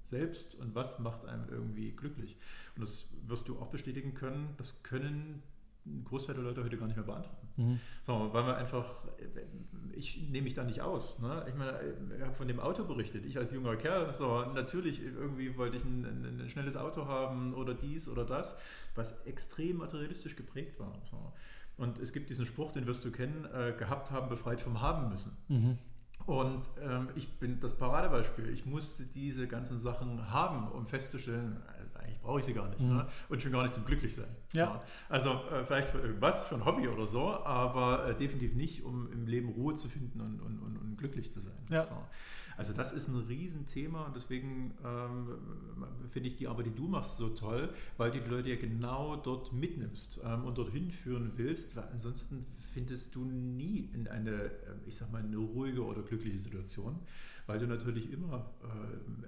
selbst 0.08 0.54
und 0.54 0.74
was 0.74 0.98
macht 0.98 1.26
einem 1.26 1.48
irgendwie 1.48 1.92
glücklich? 1.92 2.36
Und 2.74 2.82
das 2.82 3.08
wirst 3.26 3.48
du 3.48 3.58
auch 3.58 3.68
bestätigen 3.68 4.14
können, 4.14 4.54
das 4.56 4.82
können 4.82 5.42
ein 5.88 6.04
Großteil 6.04 6.34
der 6.34 6.44
Leute 6.44 6.64
heute 6.64 6.76
gar 6.76 6.86
nicht 6.86 6.96
mehr 6.96 7.04
beantworten. 7.04 7.48
Mhm. 7.56 7.80
So, 8.02 8.30
weil 8.32 8.46
wir 8.46 8.56
einfach, 8.56 9.04
ich 9.92 10.28
nehme 10.28 10.44
mich 10.44 10.54
da 10.54 10.64
nicht 10.64 10.80
aus. 10.80 11.20
Ne? 11.20 11.44
Ich 11.48 11.54
meine, 11.54 11.78
ich 12.16 12.22
habe 12.22 12.34
von 12.34 12.48
dem 12.48 12.60
Auto 12.60 12.84
berichtet. 12.84 13.24
Ich 13.24 13.38
als 13.38 13.52
junger 13.52 13.76
Kerl, 13.76 14.12
so, 14.12 14.44
natürlich 14.54 15.02
irgendwie 15.02 15.56
wollte 15.56 15.76
ich 15.76 15.84
ein, 15.84 16.04
ein, 16.04 16.40
ein, 16.40 16.50
schnelles 16.50 16.76
Auto 16.76 17.06
haben 17.06 17.54
oder 17.54 17.74
dies 17.74 18.08
oder 18.08 18.24
das, 18.24 18.56
was 18.94 19.20
extrem 19.24 19.78
materialistisch 19.78 20.36
geprägt 20.36 20.78
war. 20.78 21.00
So. 21.10 21.32
Und 21.78 21.98
es 21.98 22.12
gibt 22.12 22.28
diesen 22.30 22.46
Spruch, 22.46 22.72
den 22.72 22.86
wirst 22.86 23.04
du 23.04 23.10
kennen, 23.10 23.44
äh, 23.46 23.72
gehabt 23.78 24.10
haben, 24.10 24.28
befreit 24.28 24.60
vom 24.60 24.80
Haben 24.80 25.08
müssen. 25.08 25.36
Mhm. 25.48 25.78
Und 26.28 26.62
ähm, 26.82 27.08
ich 27.16 27.38
bin 27.38 27.58
das 27.58 27.74
Paradebeispiel. 27.74 28.50
Ich 28.50 28.66
musste 28.66 29.04
diese 29.04 29.48
ganzen 29.48 29.78
Sachen 29.78 30.30
haben, 30.30 30.70
um 30.72 30.86
festzustellen, 30.86 31.56
äh, 31.66 31.98
eigentlich 31.98 32.20
brauche 32.20 32.40
ich 32.40 32.44
sie 32.44 32.52
gar 32.52 32.68
nicht. 32.68 32.82
Mhm. 32.82 32.96
Ne? 32.96 33.06
Und 33.30 33.40
schon 33.40 33.50
gar 33.50 33.62
nicht 33.62 33.74
zum 33.74 33.86
Glücklichsein. 33.86 34.28
Ja. 34.52 34.64
ja. 34.64 34.82
Also 35.08 35.30
äh, 35.30 35.64
vielleicht 35.64 35.88
für 35.88 36.00
irgendwas, 36.00 36.46
für 36.46 36.56
ein 36.56 36.66
Hobby 36.66 36.86
oder 36.86 37.06
so, 37.06 37.30
aber 37.30 38.08
äh, 38.08 38.14
definitiv 38.14 38.54
nicht, 38.54 38.84
um 38.84 39.10
im 39.10 39.26
Leben 39.26 39.48
Ruhe 39.48 39.74
zu 39.74 39.88
finden 39.88 40.20
und, 40.20 40.40
und, 40.42 40.58
und, 40.58 40.76
und 40.76 40.98
glücklich 40.98 41.32
zu 41.32 41.40
sein. 41.40 41.56
Ja. 41.70 41.84
So. 41.84 41.94
Also 42.58 42.72
das 42.72 42.92
ist 42.92 43.06
ein 43.06 43.14
Riesenthema 43.14 44.04
und 44.06 44.16
deswegen 44.16 44.74
ähm, 44.84 45.28
finde 46.10 46.28
ich 46.28 46.36
die 46.36 46.48
Arbeit, 46.48 46.66
die 46.66 46.74
du 46.74 46.88
machst, 46.88 47.16
so 47.16 47.28
toll, 47.28 47.72
weil 47.96 48.10
du 48.10 48.20
die 48.20 48.28
Leute 48.28 48.50
ja 48.50 48.56
genau 48.56 49.14
dort 49.14 49.52
mitnimmst 49.52 50.20
ähm, 50.24 50.44
und 50.44 50.58
dorthin 50.58 50.90
führen 50.90 51.32
willst, 51.36 51.76
weil 51.76 51.84
ansonsten 51.92 52.46
findest 52.68 53.14
du 53.14 53.24
nie 53.24 53.90
in 53.92 54.08
eine, 54.08 54.30
ähm, 54.32 54.80
ich 54.86 54.96
sag 54.96 55.10
mal, 55.10 55.22
eine 55.22 55.36
ruhige 55.36 55.84
oder 55.84 56.02
glückliche 56.02 56.38
Situation, 56.38 56.98
weil 57.46 57.58
du 57.58 57.66
natürlich 57.66 58.12
immer 58.12 58.50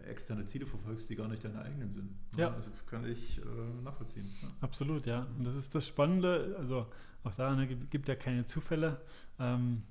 äh, 0.05 0.09
externe 0.11 0.47
Ziele 0.47 0.67
verfolgst, 0.67 1.09
die 1.11 1.17
gar 1.17 1.29
nicht 1.29 1.45
deine 1.45 1.63
eigenen 1.63 1.91
sind. 1.91 2.11
Ja. 2.37 2.53
Also 2.53 2.71
kann 2.87 3.05
ich 3.05 3.39
äh, 3.39 3.83
nachvollziehen. 3.83 4.31
Ja. 4.43 4.49
Absolut, 4.61 5.07
ja. 5.07 5.27
Und 5.37 5.47
das 5.47 5.55
ist 5.55 5.75
das 5.75 5.87
Spannende, 5.87 6.57
also 6.59 6.87
auch 7.25 7.35
da 7.35 7.55
ne, 7.55 7.67
gibt 7.67 8.09
ja 8.09 8.15
keine 8.15 8.45
Zufälle. 8.45 9.01
Ähm, 9.39 9.83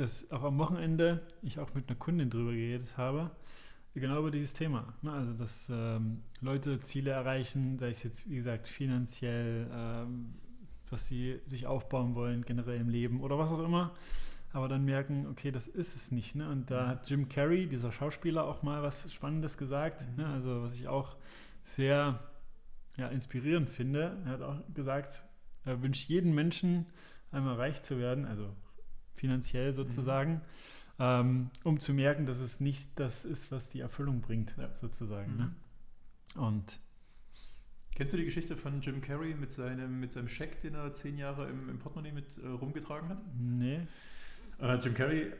dass 0.00 0.30
auch 0.30 0.44
am 0.44 0.58
Wochenende 0.58 1.20
ich 1.42 1.58
auch 1.58 1.74
mit 1.74 1.88
einer 1.88 1.98
Kundin 1.98 2.30
drüber 2.30 2.52
geredet 2.52 2.96
habe, 2.96 3.30
genau 3.94 4.20
über 4.20 4.30
dieses 4.30 4.52
Thema. 4.52 4.94
Ne? 5.02 5.12
Also, 5.12 5.32
dass 5.34 5.68
ähm, 5.70 6.22
Leute 6.40 6.80
Ziele 6.80 7.10
erreichen, 7.10 7.78
sei 7.78 7.90
es 7.90 8.02
jetzt, 8.02 8.28
wie 8.28 8.36
gesagt, 8.36 8.66
finanziell, 8.66 9.68
ähm, 9.72 10.34
was 10.90 11.06
sie 11.06 11.40
sich 11.46 11.66
aufbauen 11.66 12.14
wollen, 12.14 12.44
generell 12.44 12.80
im 12.80 12.88
Leben 12.88 13.20
oder 13.20 13.38
was 13.38 13.52
auch 13.52 13.62
immer, 13.62 13.94
aber 14.52 14.68
dann 14.68 14.84
merken, 14.84 15.26
okay, 15.28 15.50
das 15.52 15.68
ist 15.68 15.94
es 15.94 16.10
nicht. 16.10 16.34
Ne? 16.34 16.48
Und 16.48 16.70
da 16.70 16.88
hat 16.88 17.08
Jim 17.08 17.28
Carrey, 17.28 17.68
dieser 17.68 17.92
Schauspieler, 17.92 18.44
auch 18.44 18.62
mal 18.62 18.82
was 18.82 19.12
Spannendes 19.12 19.56
gesagt, 19.56 20.06
mhm. 20.08 20.16
ne? 20.16 20.26
also 20.26 20.62
was 20.62 20.74
ich 20.74 20.88
auch 20.88 21.16
sehr 21.62 22.20
ja, 22.96 23.08
inspirierend 23.08 23.70
finde. 23.70 24.18
Er 24.24 24.32
hat 24.32 24.42
auch 24.42 24.56
gesagt, 24.74 25.24
er 25.64 25.82
wünscht 25.82 26.08
jeden 26.08 26.34
Menschen 26.34 26.86
einmal 27.30 27.54
reich 27.54 27.82
zu 27.82 27.98
werden, 27.98 28.24
also 28.24 28.54
finanziell 29.12 29.72
sozusagen, 29.72 30.40
mhm. 30.98 31.50
um 31.62 31.78
zu 31.78 31.94
merken, 31.94 32.26
dass 32.26 32.38
es 32.38 32.58
nicht 32.60 32.98
das 32.98 33.24
ist, 33.24 33.52
was 33.52 33.68
die 33.68 33.80
Erfüllung 33.80 34.20
bringt, 34.20 34.54
ja. 34.58 34.74
sozusagen. 34.74 35.36
Ne? 35.36 35.44
Mhm. 35.44 36.40
Ne? 36.40 36.46
Und 36.46 36.80
Kennst 37.94 38.12
du 38.12 38.16
die 38.16 38.24
Geschichte 38.24 38.56
von 38.56 38.80
Jim 38.80 39.00
Carrey 39.00 39.34
mit 39.34 39.52
seinem, 39.52 40.00
mit 40.00 40.12
seinem 40.12 40.28
Scheck, 40.28 40.60
den 40.62 40.74
er 40.74 40.92
zehn 40.94 41.18
Jahre 41.18 41.48
im, 41.48 41.68
im 41.68 41.78
Portemonnaie 41.78 42.12
mit 42.12 42.38
äh, 42.38 42.46
rumgetragen 42.46 43.08
hat? 43.08 43.18
Nee. 43.38 43.80
Äh, 44.60 44.74
Jim 44.76 44.94
Carrey, 44.94 45.32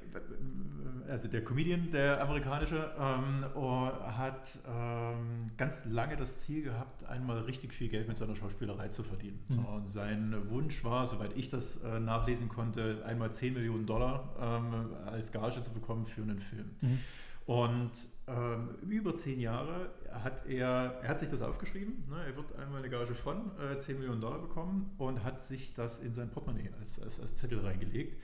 also 1.09 1.29
der 1.29 1.45
Comedian, 1.45 1.91
der 1.91 2.23
amerikanische, 2.23 2.91
ähm, 2.99 3.45
oh, 3.55 3.87
hat 3.87 4.59
ähm, 4.67 5.51
ganz 5.57 5.85
lange 5.85 6.17
das 6.17 6.39
Ziel 6.41 6.63
gehabt, 6.63 7.05
einmal 7.05 7.41
richtig 7.41 7.75
viel 7.75 7.89
Geld 7.89 8.09
mit 8.09 8.17
seiner 8.17 8.35
Schauspielerei 8.35 8.89
zu 8.89 9.03
verdienen. 9.03 9.41
Mhm. 9.49 9.55
So, 9.55 9.61
und 9.61 9.89
sein 9.89 10.49
Wunsch 10.49 10.83
war, 10.85 11.07
soweit 11.07 11.37
ich 11.37 11.51
das 11.51 11.77
äh, 11.79 12.01
nachlesen 12.01 12.49
konnte, 12.49 13.03
einmal 13.05 13.33
10 13.33 13.55
Millionen 13.55 13.87
Dollar 13.87 14.35
ähm, 14.41 14.95
als 15.07 15.33
Gage 15.33 15.61
zu 15.61 15.73
bekommen 15.73 16.07
für 16.07 16.23
einen 16.23 16.41
Film. 16.41 16.71
Mhm. 16.81 16.99
Und 17.45 17.91
ähm, 18.31 18.77
über 18.89 19.15
zehn 19.15 19.41
Jahre 19.41 19.91
hat 20.11 20.47
er, 20.47 21.01
er 21.03 21.09
hat 21.09 21.19
sich 21.19 21.29
das 21.29 21.43
aufgeschrieben, 21.43 22.05
ne, 22.09 22.25
er 22.27 22.37
wird 22.37 22.55
einmal 22.57 22.79
eine 22.79 22.91
Gage 22.91 23.15
von 23.15 23.51
äh, 23.59 23.79
10 23.79 23.99
Millionen 23.99 24.21
Dollar 24.21 24.39
bekommen 24.39 24.91
und 24.99 25.25
hat 25.25 25.43
sich 25.43 25.75
das 25.75 25.99
in 25.99 26.13
sein 26.13 26.31
Portemonnaie 26.31 26.71
als, 26.79 27.01
als, 27.01 27.21
als 27.21 27.37
Zettel 27.37 27.61
reingelegt 27.61 28.21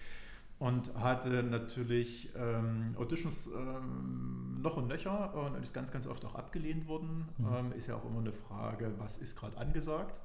und 0.59 0.95
hatte 0.95 1.43
natürlich 1.43 2.31
ähm, 2.37 2.95
Auditions 2.99 3.49
ähm, 3.49 4.61
noch 4.63 4.77
und 4.77 4.89
nöcher 4.89 5.35
und 5.35 5.63
ist 5.63 5.75
ganz, 5.75 5.91
ganz 5.91 6.07
oft 6.07 6.25
auch 6.25 6.35
abgelehnt 6.35 6.87
worden. 6.89 7.29
Mhm. 7.39 7.47
Ähm, 7.55 7.73
ist 7.73 7.89
ja 7.89 7.97
auch 7.97 8.05
immer 8.05 8.21
eine 8.21 8.33
Frage, 8.33 8.95
was 8.99 9.19
ist 9.19 9.37
gerade 9.37 9.57
angesagt? 9.59 10.21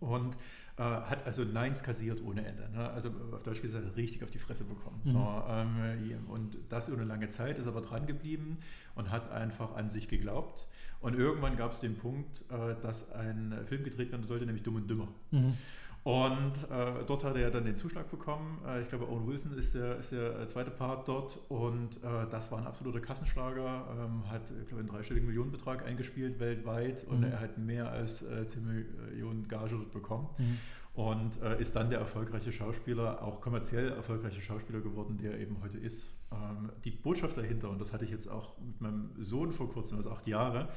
Und 0.00 0.36
äh, 0.76 0.82
hat 0.82 1.26
also 1.26 1.44
Neins 1.44 1.82
kassiert 1.82 2.22
ohne 2.22 2.46
Ende. 2.46 2.68
Ne? 2.70 2.90
Also 2.90 3.10
auf 3.32 3.42
Deutsch 3.42 3.60
gesagt, 3.60 3.96
richtig 3.96 4.24
auf 4.24 4.30
die 4.30 4.38
Fresse 4.38 4.64
bekommen. 4.64 5.00
Mhm. 5.04 5.10
So, 5.10 5.42
ähm, 5.48 6.26
und 6.28 6.58
das 6.68 6.88
über 6.88 6.96
eine 6.96 7.06
lange 7.06 7.28
Zeit, 7.28 7.58
ist 7.58 7.66
aber 7.66 7.82
dran 7.82 8.06
geblieben 8.06 8.58
und 8.94 9.10
hat 9.10 9.30
einfach 9.30 9.74
an 9.74 9.90
sich 9.90 10.08
geglaubt. 10.08 10.68
Und 11.00 11.14
irgendwann 11.14 11.56
gab 11.56 11.72
es 11.72 11.80
den 11.80 11.96
Punkt, 11.96 12.44
äh, 12.50 12.80
dass 12.80 13.12
ein 13.12 13.54
Film 13.66 13.84
gedreht 13.84 14.12
werden 14.12 14.24
sollte, 14.24 14.46
nämlich 14.46 14.62
Dumm 14.62 14.76
und 14.76 14.88
Dümmer. 14.88 15.08
Mhm. 15.30 15.56
Und 16.04 16.68
äh, 16.68 17.04
dort 17.06 17.22
hat 17.22 17.36
er 17.36 17.50
dann 17.50 17.64
den 17.64 17.76
Zuschlag 17.76 18.10
bekommen. 18.10 18.60
Äh, 18.66 18.82
ich 18.82 18.88
glaube, 18.88 19.08
Owen 19.08 19.26
Wilson 19.26 19.56
ist 19.56 19.74
der, 19.74 19.98
ist 19.98 20.10
der 20.10 20.40
äh, 20.40 20.46
zweite 20.48 20.72
Part 20.72 21.06
dort. 21.06 21.40
Und 21.48 22.02
äh, 22.02 22.26
das 22.28 22.50
war 22.50 22.58
ein 22.58 22.66
absoluter 22.66 23.00
Kassenschlager. 23.00 23.86
Ähm, 23.96 24.28
hat, 24.28 24.50
ich 24.50 24.66
glaube, 24.66 24.80
einen 24.80 24.88
dreistelligen 24.88 25.28
Millionenbetrag 25.28 25.86
eingespielt 25.86 26.40
weltweit. 26.40 27.04
Und 27.04 27.18
mhm. 27.18 27.26
er 27.26 27.40
hat 27.40 27.56
mehr 27.56 27.92
als 27.92 28.18
10 28.18 28.26
äh, 28.26 29.10
Millionen 29.10 29.46
Gage 29.46 29.76
dort 29.76 29.92
bekommen. 29.92 30.28
Mhm. 30.38 30.58
Und 30.94 31.40
äh, 31.40 31.60
ist 31.60 31.76
dann 31.76 31.88
der 31.88 32.00
erfolgreiche 32.00 32.52
Schauspieler, 32.52 33.22
auch 33.22 33.40
kommerziell 33.40 33.92
erfolgreiche 33.92 34.40
Schauspieler 34.40 34.80
geworden, 34.80 35.18
der 35.18 35.38
eben 35.38 35.62
heute 35.62 35.78
ist. 35.78 36.12
Ähm, 36.32 36.70
die 36.84 36.90
Botschaft 36.90 37.38
dahinter, 37.38 37.70
und 37.70 37.80
das 37.80 37.92
hatte 37.92 38.04
ich 38.04 38.10
jetzt 38.10 38.28
auch 38.28 38.58
mit 38.58 38.80
meinem 38.80 39.10
Sohn 39.18 39.52
vor 39.52 39.70
kurzem, 39.70 39.98
also 39.98 40.10
acht 40.10 40.26
Jahre, 40.26 40.68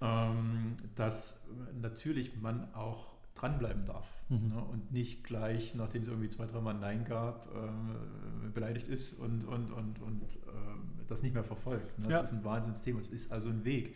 ähm, 0.00 0.76
dass 0.94 1.44
natürlich 1.74 2.40
man 2.40 2.72
auch 2.74 3.17
dranbleiben 3.40 3.84
darf 3.84 4.06
mhm. 4.28 4.48
ne, 4.48 4.64
und 4.64 4.92
nicht 4.92 5.24
gleich, 5.24 5.74
nachdem 5.74 6.02
es 6.02 6.08
irgendwie 6.08 6.28
zwei, 6.28 6.46
dreimal 6.46 6.74
Nein 6.74 7.04
gab, 7.04 7.48
äh, 7.54 8.50
beleidigt 8.52 8.88
ist 8.88 9.14
und, 9.14 9.44
und, 9.44 9.72
und, 9.72 10.00
und 10.00 10.22
äh, 10.22 11.08
das 11.08 11.22
nicht 11.22 11.34
mehr 11.34 11.44
verfolgt. 11.44 11.98
Ne? 11.98 12.04
Das 12.04 12.12
ja. 12.12 12.20
ist 12.20 12.32
ein 12.32 12.44
Wahnsinnsthema. 12.44 13.00
Es 13.00 13.08
ist 13.08 13.32
also 13.32 13.50
ein 13.50 13.64
Weg. 13.64 13.94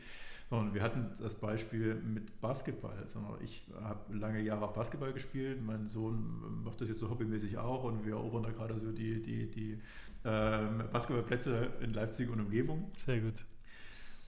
Und 0.51 0.75
wir 0.75 0.83
hatten 0.83 1.11
das 1.19 1.35
Beispiel 1.35 1.95
mit 1.95 2.41
Basketball. 2.43 3.07
Ich 3.43 3.65
habe 3.83 4.15
lange 4.15 4.41
Jahre 4.43 4.67
auch 4.67 4.75
Basketball 4.75 5.13
gespielt. 5.13 5.65
Mein 5.65 5.89
Sohn 5.89 6.63
macht 6.63 6.81
das 6.83 6.89
jetzt 6.89 7.01
so 7.01 7.09
hobbymäßig 7.09 7.57
auch 7.57 7.85
und 7.85 8.05
wir 8.05 8.15
erobern 8.15 8.43
da 8.43 8.51
gerade 8.51 8.79
so 8.79 8.93
die, 8.93 9.23
die, 9.23 9.51
die 9.51 9.79
ähm, 10.27 10.85
Basketballplätze 10.93 11.71
in 11.81 11.95
Leipzig 11.95 12.29
und 12.29 12.41
Umgebung. 12.41 12.91
Sehr 12.99 13.21
gut. 13.21 13.45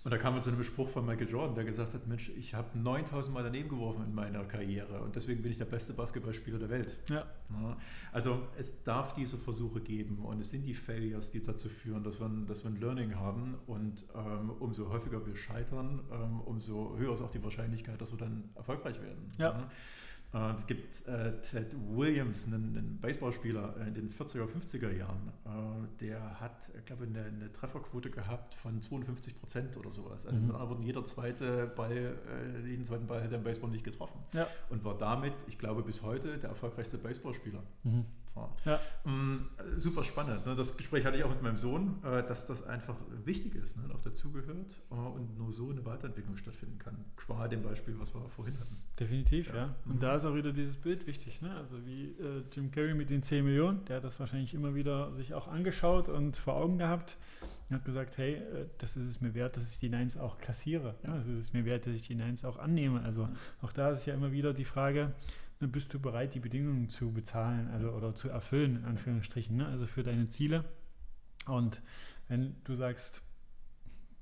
Und 0.04 0.12
da 0.12 0.18
kam 0.18 0.34
uns 0.34 0.46
ein 0.46 0.62
Spruch 0.62 0.90
von 0.90 1.06
Michael 1.06 1.30
Jordan, 1.30 1.54
der 1.54 1.64
gesagt 1.64 1.94
hat, 1.94 2.06
Mensch, 2.06 2.30
ich 2.36 2.52
habe 2.52 2.78
9000 2.78 3.32
Mal 3.32 3.42
daneben 3.42 3.70
geworfen 3.70 4.04
in 4.04 4.14
meiner 4.14 4.44
Karriere 4.44 5.00
und 5.00 5.16
deswegen 5.16 5.40
bin 5.40 5.50
ich 5.50 5.56
der 5.56 5.64
beste 5.64 5.94
Basketballspieler 5.94 6.58
der 6.58 6.68
Welt. 6.68 6.98
Ja. 7.08 7.26
Also 8.12 8.42
es 8.58 8.82
darf 8.82 9.14
diese 9.14 9.38
Versuche 9.38 9.80
geben 9.80 10.18
und 10.18 10.40
es 10.40 10.50
sind 10.50 10.66
die 10.66 10.74
Failures, 10.74 11.30
die 11.30 11.42
dazu 11.42 11.70
führen, 11.70 12.04
dass 12.04 12.20
wir, 12.20 12.28
dass 12.46 12.64
wir 12.64 12.70
ein 12.70 12.76
Learning 12.76 13.14
haben 13.14 13.54
und 13.66 14.04
ähm, 14.14 14.50
umso 14.60 14.90
häufiger 14.90 15.26
wir 15.26 15.34
scheitern, 15.36 16.02
ähm, 16.12 16.40
umso 16.40 16.98
höher 16.98 17.14
ist 17.14 17.22
auch 17.22 17.30
die 17.30 17.42
Wahrscheinlichkeit, 17.42 17.98
dass 17.98 18.12
wir 18.12 18.18
dann 18.18 18.50
erfolgreich 18.54 19.00
werden. 19.00 19.30
Ja. 19.38 19.70
Äh, 20.34 20.54
es 20.56 20.66
gibt 20.66 21.06
äh, 21.06 21.40
Ted 21.40 21.74
Williams, 21.90 22.46
einen, 22.46 22.76
einen, 22.76 22.98
Baseballspieler 23.00 23.76
in 23.86 23.94
den 23.94 24.10
40er, 24.10 24.46
50er 24.46 24.90
Jahren. 24.92 25.32
Äh, 25.44 26.00
der 26.00 26.40
hat, 26.40 26.70
ich 26.76 26.84
glaube, 26.84 27.04
eine, 27.04 27.24
eine, 27.24 27.52
Trefferquote 27.52 28.10
gehabt 28.10 28.54
von 28.54 28.80
52 28.80 29.38
Prozent 29.38 29.76
oder 29.76 29.92
sowas. 29.92 30.26
Also 30.26 30.38
mhm. 30.38 30.48
mit 30.48 30.56
anderen 30.56 30.82
jeder 30.82 31.04
zweite 31.04 31.66
Ball, 31.68 32.18
äh, 32.62 32.68
jeden 32.68 32.84
zweiten 32.84 33.06
Ball 33.06 33.22
hat 33.22 33.30
er 33.30 33.38
im 33.38 33.44
Baseball 33.44 33.70
nicht 33.70 33.84
getroffen. 33.84 34.20
Ja. 34.32 34.48
Und 34.70 34.84
war 34.84 34.98
damit, 34.98 35.34
ich 35.46 35.58
glaube, 35.58 35.82
bis 35.82 36.02
heute 36.02 36.38
der 36.38 36.50
erfolgreichste 36.50 36.98
Baseballspieler. 36.98 37.62
Mhm. 37.84 38.04
Ja. 38.64 38.80
Mm, 39.04 39.48
super 39.76 40.04
spannend. 40.04 40.46
Ne? 40.46 40.54
Das 40.54 40.76
Gespräch 40.76 41.04
hatte 41.04 41.16
ich 41.16 41.24
auch 41.24 41.30
mit 41.30 41.42
meinem 41.42 41.58
Sohn, 41.58 42.02
äh, 42.04 42.22
dass 42.22 42.46
das 42.46 42.66
einfach 42.66 42.96
wichtig 43.24 43.54
ist 43.54 43.76
ne? 43.76 43.84
und 43.84 43.92
auch 43.92 44.00
dazugehört 44.00 44.80
äh, 44.90 44.94
und 44.94 45.38
nur 45.38 45.52
so 45.52 45.70
eine 45.70 45.84
Weiterentwicklung 45.84 46.36
stattfinden 46.36 46.78
kann. 46.78 47.04
Qua 47.16 47.48
dem 47.48 47.62
Beispiel, 47.62 47.98
was 47.98 48.14
wir 48.14 48.28
vorhin 48.28 48.58
hatten. 48.58 48.76
Definitiv, 48.98 49.48
ja. 49.48 49.56
ja. 49.56 49.74
Und 49.86 49.96
mhm. 49.96 50.00
da 50.00 50.16
ist 50.16 50.24
auch 50.24 50.34
wieder 50.34 50.52
dieses 50.52 50.76
Bild 50.76 51.06
wichtig. 51.06 51.42
Ne? 51.42 51.54
Also 51.54 51.84
wie 51.86 52.12
äh, 52.20 52.42
Jim 52.52 52.70
Carrey 52.70 52.94
mit 52.94 53.10
den 53.10 53.22
10 53.22 53.44
Millionen, 53.44 53.84
der 53.84 53.96
hat 53.96 54.04
das 54.04 54.18
wahrscheinlich 54.18 54.54
immer 54.54 54.74
wieder 54.74 55.12
sich 55.14 55.34
auch 55.34 55.48
angeschaut 55.48 56.08
und 56.08 56.36
vor 56.36 56.54
Augen 56.54 56.78
gehabt 56.78 57.16
und 57.68 57.76
hat 57.76 57.84
gesagt, 57.84 58.18
hey, 58.18 58.42
das 58.78 58.96
ist 58.96 59.08
es 59.08 59.20
mir 59.20 59.34
wert, 59.34 59.56
dass 59.56 59.70
ich 59.72 59.78
die 59.78 59.88
Nines 59.88 60.16
auch 60.16 60.38
kassiere. 60.38 60.96
Ja. 61.04 61.16
Das 61.16 61.26
ist 61.26 61.38
es 61.38 61.52
mir 61.52 61.64
wert, 61.64 61.86
dass 61.86 61.94
ich 61.94 62.02
die 62.02 62.14
Nines 62.14 62.44
auch 62.44 62.58
annehme. 62.58 63.02
Also 63.02 63.28
auch 63.62 63.72
da 63.72 63.90
ist 63.90 64.06
ja 64.06 64.14
immer 64.14 64.32
wieder 64.32 64.52
die 64.52 64.64
Frage, 64.64 65.14
dann 65.60 65.70
bist 65.70 65.94
du 65.94 66.00
bereit, 66.00 66.34
die 66.34 66.40
Bedingungen 66.40 66.88
zu 66.88 67.12
bezahlen, 67.12 67.68
also 67.68 67.90
oder 67.90 68.14
zu 68.14 68.28
erfüllen, 68.28 68.76
in 68.76 68.84
Anführungsstrichen, 68.84 69.56
ne? 69.56 69.66
also 69.66 69.86
für 69.86 70.02
deine 70.02 70.28
Ziele. 70.28 70.64
Und 71.46 71.82
wenn 72.28 72.56
du 72.64 72.74
sagst, 72.74 73.22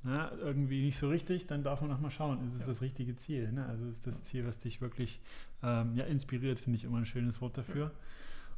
na, 0.05 0.33
irgendwie 0.33 0.83
nicht 0.83 0.99
so 0.99 1.09
richtig, 1.09 1.47
dann 1.47 1.63
darf 1.63 1.81
man 1.81 1.91
nochmal 1.91 2.11
schauen, 2.11 2.47
ist 2.47 2.55
es 2.55 2.61
ja. 2.61 2.67
das 2.67 2.83
richtige 2.83 3.15
Ziel? 3.17 3.53
Ne? 3.53 3.65
Also 3.67 3.87
ist 3.87 4.07
das 4.07 4.23
Ziel, 4.23 4.47
was 4.47 4.59
dich 4.59 4.81
wirklich 4.81 5.21
ähm, 5.63 5.95
ja, 5.95 6.05
inspiriert, 6.05 6.59
finde 6.59 6.77
ich 6.77 6.85
immer 6.85 6.99
ein 6.99 7.07
schönes 7.07 7.41
Wort 7.41 7.57
dafür. 7.57 7.93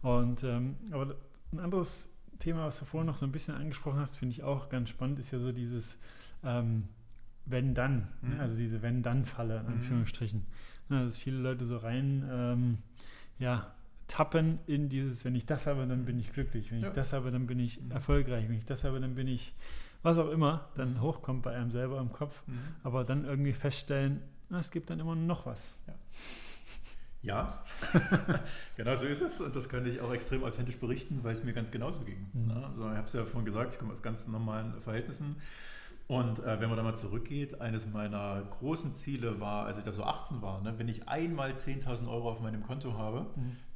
Und 0.00 0.42
ähm, 0.42 0.76
aber 0.90 1.16
ein 1.52 1.60
anderes 1.60 2.08
Thema, 2.38 2.66
was 2.66 2.78
du 2.78 2.84
vorhin 2.84 3.06
noch 3.06 3.16
so 3.16 3.26
ein 3.26 3.32
bisschen 3.32 3.54
angesprochen 3.54 3.98
hast, 3.98 4.16
finde 4.16 4.32
ich 4.32 4.42
auch 4.42 4.68
ganz 4.68 4.88
spannend, 4.88 5.18
ist 5.18 5.30
ja 5.30 5.38
so 5.38 5.52
dieses 5.52 5.98
ähm, 6.42 6.88
Wenn-Dann, 7.46 7.96
ne? 7.96 8.08
mhm. 8.22 8.34
ne? 8.36 8.40
also 8.40 8.56
diese 8.56 8.80
Wenn-Dann-Falle, 8.80 9.58
in 9.58 9.66
mhm. 9.66 9.72
Anführungsstrichen. 9.72 10.40
Mhm. 10.40 10.73
Dass 10.88 11.18
viele 11.18 11.38
Leute 11.38 11.64
so 11.64 11.76
rein 11.78 12.28
ähm, 12.30 12.78
ja, 13.38 13.72
tappen 14.08 14.58
in 14.66 14.88
dieses, 14.88 15.24
wenn 15.24 15.34
ich 15.34 15.46
das 15.46 15.66
habe, 15.66 15.86
dann 15.86 16.04
bin 16.04 16.18
ich 16.18 16.32
glücklich, 16.32 16.70
wenn 16.70 16.80
Ja. 16.80 16.88
ich 16.88 16.92
das 16.94 17.12
habe, 17.12 17.30
dann 17.30 17.46
bin 17.46 17.58
ich 17.58 17.80
erfolgreich, 17.90 18.48
wenn 18.48 18.56
ich 18.56 18.66
das 18.66 18.84
habe, 18.84 19.00
dann 19.00 19.14
bin 19.14 19.26
ich, 19.28 19.54
was 20.02 20.18
auch 20.18 20.30
immer, 20.30 20.68
dann 20.76 21.00
hochkommt 21.00 21.42
bei 21.42 21.54
einem 21.54 21.70
selber 21.70 21.98
im 22.00 22.12
Kopf, 22.12 22.46
Mhm. 22.46 22.58
aber 22.82 23.04
dann 23.04 23.24
irgendwie 23.24 23.52
feststellen, 23.54 24.20
na, 24.50 24.58
es 24.58 24.70
gibt 24.70 24.90
dann 24.90 25.00
immer 25.00 25.14
noch 25.14 25.46
was. 25.46 25.74
Ja, 27.22 27.64
genau 28.76 28.94
so 28.96 29.06
ist 29.06 29.22
es. 29.22 29.40
Und 29.40 29.56
das 29.56 29.66
kann 29.70 29.86
ich 29.86 29.98
auch 30.02 30.12
extrem 30.12 30.44
authentisch 30.44 30.76
berichten, 30.76 31.20
weil 31.22 31.32
es 31.32 31.42
mir 31.42 31.54
ganz 31.54 31.70
genauso 31.70 32.02
ging. 32.02 32.26
Mhm. 32.34 32.48
Ne? 32.48 32.66
Also 32.66 32.82
ich 32.90 32.96
habe 32.96 33.06
es 33.06 33.12
ja 33.14 33.24
vorhin 33.24 33.46
gesagt, 33.46 33.72
ich 33.72 33.78
komme 33.78 33.94
aus 33.94 34.02
ganz 34.02 34.28
normalen 34.28 34.78
Verhältnissen. 34.82 35.36
Und 36.06 36.38
äh, 36.40 36.60
wenn 36.60 36.68
man 36.68 36.76
da 36.76 36.82
mal 36.82 36.94
zurückgeht, 36.94 37.62
eines 37.62 37.86
meiner 37.86 38.42
großen 38.42 38.92
Ziele 38.92 39.40
war, 39.40 39.64
als 39.64 39.78
ich 39.78 39.84
da 39.84 39.92
so 39.92 40.02
18 40.02 40.42
war, 40.42 40.60
ne, 40.60 40.74
wenn 40.76 40.86
ich 40.86 41.08
einmal 41.08 41.52
10.000 41.52 42.06
Euro 42.08 42.30
auf 42.30 42.40
meinem 42.40 42.62
Konto 42.62 42.98
habe, 42.98 43.26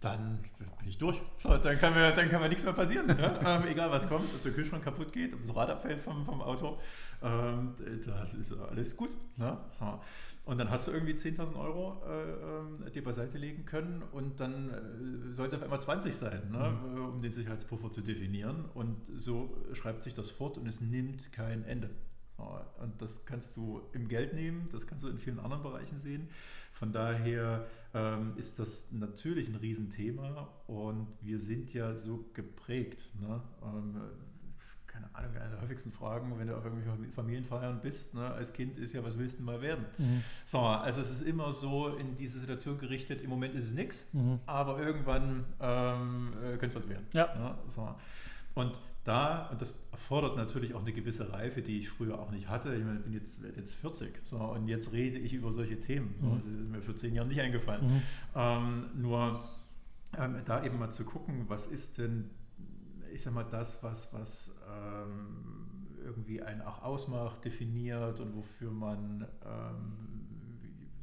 dann 0.00 0.38
bin 0.58 0.88
ich 0.88 0.98
durch. 0.98 1.18
So, 1.38 1.56
dann, 1.56 1.78
kann 1.78 1.94
mir, 1.94 2.12
dann 2.12 2.28
kann 2.28 2.42
mir 2.42 2.50
nichts 2.50 2.64
mehr 2.64 2.74
passieren. 2.74 3.06
ne? 3.06 3.40
ähm, 3.46 3.62
egal 3.66 3.90
was 3.90 4.06
kommt, 4.06 4.26
ob 4.34 4.42
der 4.42 4.52
Kühlschrank 4.52 4.84
kaputt 4.84 5.10
geht, 5.12 5.32
ob 5.32 5.40
das 5.40 5.56
Rad 5.56 5.70
abfällt 5.70 6.00
vom, 6.00 6.26
vom 6.26 6.42
Auto, 6.42 6.78
ähm, 7.22 7.74
das 8.04 8.34
ist 8.34 8.52
alles 8.52 8.94
gut. 8.94 9.16
Ne? 9.36 9.56
So. 9.78 9.98
Und 10.44 10.58
dann 10.58 10.70
hast 10.70 10.88
du 10.88 10.92
irgendwie 10.92 11.12
10.000 11.12 11.58
Euro 11.58 12.02
äh, 12.06 12.86
ähm, 12.86 12.92
dir 12.92 13.04
beiseite 13.04 13.38
legen 13.38 13.64
können 13.64 14.02
und 14.12 14.40
dann 14.40 14.70
äh, 14.70 15.34
sollte 15.34 15.56
auf 15.56 15.62
einmal 15.62 15.80
20 15.80 16.14
sein, 16.14 16.50
ne? 16.50 16.74
äh, 16.94 16.98
um 17.00 17.20
den 17.20 17.32
Sicherheitspuffer 17.32 17.90
zu 17.90 18.02
definieren. 18.02 18.66
Und 18.74 18.96
so 19.14 19.56
schreibt 19.72 20.02
sich 20.02 20.12
das 20.12 20.30
fort 20.30 20.58
und 20.58 20.66
es 20.66 20.80
nimmt 20.80 21.32
kein 21.32 21.64
Ende. 21.64 21.90
So, 22.38 22.60
und 22.80 23.02
das 23.02 23.26
kannst 23.26 23.56
du 23.56 23.82
im 23.92 24.06
Geld 24.08 24.32
nehmen, 24.32 24.68
das 24.70 24.86
kannst 24.86 25.02
du 25.02 25.08
in 25.08 25.18
vielen 25.18 25.40
anderen 25.40 25.62
Bereichen 25.62 25.98
sehen. 25.98 26.28
Von 26.70 26.92
daher 26.92 27.66
ähm, 27.94 28.34
ist 28.36 28.60
das 28.60 28.86
natürlich 28.92 29.48
ein 29.48 29.56
Riesenthema 29.56 30.48
und 30.68 31.08
wir 31.20 31.40
sind 31.40 31.74
ja 31.74 31.96
so 31.96 32.24
geprägt. 32.34 33.08
Ne? 33.20 33.42
Ähm, 33.64 33.96
keine 34.86 35.12
Ahnung, 35.14 35.36
eine 35.36 35.50
der 35.50 35.60
häufigsten 35.62 35.90
Fragen, 35.90 36.38
wenn 36.38 36.46
du 36.46 36.56
auf 36.56 36.64
irgendwelchen 36.64 37.12
Familienfeiern 37.12 37.80
bist, 37.80 38.14
ne, 38.14 38.32
als 38.32 38.52
Kind 38.52 38.78
ist 38.78 38.92
ja, 38.94 39.04
was 39.04 39.16
willst 39.18 39.38
du 39.38 39.42
mal 39.44 39.60
werden? 39.60 39.84
So, 40.44 40.58
also 40.58 41.00
es 41.00 41.10
ist 41.10 41.22
immer 41.22 41.52
so 41.52 41.88
in 41.96 42.16
diese 42.16 42.40
Situation 42.40 42.78
gerichtet, 42.78 43.20
im 43.22 43.30
Moment 43.30 43.54
ist 43.54 43.66
es 43.66 43.74
nichts, 43.74 44.02
Mhm. 44.12 44.40
aber 44.46 44.80
irgendwann 44.80 45.44
ähm, 45.60 46.32
äh, 46.42 46.50
könnte 46.56 46.66
es 46.66 46.74
was 46.76 46.88
werden. 46.88 47.06
Ja. 47.14 47.26
Ja, 47.34 47.58
so. 47.68 47.94
Und 48.54 48.80
da, 49.08 49.48
und 49.50 49.60
das 49.60 49.78
erfordert 49.90 50.36
natürlich 50.36 50.74
auch 50.74 50.80
eine 50.82 50.92
gewisse 50.92 51.32
Reife, 51.32 51.62
die 51.62 51.78
ich 51.78 51.88
früher 51.88 52.18
auch 52.18 52.30
nicht 52.30 52.48
hatte. 52.48 52.74
Ich 52.74 52.84
meine, 52.84 52.98
ich 52.98 53.04
bin 53.04 53.12
jetzt, 53.14 53.42
werde 53.42 53.58
jetzt 53.58 53.74
40 53.74 54.20
so, 54.24 54.36
und 54.36 54.68
jetzt 54.68 54.92
rede 54.92 55.18
ich 55.18 55.32
über 55.32 55.52
solche 55.52 55.80
Themen. 55.80 56.14
So, 56.18 56.26
Mhm. 56.26 56.42
Das 56.44 56.60
ist 56.62 56.68
mir 56.70 56.82
vor 56.82 56.96
zehn 56.96 57.14
Jahren 57.14 57.28
nicht 57.28 57.40
eingefallen. 57.40 57.86
Mhm. 57.86 58.02
Ähm, 58.34 58.84
nur 58.94 59.48
ähm, 60.18 60.36
da 60.44 60.64
eben 60.64 60.78
mal 60.78 60.90
zu 60.90 61.04
gucken, 61.04 61.46
was 61.48 61.66
ist 61.66 61.98
denn, 61.98 62.30
ich 63.12 63.22
sag 63.22 63.34
mal, 63.34 63.44
das, 63.44 63.82
was, 63.82 64.12
was 64.12 64.54
ähm, 64.68 65.68
irgendwie 66.04 66.42
einen 66.42 66.62
auch 66.62 66.82
ausmacht, 66.82 67.44
definiert 67.44 68.20
und 68.20 68.36
wofür 68.36 68.70
man 68.70 69.26
ähm, 69.44 70.07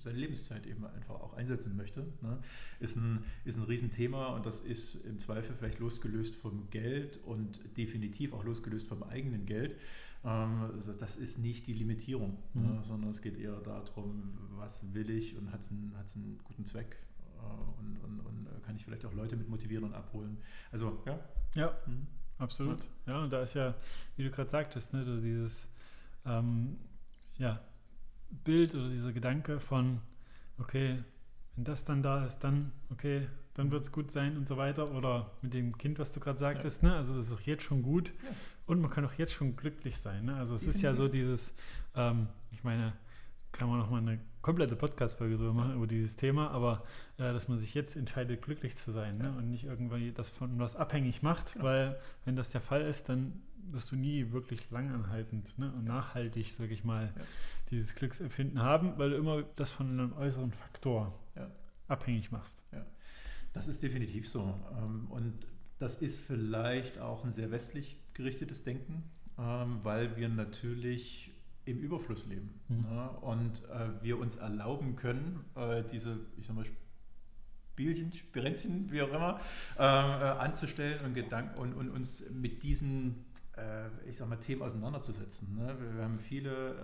seine 0.06 0.18
Lebenszeit 0.18 0.66
eben 0.66 0.86
einfach 0.86 1.16
auch 1.16 1.34
einsetzen 1.34 1.76
möchte, 1.76 2.02
ne? 2.22 2.40
ist, 2.80 2.96
ein, 2.96 3.24
ist 3.44 3.58
ein 3.58 3.64
Riesenthema 3.64 4.28
und 4.36 4.46
das 4.46 4.62
ist 4.62 4.96
im 5.06 5.20
Zweifel 5.20 5.54
vielleicht 5.56 5.80
losgelöst 5.80 6.36
vom 6.36 6.70
Geld 6.70 7.18
und 7.26 7.60
definitiv 7.78 8.32
auch 8.34 8.44
losgelöst 8.46 8.88
vom 8.88 9.04
eigenen 9.04 9.46
Geld. 9.46 9.76
Ähm, 10.24 10.62
also 10.74 10.94
das 10.94 11.18
ist 11.18 11.38
nicht 11.40 11.68
die 11.68 11.74
Limitierung, 11.74 12.38
Mhm. 12.54 12.62
ne? 12.62 12.80
sondern 12.84 13.10
es 13.12 13.22
geht 13.22 13.38
eher 13.38 13.60
darum, 13.62 14.38
was 14.56 14.82
will 14.94 15.10
ich 15.10 15.38
und 15.38 15.52
hat 15.52 15.62
es 15.62 15.70
einen, 15.72 15.94
hat's 15.98 16.16
einen 16.16 16.40
guten 16.46 16.66
Zweck 16.66 16.96
äh, 17.38 17.80
und, 17.80 17.98
und, 18.04 18.20
und 18.22 18.48
äh, 18.48 18.60
kann 18.66 18.76
ich 18.76 18.86
vielleicht 18.86 19.06
auch 19.06 19.14
Leute 19.14 19.36
mit 19.36 19.50
motivieren 19.50 19.84
und 19.84 19.94
abholen. 19.94 20.38
Also 20.72 21.02
ja. 21.06 21.20
Ja, 21.56 21.78
Mhm. 21.86 22.08
absolut. 22.38 22.80
Ja, 23.06 23.24
und 23.24 23.32
da 23.34 23.42
ist 23.44 23.54
ja, 23.56 23.76
wie 24.18 24.24
du 24.24 24.30
gerade 24.32 24.50
sagtest, 24.50 24.94
ne, 24.94 25.04
dieses 25.22 25.68
ähm, 26.26 26.78
ja, 27.38 27.60
Bild 28.44 28.76
oder 28.76 28.90
dieser 28.90 29.14
Gedanke 29.14 29.60
von, 29.60 30.02
okay, 30.58 31.04
wenn 31.56 31.64
das 31.64 31.86
dann 31.86 32.02
da 32.04 32.26
ist, 32.26 32.40
dann, 32.40 32.72
okay, 32.92 33.28
dann 33.54 33.72
wird 33.72 33.84
es 33.84 33.92
gut 33.92 34.12
sein 34.12 34.36
und 34.38 34.48
so 34.48 34.58
weiter. 34.58 34.92
Oder 34.92 35.32
mit 35.42 35.54
dem 35.54 35.78
Kind, 35.78 36.00
was 36.00 36.12
du 36.12 36.20
gerade 36.20 36.40
sagtest, 36.40 36.84
ne? 36.84 36.96
also 36.96 37.16
das 37.16 37.28
ist 37.28 37.34
auch 37.34 37.42
jetzt 37.42 37.64
schon 37.64 37.82
gut 37.82 38.10
Ja. 38.24 38.30
und 38.66 38.82
man 38.82 38.92
kann 38.92 39.06
auch 39.06 39.14
jetzt 39.14 39.32
schon 39.34 39.56
glücklich 39.56 39.98
sein. 39.98 40.26
Ne? 40.26 40.36
Also 40.36 40.56
es 40.56 40.68
ist 40.68 40.82
ja 40.82 40.94
so 40.94 41.08
dieses, 41.08 41.54
ähm, 41.96 42.28
ich 42.52 42.64
meine, 42.64 42.94
kann 43.54 43.70
man 43.70 43.80
noch 43.80 43.90
mal 43.90 44.00
eine 44.00 44.20
komplette 44.42 44.76
Podcast-Folge 44.76 45.38
drüber 45.38 45.54
machen, 45.54 45.76
über 45.76 45.88
dieses 45.88 46.18
Thema, 46.18 46.52
aber 46.52 46.84
äh, 47.18 47.32
dass 47.32 47.48
man 47.48 47.58
sich 47.58 47.74
jetzt 47.74 47.96
entscheidet, 47.96 48.42
glücklich 48.42 48.76
zu 48.76 48.92
sein 48.92 49.18
ne? 49.18 49.24
Ja. 49.26 49.30
und 49.32 49.50
nicht 49.50 49.64
irgendwie 49.64 50.12
das 50.12 50.30
von 50.30 50.60
was 50.60 50.76
abhängig 50.76 51.22
macht, 51.24 51.54
Genau. 51.54 51.66
weil 51.66 52.00
wenn 52.26 52.36
das 52.36 52.50
der 52.52 52.60
Fall 52.60 52.82
ist, 52.82 53.08
dann 53.08 53.42
wirst 53.72 53.92
du 53.92 53.96
nie 53.96 54.32
wirklich 54.32 54.70
langanhaltend 54.72 55.58
ne? 55.58 55.72
und 55.74 55.86
nachhaltig, 55.86 56.52
sage 56.52 56.74
ich 56.74 56.84
mal, 56.84 57.14
Ja. 57.16 57.22
dieses 57.72 57.96
Glücksempfinden 57.96 58.62
haben, 58.62 58.98
weil 58.98 59.12
du 59.12 59.18
immer 59.18 59.44
das 59.56 59.72
von 59.72 59.90
einem 59.90 60.14
äußeren 60.14 60.52
Faktor 60.52 61.18
Ja. 61.36 61.50
abhängig 61.88 62.32
machst. 62.32 62.64
Das 63.54 63.68
ist 63.68 63.82
definitiv 63.84 64.30
so. 64.30 64.54
Ähm, 64.78 65.08
Und 65.10 65.34
das 65.80 66.02
ist 66.02 66.20
vielleicht 66.22 67.00
auch 67.00 67.24
ein 67.26 67.32
sehr 67.32 67.52
westlich 67.52 67.98
gerichtetes 68.14 68.64
Denken, 68.64 69.04
ähm, 69.38 69.80
weil 69.84 70.16
wir 70.16 70.30
natürlich 70.30 71.32
im 71.66 71.80
Überfluss 71.80 72.28
leben. 72.28 72.60
Mhm. 72.70 72.82
ne? 72.84 73.10
Und 73.22 73.64
äh, 73.70 74.04
wir 74.04 74.20
uns 74.20 74.36
erlauben 74.36 74.96
können, 74.96 75.44
äh, 75.56 75.84
diese, 75.92 76.20
ich 76.38 76.46
sag 76.48 76.56
mal, 76.56 76.66
Spielchen, 77.74 78.14
Spirenzchen, 78.14 78.92
wie 78.92 79.02
auch 79.02 79.10
immer, 79.10 79.40
ähm, 79.78 79.82
äh, 80.22 80.24
anzustellen 80.40 81.04
und, 81.04 81.14
Gedanken, 81.14 81.58
und, 81.60 81.74
und 81.74 81.90
uns 81.90 82.24
mit 82.30 82.64
diesen 82.64 83.26
ich 84.06 84.18
sag 84.18 84.28
mal, 84.28 84.36
Themen 84.36 84.62
auseinanderzusetzen. 84.62 85.56
Ne? 85.56 85.76
Wir, 85.96 86.04
haben 86.04 86.20
viele 86.20 86.76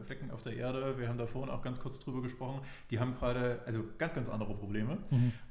äh, 0.00 0.04
Flecken 0.04 0.30
auf 0.30 0.42
der 0.42 0.54
Erde, 0.54 0.98
wir 0.98 1.08
haben 1.08 1.18
da 1.18 1.26
vorhin 1.26 1.50
auch 1.50 1.62
ganz 1.62 1.80
kurz 1.80 1.98
drüber 1.98 2.22
gesprochen, 2.22 2.60
die 2.90 2.98
haben 2.98 3.14
gerade 3.14 3.60
also 3.66 3.84
ganz, 3.98 4.14
ganz 4.14 4.28
andere 4.28 4.54
Probleme. 4.54 4.98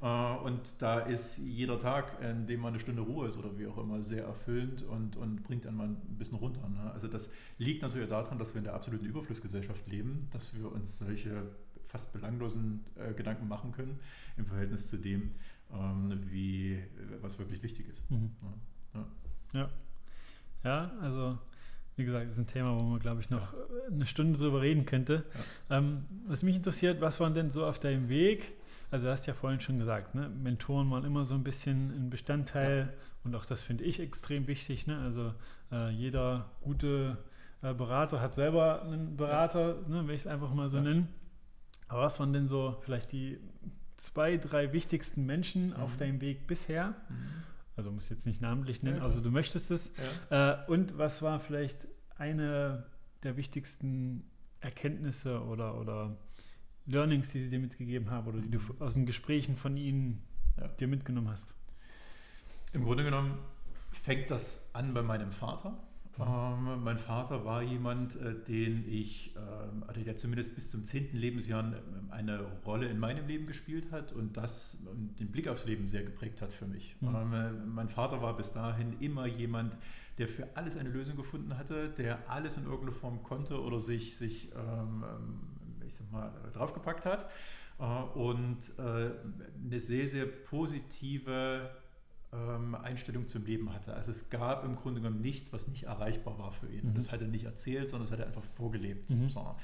Äh, 0.00 0.36
und 0.44 0.80
da 0.80 1.00
ist 1.00 1.38
jeder 1.38 1.78
Tag, 1.78 2.20
in 2.22 2.46
dem 2.46 2.60
mal 2.60 2.68
eine 2.68 2.78
Stunde 2.78 3.02
Ruhe 3.02 3.26
ist 3.26 3.38
oder 3.38 3.58
wie 3.58 3.66
auch 3.66 3.78
immer, 3.78 4.02
sehr 4.02 4.24
erfüllend 4.24 4.82
und, 4.82 5.16
und 5.16 5.42
bringt 5.42 5.66
einen 5.66 5.76
mal 5.76 5.88
ein 5.88 6.18
bisschen 6.18 6.38
runter. 6.38 6.68
Ne? 6.68 6.90
Also 6.92 7.08
das 7.08 7.30
liegt 7.58 7.82
natürlich 7.82 8.08
daran, 8.08 8.38
dass 8.38 8.54
wir 8.54 8.58
in 8.58 8.64
der 8.64 8.74
absoluten 8.74 9.06
Überflussgesellschaft 9.06 9.86
leben, 9.88 10.28
dass 10.30 10.56
wir 10.56 10.70
uns 10.70 10.98
solche 10.98 11.48
fast 11.86 12.12
belanglosen 12.12 12.84
äh, 12.96 13.12
Gedanken 13.12 13.48
machen 13.48 13.72
können 13.72 14.00
im 14.36 14.46
Verhältnis 14.46 14.88
zu 14.88 14.96
dem, 14.96 15.30
ähm, 15.72 16.12
wie, 16.30 16.82
was 17.20 17.38
wirklich 17.38 17.62
wichtig 17.62 17.88
ist. 17.88 18.10
Mhm. 18.10 18.30
Ja. 18.94 19.06
Ja. 19.52 19.70
Ja, 20.64 20.90
also 21.00 21.38
wie 21.96 22.04
gesagt, 22.04 22.26
das 22.26 22.32
ist 22.32 22.38
ein 22.38 22.46
Thema, 22.46 22.76
wo 22.76 22.82
man, 22.82 22.98
glaube 22.98 23.20
ich, 23.20 23.30
noch 23.30 23.52
äh, 23.52 23.92
eine 23.92 24.06
Stunde 24.06 24.38
drüber 24.38 24.60
reden 24.62 24.84
könnte. 24.84 25.24
Ähm, 25.70 26.04
was 26.26 26.42
mich 26.42 26.56
interessiert, 26.56 27.00
was 27.00 27.20
waren 27.20 27.34
denn 27.34 27.50
so 27.50 27.64
auf 27.66 27.78
deinem 27.78 28.08
Weg? 28.08 28.54
Also 28.90 29.06
du 29.06 29.12
hast 29.12 29.26
ja 29.26 29.34
vorhin 29.34 29.60
schon 29.60 29.78
gesagt, 29.78 30.14
ne? 30.14 30.28
Mentoren 30.28 30.90
waren 30.90 31.04
immer 31.04 31.24
so 31.26 31.34
ein 31.34 31.44
bisschen 31.44 31.90
ein 31.90 32.10
Bestandteil 32.10 32.92
und 33.24 33.34
auch 33.34 33.44
das 33.44 33.62
finde 33.62 33.84
ich 33.84 34.00
extrem 34.00 34.46
wichtig. 34.46 34.86
Ne? 34.86 34.98
Also 35.00 35.34
äh, 35.72 35.90
jeder 35.90 36.50
gute 36.62 37.16
äh, 37.62 37.74
Berater 37.74 38.20
hat 38.20 38.34
selber 38.34 38.82
einen 38.82 39.16
Berater, 39.16 39.76
ne? 39.88 40.06
wenn 40.06 40.14
ich 40.14 40.22
es 40.22 40.26
einfach 40.26 40.52
mal 40.54 40.68
so 40.70 40.76
Ja. 40.78 40.82
nennen. 40.84 41.08
Aber 41.88 42.02
was 42.02 42.18
waren 42.20 42.32
denn 42.32 42.48
so 42.48 42.76
vielleicht 42.82 43.12
die 43.12 43.38
zwei, 43.96 44.36
drei 44.36 44.72
wichtigsten 44.72 45.26
Menschen 45.26 45.72
auf 45.74 45.94
Mhm. 45.94 45.98
deinem 45.98 46.20
Weg 46.20 46.46
bisher? 46.46 46.94
Mhm. 47.08 47.14
Also 47.76 47.90
muss 47.90 48.08
jetzt 48.08 48.26
nicht 48.26 48.40
namentlich 48.40 48.82
nennen, 48.82 49.00
also 49.00 49.20
du 49.20 49.30
möchtest 49.30 49.70
es. 49.70 49.90
Ja. 50.30 50.62
Äh, 50.62 50.70
und 50.70 50.96
was 50.96 51.22
war 51.22 51.40
vielleicht 51.40 51.88
eine 52.16 52.86
der 53.24 53.36
wichtigsten 53.36 54.30
Erkenntnisse 54.60 55.42
oder, 55.42 55.78
oder 55.80 56.16
Learnings, 56.86 57.30
die 57.30 57.40
sie 57.40 57.50
dir 57.50 57.58
mitgegeben 57.58 58.10
haben 58.10 58.28
oder 58.28 58.38
die 58.40 58.50
du 58.50 58.58
Mhm. 58.58 58.80
aus 58.80 58.94
den 58.94 59.06
Gesprächen 59.06 59.56
von 59.56 59.76
ihnen 59.76 60.22
Ja. 60.60 60.68
dir 60.68 60.86
mitgenommen 60.86 61.28
hast? 61.30 61.54
Im 62.72 62.84
Grunde 62.84 63.02
genommen 63.04 63.38
fängt 63.90 64.30
das 64.30 64.68
an 64.72 64.94
bei 64.94 65.02
meinem 65.02 65.32
Vater. 65.32 65.76
Ähm, 66.18 66.84
mein 66.84 66.98
Vater 66.98 67.44
war 67.44 67.62
jemand, 67.62 68.14
äh, 68.16 68.34
den 68.46 68.88
ich, 68.88 69.34
ähm, 69.36 69.84
also 69.86 70.00
der 70.00 70.16
zumindest 70.16 70.54
bis 70.54 70.70
zum 70.70 70.84
10. 70.84 71.10
Lebensjahr 71.12 71.64
ähm, 71.64 72.10
eine 72.10 72.46
Rolle 72.64 72.88
in 72.88 72.98
meinem 72.98 73.26
Leben 73.26 73.46
gespielt 73.46 73.90
hat 73.90 74.12
und 74.12 74.36
das 74.36 74.76
ähm, 74.86 75.14
den 75.18 75.28
Blick 75.32 75.48
aufs 75.48 75.64
Leben 75.64 75.86
sehr 75.86 76.04
geprägt 76.04 76.40
hat 76.40 76.52
für 76.52 76.66
mich. 76.66 76.94
Mhm. 77.00 77.08
Ähm, 77.08 77.32
äh, 77.32 77.50
mein 77.66 77.88
Vater 77.88 78.22
war 78.22 78.36
bis 78.36 78.52
dahin 78.52 79.00
immer 79.00 79.26
jemand, 79.26 79.76
der 80.18 80.28
für 80.28 80.48
alles 80.54 80.76
eine 80.76 80.88
Lösung 80.88 81.16
gefunden 81.16 81.58
hatte, 81.58 81.88
der 81.90 82.30
alles 82.30 82.56
in 82.56 82.64
irgendeiner 82.64 82.92
Form 82.92 83.22
konnte 83.24 83.60
oder 83.60 83.80
sich, 83.80 84.16
sich 84.16 84.52
ähm, 84.54 85.04
ähm, 85.04 85.40
ich 85.86 85.94
sag 85.94 86.10
mal, 86.12 86.32
draufgepackt 86.52 87.06
hat 87.06 87.28
äh, 87.78 87.84
und 88.18 88.58
äh, 88.78 89.10
eine 89.64 89.80
sehr, 89.80 90.08
sehr 90.08 90.26
positive 90.26 91.70
Einstellung 92.82 93.26
zum 93.26 93.44
Leben 93.44 93.72
hatte. 93.72 93.94
Also 93.94 94.10
es 94.10 94.28
gab 94.30 94.64
im 94.64 94.76
Grunde 94.76 95.00
genommen 95.00 95.20
nichts, 95.20 95.52
was 95.52 95.68
nicht 95.68 95.84
erreichbar 95.84 96.38
war 96.38 96.52
für 96.52 96.68
ihn. 96.68 96.90
Mhm. 96.90 96.94
Das 96.94 97.12
hat 97.12 97.20
er 97.20 97.28
nicht 97.28 97.44
erzählt, 97.44 97.88
sondern 97.88 98.08
das 98.08 98.12
hat 98.12 98.20
er 98.20 98.26
einfach 98.26 98.44
vorgelebt. 98.44 99.10
Mhm. 99.10 99.28
So. 99.28 99.54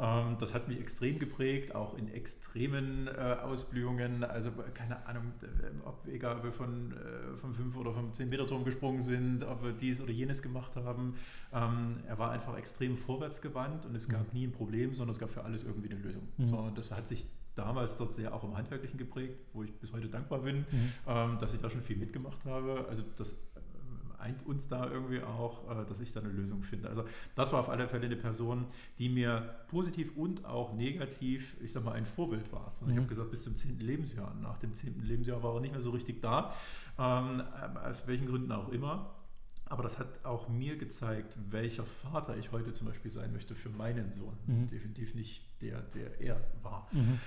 Ähm, 0.00 0.36
das 0.38 0.54
hat 0.54 0.66
mich 0.68 0.80
extrem 0.80 1.18
geprägt, 1.18 1.74
auch 1.74 1.96
in 1.96 2.08
extremen 2.08 3.06
äh, 3.06 3.36
Ausblühungen. 3.42 4.24
Also 4.24 4.50
keine 4.72 5.06
Ahnung, 5.06 5.32
ob 5.84 6.06
egal 6.08 6.38
ob 6.38 6.44
wir 6.44 6.52
von, 6.52 6.92
äh, 6.92 7.36
vom 7.36 7.54
5 7.54 7.76
oder 7.76 7.92
vom 7.92 8.12
10 8.12 8.28
Meter 8.30 8.46
Turm 8.46 8.64
gesprungen 8.64 9.02
sind, 9.02 9.44
ob 9.44 9.62
wir 9.62 9.72
dies 9.72 10.00
oder 10.00 10.10
jenes 10.10 10.40
gemacht 10.40 10.76
haben. 10.76 11.16
Ähm, 11.52 11.98
er 12.06 12.18
war 12.18 12.30
einfach 12.30 12.56
extrem 12.56 12.96
vorwärtsgewandt 12.96 13.84
und 13.84 13.94
es 13.94 14.08
gab 14.08 14.32
mhm. 14.32 14.40
nie 14.40 14.46
ein 14.46 14.52
Problem, 14.52 14.94
sondern 14.94 15.12
es 15.12 15.18
gab 15.18 15.30
für 15.30 15.44
alles 15.44 15.64
irgendwie 15.64 15.90
eine 15.90 16.00
Lösung. 16.00 16.28
Mhm. 16.38 16.46
So, 16.46 16.70
das 16.74 16.92
hat 16.92 17.06
sich 17.06 17.26
damals 17.60 17.96
dort 17.96 18.14
sehr 18.14 18.34
auch 18.34 18.44
im 18.44 18.56
Handwerklichen 18.56 18.98
geprägt, 18.98 19.38
wo 19.52 19.62
ich 19.62 19.72
bis 19.72 19.92
heute 19.92 20.08
dankbar 20.08 20.40
bin, 20.40 20.58
mhm. 20.70 20.92
ähm, 21.06 21.38
dass 21.38 21.54
ich 21.54 21.60
da 21.60 21.68
schon 21.68 21.82
viel 21.82 21.96
mitgemacht 21.96 22.44
habe. 22.46 22.86
Also 22.88 23.02
das 23.16 23.36
eint 24.20 24.44
uns 24.46 24.68
da 24.68 24.88
irgendwie 24.88 25.22
auch, 25.22 25.70
äh, 25.70 25.86
dass 25.86 26.00
ich 26.00 26.12
da 26.12 26.20
eine 26.20 26.28
Lösung 26.28 26.62
finde. 26.62 26.88
Also 26.88 27.04
das 27.34 27.52
war 27.52 27.60
auf 27.60 27.68
alle 27.68 27.88
Fälle 27.88 28.06
eine 28.06 28.16
Person, 28.16 28.66
die 28.98 29.08
mir 29.08 29.56
positiv 29.68 30.16
und 30.16 30.44
auch 30.44 30.74
negativ, 30.74 31.56
ich 31.62 31.72
sag 31.72 31.84
mal, 31.84 31.92
ein 31.92 32.06
Vorbild 32.06 32.52
war. 32.52 32.72
Also 32.80 32.86
mhm. 32.86 32.92
Ich 32.92 32.96
habe 32.98 33.08
gesagt, 33.08 33.30
bis 33.30 33.42
zum 33.42 33.56
10. 33.56 33.80
Lebensjahr. 33.80 34.34
Nach 34.42 34.58
dem 34.58 34.74
10. 34.74 35.02
Lebensjahr 35.02 35.42
war 35.42 35.54
er 35.54 35.60
nicht 35.60 35.72
mehr 35.72 35.80
so 35.80 35.90
richtig 35.90 36.20
da, 36.20 36.54
ähm, 36.98 37.42
aus 37.84 38.06
welchen 38.06 38.26
Gründen 38.26 38.52
auch 38.52 38.70
immer. 38.70 39.14
Aber 39.70 39.84
das 39.84 40.00
hat 40.00 40.24
auch 40.24 40.48
mir 40.48 40.76
gezeigt, 40.76 41.38
welcher 41.48 41.84
Vater 41.84 42.36
ich 42.36 42.50
heute 42.50 42.72
zum 42.72 42.88
Beispiel 42.88 43.10
sein 43.10 43.32
möchte 43.32 43.54
für 43.54 43.70
meinen 43.70 44.10
Sohn. 44.10 44.36
Mhm. 44.46 44.68
Definitiv 44.68 45.14
nicht 45.14 45.44
der, 45.62 45.80
der 45.82 46.20
er 46.20 46.40
war. 46.62 46.88
Mhm. 46.90 47.20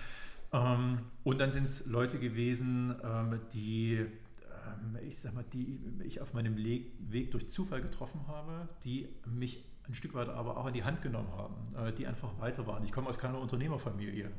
Ähm, 0.54 1.00
und 1.24 1.40
dann 1.40 1.52
sind 1.52 1.64
es 1.64 1.86
Leute 1.86 2.20
gewesen, 2.20 2.96
ähm, 3.04 3.40
die 3.54 3.96
ähm, 3.96 4.98
ich 5.06 5.18
sag 5.18 5.34
mal, 5.34 5.46
die 5.52 5.80
ich 6.04 6.22
auf 6.22 6.34
meinem 6.34 6.56
Weg 6.58 7.32
durch 7.32 7.50
Zufall 7.50 7.82
getroffen 7.82 8.28
habe, 8.28 8.70
die 8.84 9.10
mich 9.26 9.66
ein 9.86 9.96
Stück 9.96 10.14
weit 10.14 10.30
aber 10.30 10.56
auch 10.56 10.68
in 10.68 10.74
die 10.74 10.86
Hand 10.86 11.02
genommen 11.02 11.30
haben, 11.36 11.56
äh, 11.76 11.92
die 11.92 12.08
einfach 12.08 12.40
weiter 12.40 12.66
waren. 12.68 12.84
Ich 12.86 12.94
komme 12.94 13.10
aus 13.10 13.18
keiner 13.18 13.40
Unternehmerfamilie 13.40 14.32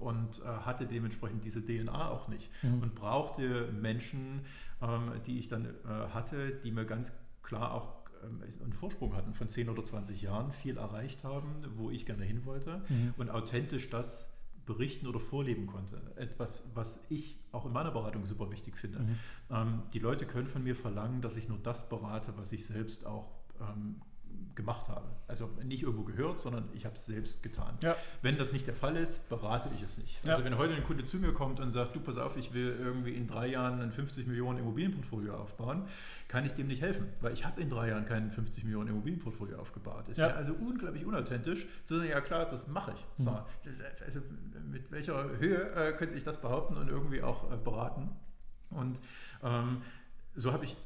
und 0.00 0.40
äh, 0.40 0.46
hatte 0.46 0.86
dementsprechend 0.86 1.44
diese 1.44 1.64
DNA 1.64 2.08
auch 2.08 2.26
nicht 2.26 2.50
mhm. 2.62 2.82
und 2.82 2.94
brauchte 2.94 3.70
Menschen, 3.72 4.40
die 5.26 5.38
ich 5.38 5.48
dann 5.48 5.66
äh, 5.66 5.88
hatte, 6.14 6.52
die 6.52 6.70
mir 6.70 6.86
ganz 6.86 7.12
klar 7.42 7.74
auch 7.74 8.00
einen 8.22 8.72
Vorsprung 8.72 9.14
hatten 9.14 9.34
von 9.34 9.48
10 9.48 9.68
oder 9.68 9.84
20 9.84 10.22
Jahren, 10.22 10.52
viel 10.52 10.78
erreicht 10.78 11.22
haben, 11.22 11.62
wo 11.74 11.90
ich 11.90 12.06
gerne 12.06 12.24
hin 12.24 12.46
wollte 12.46 12.82
mhm. 12.88 13.14
und 13.18 13.30
authentisch 13.30 13.90
das 13.90 14.29
berichten 14.70 15.08
oder 15.08 15.18
vorleben 15.18 15.66
konnte. 15.66 16.00
Etwas, 16.14 16.70
was 16.74 17.04
ich 17.08 17.40
auch 17.50 17.66
in 17.66 17.72
meiner 17.72 17.90
Beratung 17.90 18.24
super 18.24 18.52
wichtig 18.52 18.76
finde. 18.76 19.00
Mhm. 19.00 19.16
Ähm, 19.50 19.82
die 19.92 19.98
Leute 19.98 20.26
können 20.26 20.46
von 20.46 20.62
mir 20.62 20.76
verlangen, 20.76 21.22
dass 21.22 21.36
ich 21.36 21.48
nur 21.48 21.58
das 21.58 21.88
berate, 21.88 22.34
was 22.36 22.52
ich 22.52 22.64
selbst 22.64 23.04
auch 23.04 23.32
ähm, 23.60 23.96
gemacht 24.54 24.88
habe. 24.88 25.08
Also 25.26 25.48
nicht 25.64 25.82
irgendwo 25.82 26.02
gehört, 26.02 26.40
sondern 26.40 26.68
ich 26.74 26.84
habe 26.84 26.96
es 26.96 27.06
selbst 27.06 27.42
getan. 27.42 27.78
Ja. 27.82 27.96
Wenn 28.20 28.36
das 28.36 28.52
nicht 28.52 28.66
der 28.66 28.74
Fall 28.74 28.96
ist, 28.96 29.28
berate 29.28 29.70
ich 29.74 29.82
es 29.82 29.96
nicht. 29.96 30.24
Ja. 30.24 30.32
Also 30.32 30.44
wenn 30.44 30.58
heute 30.58 30.74
ein 30.74 30.84
Kunde 30.84 31.04
zu 31.04 31.18
mir 31.18 31.32
kommt 31.32 31.60
und 31.60 31.70
sagt, 31.70 31.94
du 31.96 32.00
pass 32.00 32.18
auf, 32.18 32.36
ich 32.36 32.52
will 32.52 32.76
irgendwie 32.78 33.14
in 33.14 33.26
drei 33.26 33.46
Jahren 33.46 33.80
ein 33.80 33.90
50 33.90 34.26
Millionen 34.26 34.58
Immobilienportfolio 34.58 35.34
aufbauen, 35.34 35.86
kann 36.28 36.44
ich 36.44 36.52
dem 36.52 36.66
nicht 36.66 36.82
helfen, 36.82 37.08
weil 37.20 37.32
ich 37.32 37.44
habe 37.44 37.60
in 37.60 37.70
drei 37.70 37.88
Jahren 37.88 38.04
kein 38.04 38.30
50 38.30 38.64
Millionen 38.64 38.90
Immobilienportfolio 38.90 39.58
aufgebaut. 39.58 40.08
Es 40.08 40.18
ja. 40.18 40.26
wäre 40.26 40.36
also 40.36 40.52
unglaublich 40.52 41.06
unauthentisch 41.06 41.66
zu 41.84 41.96
sagen, 41.96 42.10
ja 42.10 42.20
klar, 42.20 42.46
das 42.46 42.66
mache 42.66 42.92
ich. 42.94 43.24
Mhm. 43.24 43.38
Also 44.04 44.20
mit 44.70 44.90
welcher 44.90 45.38
Höhe 45.38 45.72
äh, 45.74 45.92
könnte 45.92 46.16
ich 46.16 46.22
das 46.22 46.40
behaupten 46.40 46.76
und 46.76 46.88
irgendwie 46.88 47.22
auch 47.22 47.50
äh, 47.52 47.56
beraten? 47.56 48.10
Und 48.70 49.00
ähm, 49.42 49.82
so 50.34 50.52
habe 50.52 50.64
ich 50.64 50.76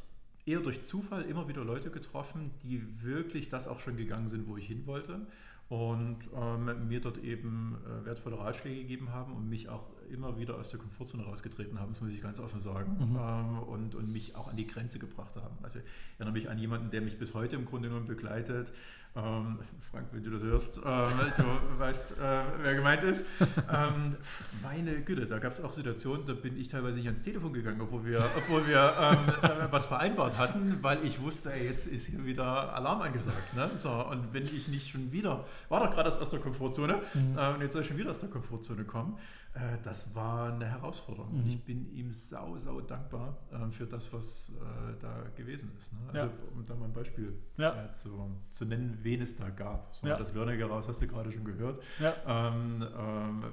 eher 0.46 0.60
durch 0.60 0.82
Zufall 0.82 1.22
immer 1.22 1.48
wieder 1.48 1.64
Leute 1.64 1.90
getroffen, 1.90 2.50
die 2.62 3.02
wirklich 3.02 3.48
das 3.48 3.66
auch 3.68 3.80
schon 3.80 3.96
gegangen 3.96 4.28
sind, 4.28 4.46
wo 4.46 4.56
ich 4.56 4.66
hin 4.66 4.86
wollte 4.86 5.26
und 5.68 6.18
ähm, 6.36 6.88
mir 6.88 7.00
dort 7.00 7.18
eben 7.18 7.78
äh, 7.86 8.04
wertvolle 8.04 8.38
Ratschläge 8.38 8.82
gegeben 8.82 9.12
haben 9.12 9.32
und 9.32 9.48
mich 9.48 9.68
auch 9.68 9.86
immer 10.10 10.38
wieder 10.38 10.58
aus 10.58 10.70
der 10.70 10.78
Komfortzone 10.78 11.24
rausgetreten 11.24 11.80
haben, 11.80 11.92
das 11.92 12.02
muss 12.02 12.12
ich 12.12 12.20
ganz 12.20 12.38
offen 12.38 12.60
sagen, 12.60 12.96
mhm. 12.98 13.16
ähm, 13.18 13.58
und, 13.60 13.94
und 13.94 14.12
mich 14.12 14.36
auch 14.36 14.48
an 14.48 14.56
die 14.56 14.66
Grenze 14.66 14.98
gebracht 14.98 15.36
haben. 15.36 15.56
Also 15.62 15.78
ich 15.78 15.84
erinnere 16.18 16.34
mich 16.34 16.50
an 16.50 16.58
jemanden, 16.58 16.90
der 16.90 17.00
mich 17.00 17.18
bis 17.18 17.32
heute 17.32 17.56
im 17.56 17.64
Grunde 17.64 17.88
genommen 17.88 18.06
begleitet, 18.06 18.72
ähm, 19.16 19.58
Frank, 19.90 20.08
wenn 20.10 20.24
du 20.24 20.30
das 20.30 20.42
hörst, 20.42 20.78
ähm, 20.78 21.32
du 21.36 21.44
weißt, 21.78 22.12
äh, 22.12 22.40
wer 22.62 22.74
gemeint 22.74 23.04
ist. 23.04 23.24
Ähm, 23.72 24.16
meine 24.60 25.02
Güte, 25.02 25.26
da 25.26 25.38
gab 25.38 25.52
es 25.52 25.60
auch 25.60 25.70
Situationen, 25.70 26.26
da 26.26 26.32
bin 26.32 26.58
ich 26.58 26.66
teilweise 26.66 26.96
nicht 26.96 27.06
ans 27.06 27.22
Telefon 27.22 27.52
gegangen, 27.52 27.80
obwohl 27.80 28.04
wir, 28.04 28.24
obwohl 28.36 28.66
wir 28.66 28.92
ähm, 28.98 29.18
äh, 29.42 29.72
was 29.72 29.86
vereinbart 29.86 30.36
hatten, 30.36 30.78
weil 30.82 31.04
ich 31.04 31.20
wusste, 31.20 31.52
ey, 31.52 31.68
jetzt 31.68 31.86
ist 31.86 32.06
hier 32.06 32.24
wieder 32.24 32.74
Alarm 32.74 33.02
angesagt. 33.02 33.54
Ne? 33.54 33.70
So, 33.76 33.90
und 33.90 34.32
wenn 34.32 34.42
ich 34.42 34.66
nicht 34.66 34.90
schon 34.90 35.12
wieder, 35.12 35.44
war 35.68 35.86
doch 35.86 35.94
gerade 35.94 36.08
aus 36.08 36.30
der 36.30 36.40
Komfortzone, 36.40 37.00
mhm. 37.14 37.38
äh, 37.38 37.54
und 37.54 37.60
jetzt 37.60 37.74
soll 37.74 37.82
ich 37.82 37.88
schon 37.88 37.98
wieder 37.98 38.10
aus 38.10 38.20
der 38.20 38.30
Komfortzone 38.30 38.82
kommen, 38.82 39.16
äh, 39.54 39.78
das 39.82 40.14
war 40.14 40.52
eine 40.52 40.66
Herausforderung. 40.66 41.32
Mhm. 41.32 41.40
Und 41.40 41.46
ich 41.48 41.64
bin 41.64 41.92
ihm 41.94 42.10
sau, 42.10 42.58
sau 42.58 42.80
dankbar 42.80 43.38
äh, 43.52 43.70
für 43.70 43.86
das, 43.86 44.12
was 44.12 44.50
äh, 44.50 45.00
da 45.00 45.22
gewesen 45.36 45.70
ist. 45.78 45.92
Ne? 45.92 45.98
Also, 46.08 46.26
ja. 46.26 46.32
um 46.54 46.66
da 46.66 46.74
mal 46.74 46.86
ein 46.86 46.92
Beispiel 46.92 47.32
ja. 47.56 47.92
zu, 47.92 48.30
zu 48.50 48.64
nennen, 48.64 48.98
wen 49.04 49.22
es 49.22 49.36
da 49.36 49.50
gab. 49.50 49.94
So, 49.94 50.06
ja. 50.06 50.16
Das 50.16 50.34
Learning 50.34 50.58
heraus 50.58 50.88
hast 50.88 51.02
du 51.02 51.06
gerade 51.06 51.30
schon 51.30 51.44
gehört. 51.44 51.82
Ähm, 52.26 52.86
ähm, 52.98 53.44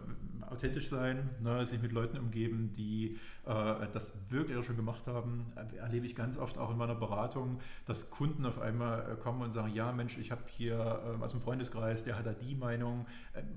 authentisch 0.49 0.89
sein, 0.89 1.29
ne? 1.39 1.65
sich 1.65 1.81
mit 1.81 1.91
Leuten 1.91 2.17
umgeben, 2.17 2.71
die 2.75 3.17
das 3.43 4.13
wirklich 4.29 4.57
auch 4.57 4.63
schon 4.63 4.75
gemacht 4.75 5.07
haben, 5.07 5.51
erlebe 5.77 6.05
ich 6.05 6.15
ganz 6.15 6.37
oft 6.37 6.57
auch 6.57 6.71
in 6.71 6.77
meiner 6.77 6.95
Beratung, 6.95 7.59
dass 7.85 8.09
Kunden 8.09 8.45
auf 8.45 8.59
einmal 8.59 9.15
kommen 9.23 9.41
und 9.41 9.51
sagen, 9.51 9.73
ja 9.73 9.91
Mensch, 9.91 10.17
ich 10.17 10.31
habe 10.31 10.43
hier 10.47 10.75
äh, 10.75 11.23
aus 11.23 11.31
dem 11.31 11.41
Freundeskreis, 11.41 12.03
der 12.03 12.17
hat 12.17 12.25
da 12.25 12.33
die 12.33 12.55
Meinung, 12.55 13.05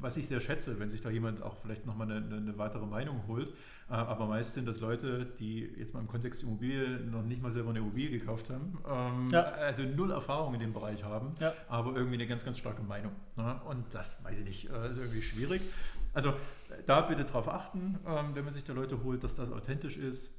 was 0.00 0.16
ich 0.16 0.26
sehr 0.26 0.40
schätze, 0.40 0.78
wenn 0.80 0.90
sich 0.90 1.00
da 1.00 1.10
jemand 1.10 1.42
auch 1.42 1.56
vielleicht 1.58 1.86
nochmal 1.86 2.10
eine, 2.10 2.36
eine 2.36 2.58
weitere 2.58 2.86
Meinung 2.86 3.24
holt. 3.28 3.52
Äh, 3.90 3.94
aber 3.94 4.26
meist 4.26 4.54
sind 4.54 4.66
das 4.66 4.80
Leute, 4.80 5.26
die 5.38 5.60
jetzt 5.78 5.92
mal 5.92 6.00
im 6.00 6.08
Kontext 6.08 6.42
Immobilie 6.42 7.00
noch 7.00 7.22
nicht 7.22 7.42
mal 7.42 7.52
selber 7.52 7.70
eine 7.70 7.80
Immobilie 7.80 8.18
gekauft 8.18 8.48
haben, 8.48 8.78
ähm, 8.88 9.28
ja. 9.30 9.42
also 9.42 9.82
null 9.82 10.10
Erfahrung 10.10 10.54
in 10.54 10.60
dem 10.60 10.72
Bereich 10.72 11.04
haben, 11.04 11.32
ja. 11.40 11.52
aber 11.68 11.94
irgendwie 11.94 12.14
eine 12.14 12.26
ganz, 12.26 12.44
ganz 12.44 12.58
starke 12.58 12.82
Meinung. 12.82 13.12
Ne? 13.36 13.60
Und 13.68 13.84
das 13.92 14.24
weiß 14.24 14.38
ich 14.38 14.44
nicht, 14.44 14.70
äh, 14.70 14.90
ist 14.90 14.98
irgendwie 14.98 15.22
schwierig. 15.22 15.62
Also 16.14 16.34
da 16.86 17.02
bitte 17.02 17.24
darauf 17.24 17.48
achten, 17.48 17.98
ähm, 18.06 18.34
wenn 18.34 18.44
man 18.44 18.52
sich 18.52 18.64
da 18.64 18.72
Leute 18.72 19.02
holt, 19.02 19.24
dass 19.24 19.34
das 19.34 19.50
authentisch 19.50 19.96
ist 19.96 20.30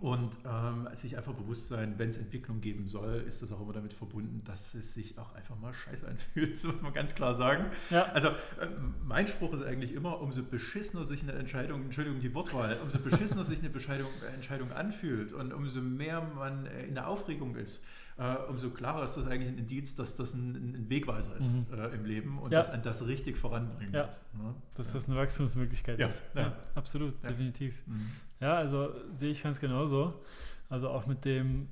und 0.00 0.36
ähm, 0.44 0.88
sich 0.94 1.16
einfach 1.16 1.34
bewusst 1.34 1.68
sein, 1.68 1.94
wenn 1.98 2.08
es 2.08 2.16
Entwicklung 2.16 2.60
geben 2.60 2.88
soll, 2.88 3.24
ist 3.28 3.42
das 3.42 3.52
auch 3.52 3.60
immer 3.60 3.72
damit 3.72 3.92
verbunden, 3.92 4.42
dass 4.44 4.74
es 4.74 4.92
sich 4.92 5.18
auch 5.18 5.32
einfach 5.34 5.56
mal 5.56 5.72
scheiße 5.72 6.06
anfühlt. 6.08 6.54
Das 6.54 6.64
muss 6.64 6.82
man 6.82 6.92
ganz 6.92 7.14
klar 7.14 7.34
sagen. 7.34 7.66
Ja. 7.90 8.06
Also 8.06 8.28
ähm, 8.60 8.94
mein 9.04 9.28
Spruch 9.28 9.52
ist 9.54 9.62
eigentlich 9.62 9.92
immer, 9.92 10.20
umso 10.20 10.42
beschissener 10.42 11.04
sich 11.04 11.22
eine 11.22 11.32
Entscheidung, 11.32 11.84
Entschuldigung 11.84 12.20
die 12.20 12.34
Wortwahl, 12.34 12.80
umso 12.82 12.98
beschissener 12.98 13.44
sich 13.44 13.60
eine 13.60 13.68
Entscheidung, 13.68 14.10
Entscheidung 14.34 14.72
anfühlt 14.72 15.32
und 15.32 15.52
umso 15.52 15.80
mehr 15.80 16.20
man 16.20 16.66
äh, 16.66 16.86
in 16.86 16.94
der 16.94 17.06
Aufregung 17.06 17.54
ist, 17.54 17.84
äh, 18.16 18.36
umso 18.48 18.70
klarer 18.70 19.04
ist 19.04 19.16
das 19.16 19.26
eigentlich 19.26 19.48
ein 19.48 19.58
Indiz, 19.58 19.94
dass 19.94 20.14
das 20.14 20.34
ein, 20.34 20.54
ein 20.54 20.90
Wegweiser 20.90 21.36
ist 21.36 21.50
mhm. 21.50 21.66
äh, 21.76 21.88
im 21.88 22.04
Leben 22.04 22.38
und 22.38 22.52
ja. 22.52 22.60
dass 22.60 22.70
ein 22.70 22.82
das 22.82 23.06
richtig 23.06 23.36
voranbringt. 23.36 23.94
Ja. 23.94 24.08
Ne? 24.34 24.54
Dass 24.74 24.92
das 24.92 25.08
eine 25.08 25.16
Wachstumsmöglichkeit 25.16 25.98
ist. 25.98 26.22
Ja, 26.34 26.56
absolut, 26.74 27.22
definitiv. 27.22 27.82
Mhm. 27.86 28.12
Ja, 28.40 28.54
also 28.54 28.94
sehe 29.10 29.30
ich 29.30 29.42
ganz 29.42 29.58
genauso. 29.58 30.22
Also 30.68 30.90
auch 30.90 31.06
mit 31.06 31.24
dem 31.24 31.68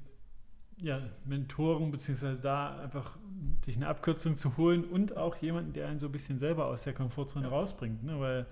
ja, 0.79 1.01
Mentoren, 1.25 1.91
beziehungsweise 1.93 2.41
da 2.41 2.79
einfach 2.81 3.17
sich 3.65 3.77
eine 3.77 3.87
Abkürzung 3.87 4.37
zu 4.37 4.57
holen 4.57 4.85
und 4.85 5.17
auch 5.17 5.37
jemanden, 5.37 5.73
der 5.73 5.89
einen 5.89 6.01
so 6.01 6.07
ein 6.07 6.13
bisschen 6.13 6.39
selber 6.41 6.67
aus 6.67 6.83
der 6.83 6.93
Komfortzone 6.93 7.47
rausbringt. 7.47 8.03
Ne? 8.03 8.19
Weil 8.19 8.47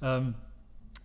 ähm, 0.00 0.34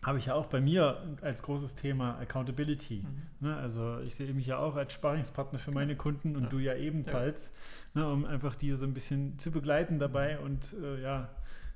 habe 0.03 0.19
ich 0.19 0.27
ja 0.27 0.35
auch 0.35 0.45
bei 0.45 0.61
mir 0.61 1.17
als 1.21 1.41
großes 1.41 1.75
Thema 1.75 2.17
Accountability. 2.19 3.03
Mhm. 3.03 3.47
Ne? 3.47 3.57
Also 3.57 3.99
ich 3.99 4.15
sehe 4.15 4.33
mich 4.33 4.45
ja 4.45 4.57
auch 4.57 4.75
als 4.75 4.93
Sparingspartner 4.93 5.59
für 5.59 5.71
meine 5.71 5.95
Kunden 5.95 6.35
und 6.35 6.43
ja. 6.43 6.49
du 6.49 6.59
ja 6.59 6.75
ebenfalls, 6.75 7.51
ja. 7.93 8.01
Ne? 8.01 8.11
um 8.11 8.25
einfach 8.25 8.55
die 8.55 8.73
so 8.73 8.85
ein 8.85 8.93
bisschen 8.93 9.37
zu 9.39 9.51
begleiten 9.51 9.99
dabei 9.99 10.39
und 10.39 10.73
äh, 10.81 11.01
ja, 11.01 11.29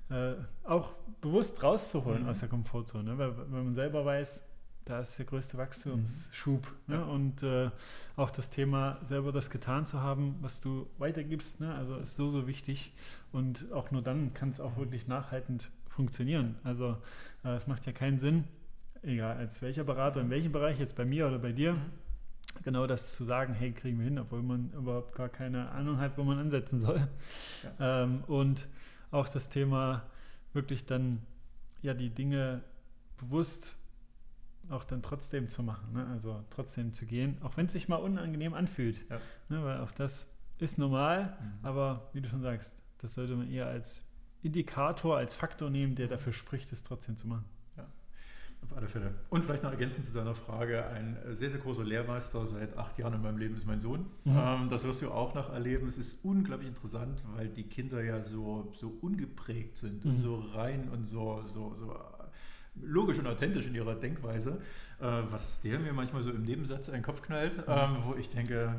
äh, 0.10 0.36
auch 0.64 0.94
bewusst 1.20 1.62
rauszuholen 1.64 2.24
mhm. 2.24 2.30
aus 2.30 2.40
der 2.40 2.50
Komfortzone. 2.50 3.04
Ne? 3.04 3.18
Weil 3.18 3.38
wenn 3.38 3.66
man 3.66 3.76
selber 3.76 4.06
weiß, 4.06 4.48
da 4.86 5.00
ist 5.00 5.18
der 5.18 5.26
größte 5.26 5.58
Wachstumsschub. 5.58 6.68
Mhm. 6.88 6.94
Ne? 6.94 7.00
Ja. 7.00 7.06
Und 7.06 7.44
äh, 7.44 7.70
auch 8.16 8.32
das 8.32 8.50
Thema, 8.50 9.00
selber 9.04 9.32
das 9.32 9.50
getan 9.50 9.86
zu 9.86 10.02
haben, 10.02 10.36
was 10.42 10.60
du 10.60 10.88
weitergibst, 10.98 11.60
ne? 11.60 11.74
also 11.76 11.98
ist 11.98 12.16
so, 12.16 12.30
so 12.30 12.48
wichtig. 12.48 12.94
Und 13.32 13.72
auch 13.72 13.92
nur 13.92 14.02
dann 14.02 14.34
kann 14.34 14.50
es 14.50 14.60
auch 14.60 14.78
wirklich 14.78 15.08
nachhaltend 15.08 15.70
funktionieren. 15.92 16.56
Also 16.64 16.98
äh, 17.44 17.56
es 17.56 17.68
macht 17.68 17.86
ja 17.86 17.92
keinen 17.92 18.18
Sinn, 18.18 18.46
egal 19.04 19.38
als 19.38 19.62
welcher 19.62 19.84
Berater, 19.84 20.22
in 20.22 20.30
welchem 20.30 20.52
Bereich, 20.52 20.80
jetzt 20.80 20.96
bei 20.96 21.06
mir 21.06 21.28
oder 21.28 21.40
bei 21.40 21.52
dir, 21.52 21.74
mhm. 21.74 21.92
genau 22.64 22.88
das 22.88 23.16
zu 23.16 23.26
sagen, 23.26 23.54
hey, 23.54 23.72
kriegen 23.72 24.00
wir 24.00 24.06
hin, 24.06 24.20
obwohl 24.20 24.42
man 24.42 24.72
überhaupt 24.72 25.16
gar 25.16 25.30
keine 25.30 25.70
Ahnung 25.72 26.00
hat, 26.00 26.18
wo 26.18 26.24
man 26.24 26.40
ansetzen 26.40 26.80
soll. 26.80 27.08
Ja. 27.80 28.04
Ähm, 28.04 28.24
und 28.28 28.68
auch 29.12 29.28
das 29.28 29.50
Thema 29.50 30.04
wirklich 30.54 30.86
dann 30.86 31.22
ja 31.82 31.94
die 31.94 32.10
Dinge 32.10 32.62
bewusst 33.18 33.78
auch 34.70 34.84
dann 34.86 35.02
trotzdem 35.02 35.50
zu 35.50 35.64
machen, 35.64 35.92
ne? 35.94 36.08
also 36.08 36.44
trotzdem 36.50 36.94
zu 36.94 37.06
gehen, 37.06 37.38
auch 37.42 37.58
wenn 37.58 37.66
es 37.66 37.74
sich 37.74 37.90
mal 37.90 37.98
unangenehm 37.98 38.54
anfühlt, 38.54 39.02
ja. 39.10 39.20
ne? 39.50 39.64
weil 39.64 39.80
auch 39.80 39.92
das 39.92 40.30
ist 40.60 40.78
normal, 40.78 41.38
mhm. 41.42 41.66
aber 41.66 42.10
wie 42.14 42.22
du 42.22 42.30
schon 42.30 42.42
sagst, 42.42 42.72
das 43.00 43.16
sollte 43.16 43.36
man 43.36 43.50
eher 43.50 43.66
als 43.66 44.06
Indikator, 44.44 45.18
als 45.18 45.36
Faktor 45.36 45.70
nehmen, 45.70 45.96
der 45.96 46.08
dafür 46.08 46.34
spricht, 46.34 46.72
es 46.72 46.84
trotzdem 46.84 47.18
zu 47.18 47.28
machen. 47.28 47.46
Auf 48.64 48.78
alle 48.78 48.88
Fälle. 48.88 49.14
Und 49.30 49.44
vielleicht 49.44 49.64
noch 49.64 49.72
ergänzend 49.72 50.06
zu 50.06 50.12
seiner 50.12 50.36
Frage, 50.36 50.86
ein 50.86 51.18
sehr, 51.32 51.50
sehr 51.50 51.60
großer 51.60 51.84
Lehrmeister 51.84 52.46
seit 52.46 52.78
acht 52.78 52.98
Jahren 52.98 53.16
in 53.16 53.22
meinem 53.22 53.38
Leben 53.38 53.56
ist 53.56 53.66
mein 53.66 53.80
Sohn. 53.80 54.06
Mhm. 54.24 54.38
Ähm, 54.38 54.70
das 54.70 54.84
wirst 54.84 55.02
du 55.02 55.10
auch 55.10 55.34
noch 55.34 55.52
erleben. 55.52 55.88
Es 55.88 55.98
ist 55.98 56.24
unglaublich 56.24 56.70
interessant, 56.70 57.24
weil 57.36 57.50
die 57.50 57.64
Kinder 57.64 58.04
ja 58.04 58.22
so, 58.22 58.72
so 58.74 58.94
ungeprägt 59.02 59.78
sind 59.78 60.06
mhm. 60.06 60.12
und 60.12 60.18
so 60.20 60.36
rein 60.54 60.90
und 60.90 61.06
so, 61.08 61.42
so, 61.48 61.74
so 61.76 61.96
logisch 62.76 63.20
und 63.20 63.28
authentisch 63.28 63.66
in 63.66 63.76
ihrer 63.76 63.96
Denkweise, 63.96 64.60
äh, 65.00 65.06
was 65.30 65.62
der 65.62 65.80
mir 65.80 65.94
manchmal 65.94 66.22
so 66.24 66.32
im 66.32 66.44
Nebensatz 66.44 66.88
in 66.88 66.94
den 66.94 67.04
Kopf 67.04 67.22
knallt, 67.22 67.58
mhm. 67.58 67.64
ähm, 67.68 67.98
wo 68.04 68.16
ich 68.16 68.30
denke, 68.30 68.76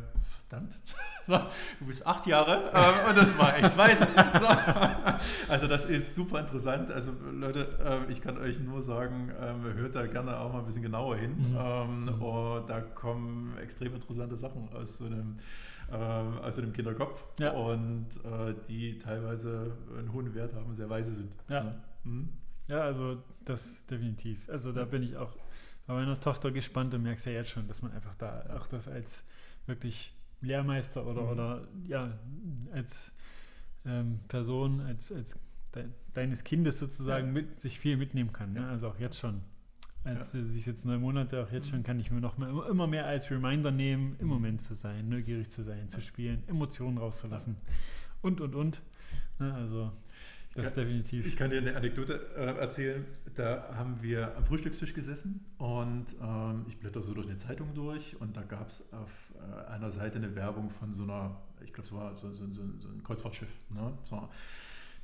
verdammt, 0.48 0.78
du 1.78 1.86
bist 1.86 2.06
acht 2.06 2.26
Jahre 2.26 2.70
ähm, 2.74 3.10
und 3.10 3.16
das 3.16 3.36
war 3.38 3.56
echt 3.56 3.76
weise. 3.76 4.06
also 5.48 5.66
das 5.66 5.84
ist 5.84 6.14
super 6.14 6.40
interessant. 6.40 6.90
Also 6.90 7.12
Leute, 7.32 7.78
äh, 7.84 8.10
ich 8.10 8.20
kann 8.20 8.38
euch 8.38 8.60
nur 8.60 8.82
sagen, 8.82 9.30
äh, 9.30 9.74
hört 9.74 9.94
da 9.94 10.06
gerne 10.06 10.38
auch 10.38 10.52
mal 10.52 10.60
ein 10.60 10.66
bisschen 10.66 10.82
genauer 10.82 11.16
hin. 11.16 11.50
Mhm. 11.50 11.56
Ähm, 11.58 12.04
mhm. 12.04 12.22
Und 12.22 12.70
da 12.70 12.80
kommen 12.80 13.56
extrem 13.58 13.94
interessante 13.94 14.36
Sachen 14.36 14.68
aus 14.72 14.98
so 14.98 15.06
einem 15.06 15.38
ähm, 15.92 16.38
aus 16.38 16.56
dem 16.56 16.72
Kinderkopf 16.72 17.22
ja. 17.38 17.50
und 17.50 18.06
äh, 18.24 18.54
die 18.66 18.98
teilweise 18.98 19.72
einen 19.98 20.10
hohen 20.12 20.34
Wert 20.34 20.54
haben, 20.54 20.74
sehr 20.74 20.88
weise 20.88 21.14
sind. 21.14 21.34
Ja. 21.48 21.64
Ne? 21.64 21.80
Mhm. 22.04 22.28
Ja, 22.68 22.80
also 22.80 23.22
das 23.44 23.86
definitiv. 23.86 24.48
Also 24.48 24.72
da 24.72 24.84
bin 24.84 25.02
ich 25.02 25.16
auch 25.16 25.36
bei 25.86 25.94
meiner 25.94 26.18
Tochter 26.18 26.50
gespannt 26.50 26.94
und 26.94 27.02
merkst 27.02 27.26
ja 27.26 27.32
jetzt 27.32 27.50
schon, 27.50 27.66
dass 27.68 27.82
man 27.82 27.92
einfach 27.92 28.14
da 28.14 28.56
auch 28.56 28.66
das 28.66 28.88
als 28.88 29.24
wirklich 29.66 30.14
Lehrmeister 30.40 31.06
oder, 31.06 31.22
mhm. 31.22 31.28
oder 31.28 31.68
ja, 31.86 32.18
als 32.72 33.12
ähm, 33.84 34.20
Person, 34.28 34.80
als, 34.80 35.12
als 35.12 35.38
de 35.74 35.86
deines 36.14 36.44
Kindes 36.44 36.78
sozusagen 36.78 37.28
ja. 37.28 37.32
mit, 37.32 37.60
sich 37.60 37.78
viel 37.78 37.96
mitnehmen 37.96 38.32
kann. 38.32 38.52
Ne? 38.52 38.66
Also 38.68 38.88
auch 38.88 38.98
jetzt 38.98 39.18
schon. 39.18 39.40
Als 40.04 40.32
ja. 40.32 40.42
sich 40.42 40.66
jetzt 40.66 40.84
neun 40.84 41.00
Monate, 41.00 41.42
auch 41.42 41.52
jetzt 41.52 41.70
schon 41.70 41.78
mhm. 41.78 41.84
kann 41.84 42.00
ich 42.00 42.10
mir 42.10 42.20
noch 42.20 42.36
mehr, 42.36 42.48
immer 42.68 42.88
mehr 42.88 43.06
als 43.06 43.30
Reminder 43.30 43.70
nehmen, 43.70 44.16
im 44.18 44.26
mhm. 44.26 44.32
Moment 44.32 44.60
zu 44.60 44.74
sein, 44.74 45.08
neugierig 45.08 45.50
zu 45.50 45.62
sein, 45.62 45.88
zu 45.88 46.00
spielen, 46.00 46.42
Emotionen 46.48 46.98
rauszulassen 46.98 47.56
und, 48.20 48.40
und, 48.40 48.54
und. 48.54 48.82
Ne? 49.38 49.54
Also 49.54 49.92
das 50.54 50.68
ist 50.68 50.76
definitiv. 50.76 51.26
Ich 51.26 51.36
kann 51.36 51.50
dir 51.50 51.58
eine 51.58 51.74
Anekdote 51.76 52.20
äh, 52.36 52.58
erzählen. 52.58 53.06
Da 53.34 53.74
haben 53.74 54.02
wir 54.02 54.36
am 54.36 54.44
Frühstückstisch 54.44 54.92
gesessen 54.92 55.44
und 55.58 56.06
ähm, 56.22 56.66
ich 56.68 56.78
blätter 56.78 57.02
so 57.02 57.14
durch 57.14 57.26
eine 57.26 57.38
Zeitung 57.38 57.72
durch 57.74 58.20
und 58.20 58.36
da 58.36 58.42
gab 58.42 58.68
es 58.68 58.84
auf 58.92 59.32
äh, 59.34 59.70
einer 59.70 59.90
Seite 59.90 60.18
eine 60.18 60.34
Werbung 60.34 60.68
von 60.68 60.92
so 60.92 61.04
einer, 61.04 61.40
ich 61.64 61.72
glaube, 61.72 61.86
es 61.86 61.94
war 61.94 62.14
so, 62.16 62.30
so, 62.32 62.46
so, 62.50 62.62
so, 62.78 62.88
ein 62.88 63.02
Kreuzfahrtschiff. 63.02 63.48
Ne? 63.70 63.92
So. 64.04 64.28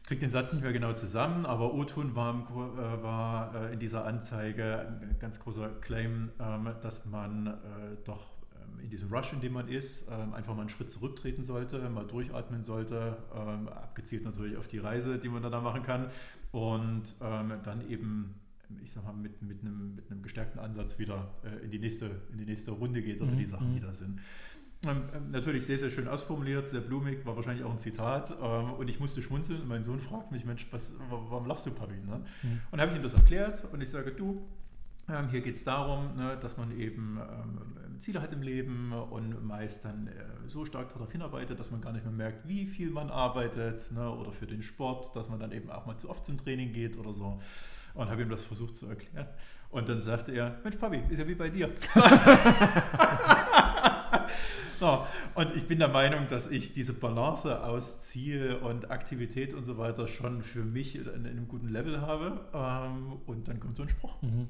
Kriegt 0.04 0.22
den 0.22 0.30
Satz 0.30 0.52
nicht 0.52 0.62
mehr 0.62 0.72
genau 0.72 0.92
zusammen, 0.92 1.46
aber 1.46 1.72
O-Ton 1.74 2.14
war, 2.14 2.34
äh, 2.34 3.02
war 3.02 3.54
äh, 3.54 3.72
in 3.72 3.78
dieser 3.78 4.04
Anzeige 4.04 4.80
ein 4.80 5.16
ganz 5.18 5.40
großer 5.40 5.68
Claim, 5.80 6.30
ähm, 6.40 6.70
dass 6.82 7.06
man 7.06 7.46
äh, 7.46 7.50
doch 8.04 8.37
in 8.80 8.90
diesem 8.90 9.12
Rush, 9.12 9.32
in 9.32 9.40
dem 9.40 9.52
man 9.52 9.68
ist, 9.68 10.08
ähm, 10.10 10.34
einfach 10.34 10.54
mal 10.54 10.62
einen 10.62 10.68
Schritt 10.68 10.90
zurücktreten 10.90 11.42
sollte, 11.42 11.88
mal 11.88 12.06
durchatmen 12.06 12.62
sollte, 12.62 13.16
ähm, 13.34 13.68
abgezielt 13.68 14.24
natürlich 14.24 14.56
auf 14.56 14.68
die 14.68 14.78
Reise, 14.78 15.18
die 15.18 15.28
man 15.28 15.42
da 15.42 15.60
machen 15.60 15.82
kann 15.82 16.10
und 16.52 17.14
ähm, 17.20 17.52
dann 17.62 17.88
eben 17.88 18.34
ich 18.82 18.92
sag 18.92 19.04
mal, 19.04 19.14
mit, 19.14 19.40
mit, 19.42 19.62
einem, 19.62 19.94
mit 19.94 20.10
einem 20.10 20.22
gestärkten 20.22 20.60
Ansatz 20.60 20.98
wieder 20.98 21.30
äh, 21.42 21.64
in, 21.64 21.70
die 21.70 21.78
nächste, 21.78 22.20
in 22.30 22.38
die 22.38 22.44
nächste 22.44 22.72
Runde 22.72 23.02
geht 23.02 23.20
oder 23.22 23.32
mhm. 23.32 23.38
die 23.38 23.46
Sachen, 23.46 23.72
die 23.72 23.80
mhm. 23.80 23.84
da 23.84 23.94
sind. 23.94 24.20
Ähm, 24.86 25.02
natürlich 25.30 25.66
sehr, 25.66 25.78
sehr 25.78 25.90
schön 25.90 26.06
ausformuliert, 26.06 26.68
sehr 26.68 26.80
blumig, 26.80 27.26
war 27.26 27.34
wahrscheinlich 27.34 27.64
auch 27.64 27.72
ein 27.72 27.78
Zitat. 27.78 28.30
Ähm, 28.40 28.72
und 28.74 28.88
ich 28.88 29.00
musste 29.00 29.22
schmunzeln 29.22 29.62
und 29.62 29.68
mein 29.68 29.82
Sohn 29.82 29.98
fragt 29.98 30.30
mich, 30.30 30.44
Mensch, 30.44 30.66
was, 30.70 30.94
warum 31.08 31.46
lachst 31.46 31.66
du, 31.66 31.70
Papi? 31.70 31.94
Ne? 31.94 32.24
Mhm. 32.42 32.60
Und 32.70 32.80
habe 32.80 32.92
ich 32.92 32.96
ihm 32.96 33.02
das 33.02 33.14
erklärt 33.14 33.64
und 33.72 33.80
ich 33.80 33.88
sage, 33.88 34.12
du, 34.12 34.46
ähm, 35.08 35.28
hier 35.28 35.40
geht 35.40 35.56
es 35.56 35.64
darum, 35.64 36.16
ne, 36.16 36.36
dass 36.40 36.56
man 36.56 36.78
eben 36.78 37.18
ähm, 37.18 37.98
Ziele 37.98 38.20
hat 38.20 38.32
im 38.32 38.42
Leben 38.42 38.92
und 38.92 39.44
meist 39.44 39.84
dann 39.84 40.06
äh, 40.06 40.12
so 40.46 40.64
stark 40.64 40.92
darauf 40.92 41.10
hinarbeitet, 41.10 41.58
dass 41.58 41.70
man 41.70 41.80
gar 41.80 41.92
nicht 41.92 42.04
mehr 42.04 42.12
merkt, 42.12 42.46
wie 42.46 42.66
viel 42.66 42.90
man 42.90 43.10
arbeitet 43.10 43.90
ne, 43.92 44.10
oder 44.10 44.32
für 44.32 44.46
den 44.46 44.62
Sport, 44.62 45.14
dass 45.16 45.28
man 45.28 45.40
dann 45.40 45.52
eben 45.52 45.70
auch 45.70 45.86
mal 45.86 45.96
zu 45.96 46.10
oft 46.10 46.24
zum 46.24 46.36
Training 46.36 46.72
geht 46.72 46.96
oder 46.98 47.12
so. 47.12 47.40
Und 47.94 48.10
habe 48.10 48.22
ihm 48.22 48.28
das 48.28 48.44
versucht 48.44 48.76
zu 48.76 48.86
erklären. 48.86 49.26
Und 49.70 49.88
dann 49.88 50.00
sagte 50.00 50.32
er, 50.32 50.58
Mensch 50.62 50.76
Papi, 50.76 51.02
ist 51.10 51.18
ja 51.18 51.26
wie 51.26 51.34
bei 51.34 51.48
dir. 51.48 51.70
so, 54.80 55.06
und 55.34 55.56
ich 55.56 55.66
bin 55.66 55.78
der 55.78 55.88
Meinung, 55.88 56.28
dass 56.28 56.46
ich 56.46 56.72
diese 56.72 56.92
Balance 56.92 57.64
aus 57.64 57.98
Ziel 57.98 58.58
und 58.62 58.90
Aktivität 58.90 59.54
und 59.54 59.64
so 59.64 59.78
weiter 59.78 60.06
schon 60.06 60.42
für 60.42 60.64
mich 60.64 60.96
in, 60.96 61.06
in 61.06 61.26
einem 61.26 61.48
guten 61.48 61.68
Level 61.68 62.00
habe. 62.00 62.40
Ähm, 62.54 63.20
und 63.26 63.48
dann 63.48 63.58
kommt 63.58 63.76
so 63.76 63.82
ein 63.82 63.88
Spruch. 63.88 64.20
Mhm. 64.22 64.48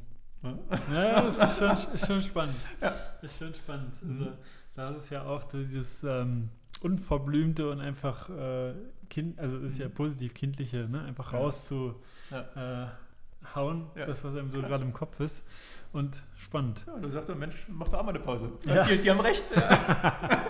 Ja, 0.93 1.23
das 1.23 1.39
ist 1.39 1.59
schon, 1.59 1.95
ist 1.95 2.07
schon 2.07 2.23
spannend. 2.23 2.57
Ja. 2.81 2.95
Ist 3.23 3.39
schon 3.39 3.55
spannend. 3.55 3.93
Also, 3.95 4.25
mhm. 4.25 4.33
da 4.75 4.91
ist 4.91 4.97
es 5.05 5.11
ja 5.11 5.23
auch 5.25 5.45
dieses 5.45 6.05
ähm, 6.05 6.51
Unverblümte 6.81 7.71
und 7.71 7.81
einfach 7.81 8.31
äh, 8.31 8.75
Kind, 9.11 9.39
also 9.39 9.59
ist 9.59 9.79
ja 9.79 9.89
mhm. 9.89 9.95
positiv 9.95 10.35
kindliche, 10.35 10.89
ne? 10.89 11.03
einfach 11.03 11.33
rauszuhauen, 11.33 11.97
ja. 12.31 12.41
äh, 12.57 13.99
ja. 14.01 14.07
das, 14.07 14.23
was 14.23 14.37
einem 14.37 14.53
so 14.53 14.61
gerade 14.61 14.85
im 14.85 14.93
Kopf 14.93 15.19
ist. 15.21 15.45
Und 15.93 16.23
spannend. 16.37 16.85
Ja, 16.87 16.99
du 16.99 17.09
sagst, 17.09 17.35
Mensch, 17.35 17.67
mach 17.69 17.89
doch 17.89 18.01
auch 18.01 18.03
mal 18.03 18.11
eine 18.11 18.21
Pause. 18.21 18.53
Ja. 18.67 18.85
Die, 18.85 18.99
die 18.99 19.11
haben 19.11 19.21
recht. 19.21 19.45
Ja. 19.55 20.47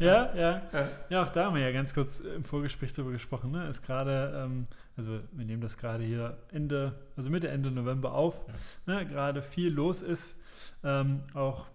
ja, 0.00 0.34
ja, 0.34 0.62
ja. 1.08 1.22
auch 1.22 1.30
da 1.30 1.44
haben 1.46 1.54
wir 1.54 1.62
ja 1.62 1.70
ganz 1.70 1.94
kurz 1.94 2.18
im 2.18 2.42
Vorgespräch 2.42 2.92
darüber 2.92 3.12
gesprochen. 3.12 3.52
Ne? 3.52 3.68
Ist 3.68 3.82
gerade, 3.82 4.42
ähm, 4.44 4.66
also 4.96 5.20
wir 5.30 5.44
nehmen 5.44 5.62
das 5.62 5.78
gerade 5.78 6.02
hier 6.02 6.36
Ende, 6.50 6.94
also 7.16 7.30
Mitte, 7.30 7.48
Ende 7.48 7.70
November 7.70 8.12
auf. 8.12 8.40
Ne? 8.86 9.06
Gerade 9.06 9.42
viel 9.42 9.72
los 9.72 10.02
ist, 10.02 10.36
ähm, 10.82 11.22
auch 11.32 11.66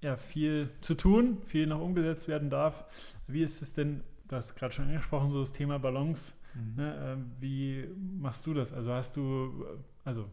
ja, 0.00 0.16
viel 0.16 0.70
zu 0.80 0.94
tun, 0.94 1.38
viel 1.46 1.66
noch 1.66 1.80
umgesetzt 1.80 2.28
werden 2.28 2.48
darf. 2.48 2.84
Wie 3.26 3.42
ist 3.42 3.60
es 3.60 3.72
denn, 3.72 4.02
du 4.28 4.36
hast 4.36 4.54
gerade 4.54 4.72
schon 4.72 4.86
angesprochen, 4.86 5.30
so 5.30 5.40
das 5.40 5.52
Thema 5.52 5.78
Balance. 5.78 6.34
Mhm. 6.54 6.74
Ne? 6.76 6.98
Ähm, 7.02 7.30
wie 7.40 7.88
machst 8.20 8.46
du 8.46 8.54
das? 8.54 8.72
Also 8.72 8.92
hast 8.92 9.16
du, 9.16 9.66
also 10.04 10.26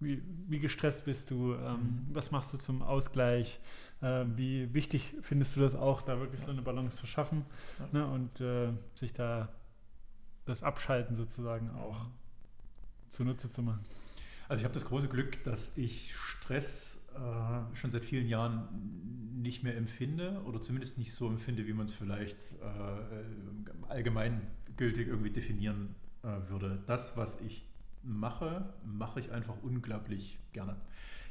wie, 0.00 0.22
wie 0.48 0.58
gestresst 0.58 1.04
bist 1.04 1.30
du? 1.30 1.54
Ähm, 1.54 1.74
mhm. 1.74 2.06
Was 2.12 2.30
machst 2.30 2.52
du 2.52 2.58
zum 2.58 2.82
Ausgleich? 2.82 3.60
Äh, 4.00 4.24
wie 4.34 4.72
wichtig 4.72 5.14
findest 5.22 5.56
du 5.56 5.60
das 5.60 5.74
auch, 5.74 6.02
da 6.02 6.18
wirklich 6.18 6.40
so 6.40 6.50
eine 6.50 6.62
Balance 6.62 6.96
zu 6.96 7.06
schaffen 7.06 7.44
ja. 7.78 7.88
ne? 7.92 8.06
und 8.06 8.40
äh, 8.40 8.72
sich 8.94 9.12
da 9.12 9.48
das 10.46 10.62
Abschalten 10.62 11.14
sozusagen 11.14 11.70
auch 11.70 12.06
zunutze 13.08 13.50
zu 13.50 13.62
machen? 13.62 13.84
Also 14.48 14.62
ich 14.62 14.64
habe 14.64 14.74
das 14.74 14.84
große 14.86 15.08
Glück, 15.08 15.44
dass 15.44 15.76
ich 15.76 16.14
Stress 16.16 17.00
äh, 17.14 17.76
schon 17.76 17.90
seit 17.90 18.04
vielen 18.04 18.26
Jahren 18.26 18.68
nicht 19.42 19.62
mehr 19.62 19.76
empfinde 19.76 20.42
oder 20.44 20.60
zumindest 20.60 20.98
nicht 20.98 21.14
so 21.14 21.28
empfinde, 21.28 21.66
wie 21.66 21.72
man 21.72 21.86
es 21.86 21.94
vielleicht 21.94 22.52
äh, 22.60 23.88
allgemeingültig 23.88 25.08
irgendwie 25.08 25.30
definieren 25.30 25.94
äh, 26.22 26.48
würde. 26.48 26.82
Das, 26.86 27.16
was 27.16 27.38
ich 27.40 27.66
mache, 28.02 28.72
mache 28.84 29.20
ich 29.20 29.30
einfach 29.32 29.54
unglaublich 29.62 30.38
gerne. 30.52 30.76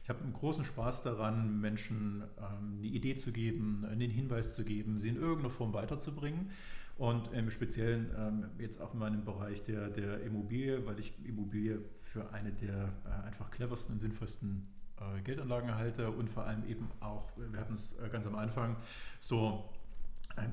Ich 0.03 0.09
habe 0.09 0.23
einen 0.23 0.33
großen 0.33 0.65
Spaß 0.65 1.03
daran, 1.03 1.59
Menschen 1.59 2.23
ähm, 2.39 2.77
eine 2.77 2.87
Idee 2.87 3.15
zu 3.15 3.31
geben, 3.31 3.85
einen 3.85 4.09
Hinweis 4.09 4.55
zu 4.55 4.63
geben, 4.63 4.97
sie 4.97 5.09
in 5.09 5.17
irgendeiner 5.17 5.49
Form 5.49 5.73
weiterzubringen. 5.73 6.49
Und 6.97 7.31
im 7.31 7.49
Speziellen 7.49 8.09
ähm, 8.17 8.45
jetzt 8.57 8.81
auch 8.81 8.93
in 8.93 8.99
meinem 8.99 9.23
Bereich 9.23 9.63
der, 9.63 9.89
der 9.89 10.21
Immobilie, 10.21 10.85
weil 10.85 10.99
ich 10.99 11.13
Immobilie 11.23 11.79
für 12.03 12.33
eine 12.33 12.51
der 12.51 12.91
äh, 13.05 13.27
einfach 13.27 13.51
cleversten 13.51 13.93
und 13.93 13.99
sinnvollsten 13.99 14.67
äh, 14.99 15.21
Geldanlagen 15.21 15.75
halte 15.75 16.11
und 16.11 16.29
vor 16.29 16.43
allem 16.43 16.65
eben 16.67 16.89
auch, 16.99 17.31
wir 17.37 17.59
hatten 17.59 17.75
es 17.75 17.97
äh, 17.99 18.09
ganz 18.09 18.27
am 18.27 18.35
Anfang, 18.35 18.75
so 19.21 19.69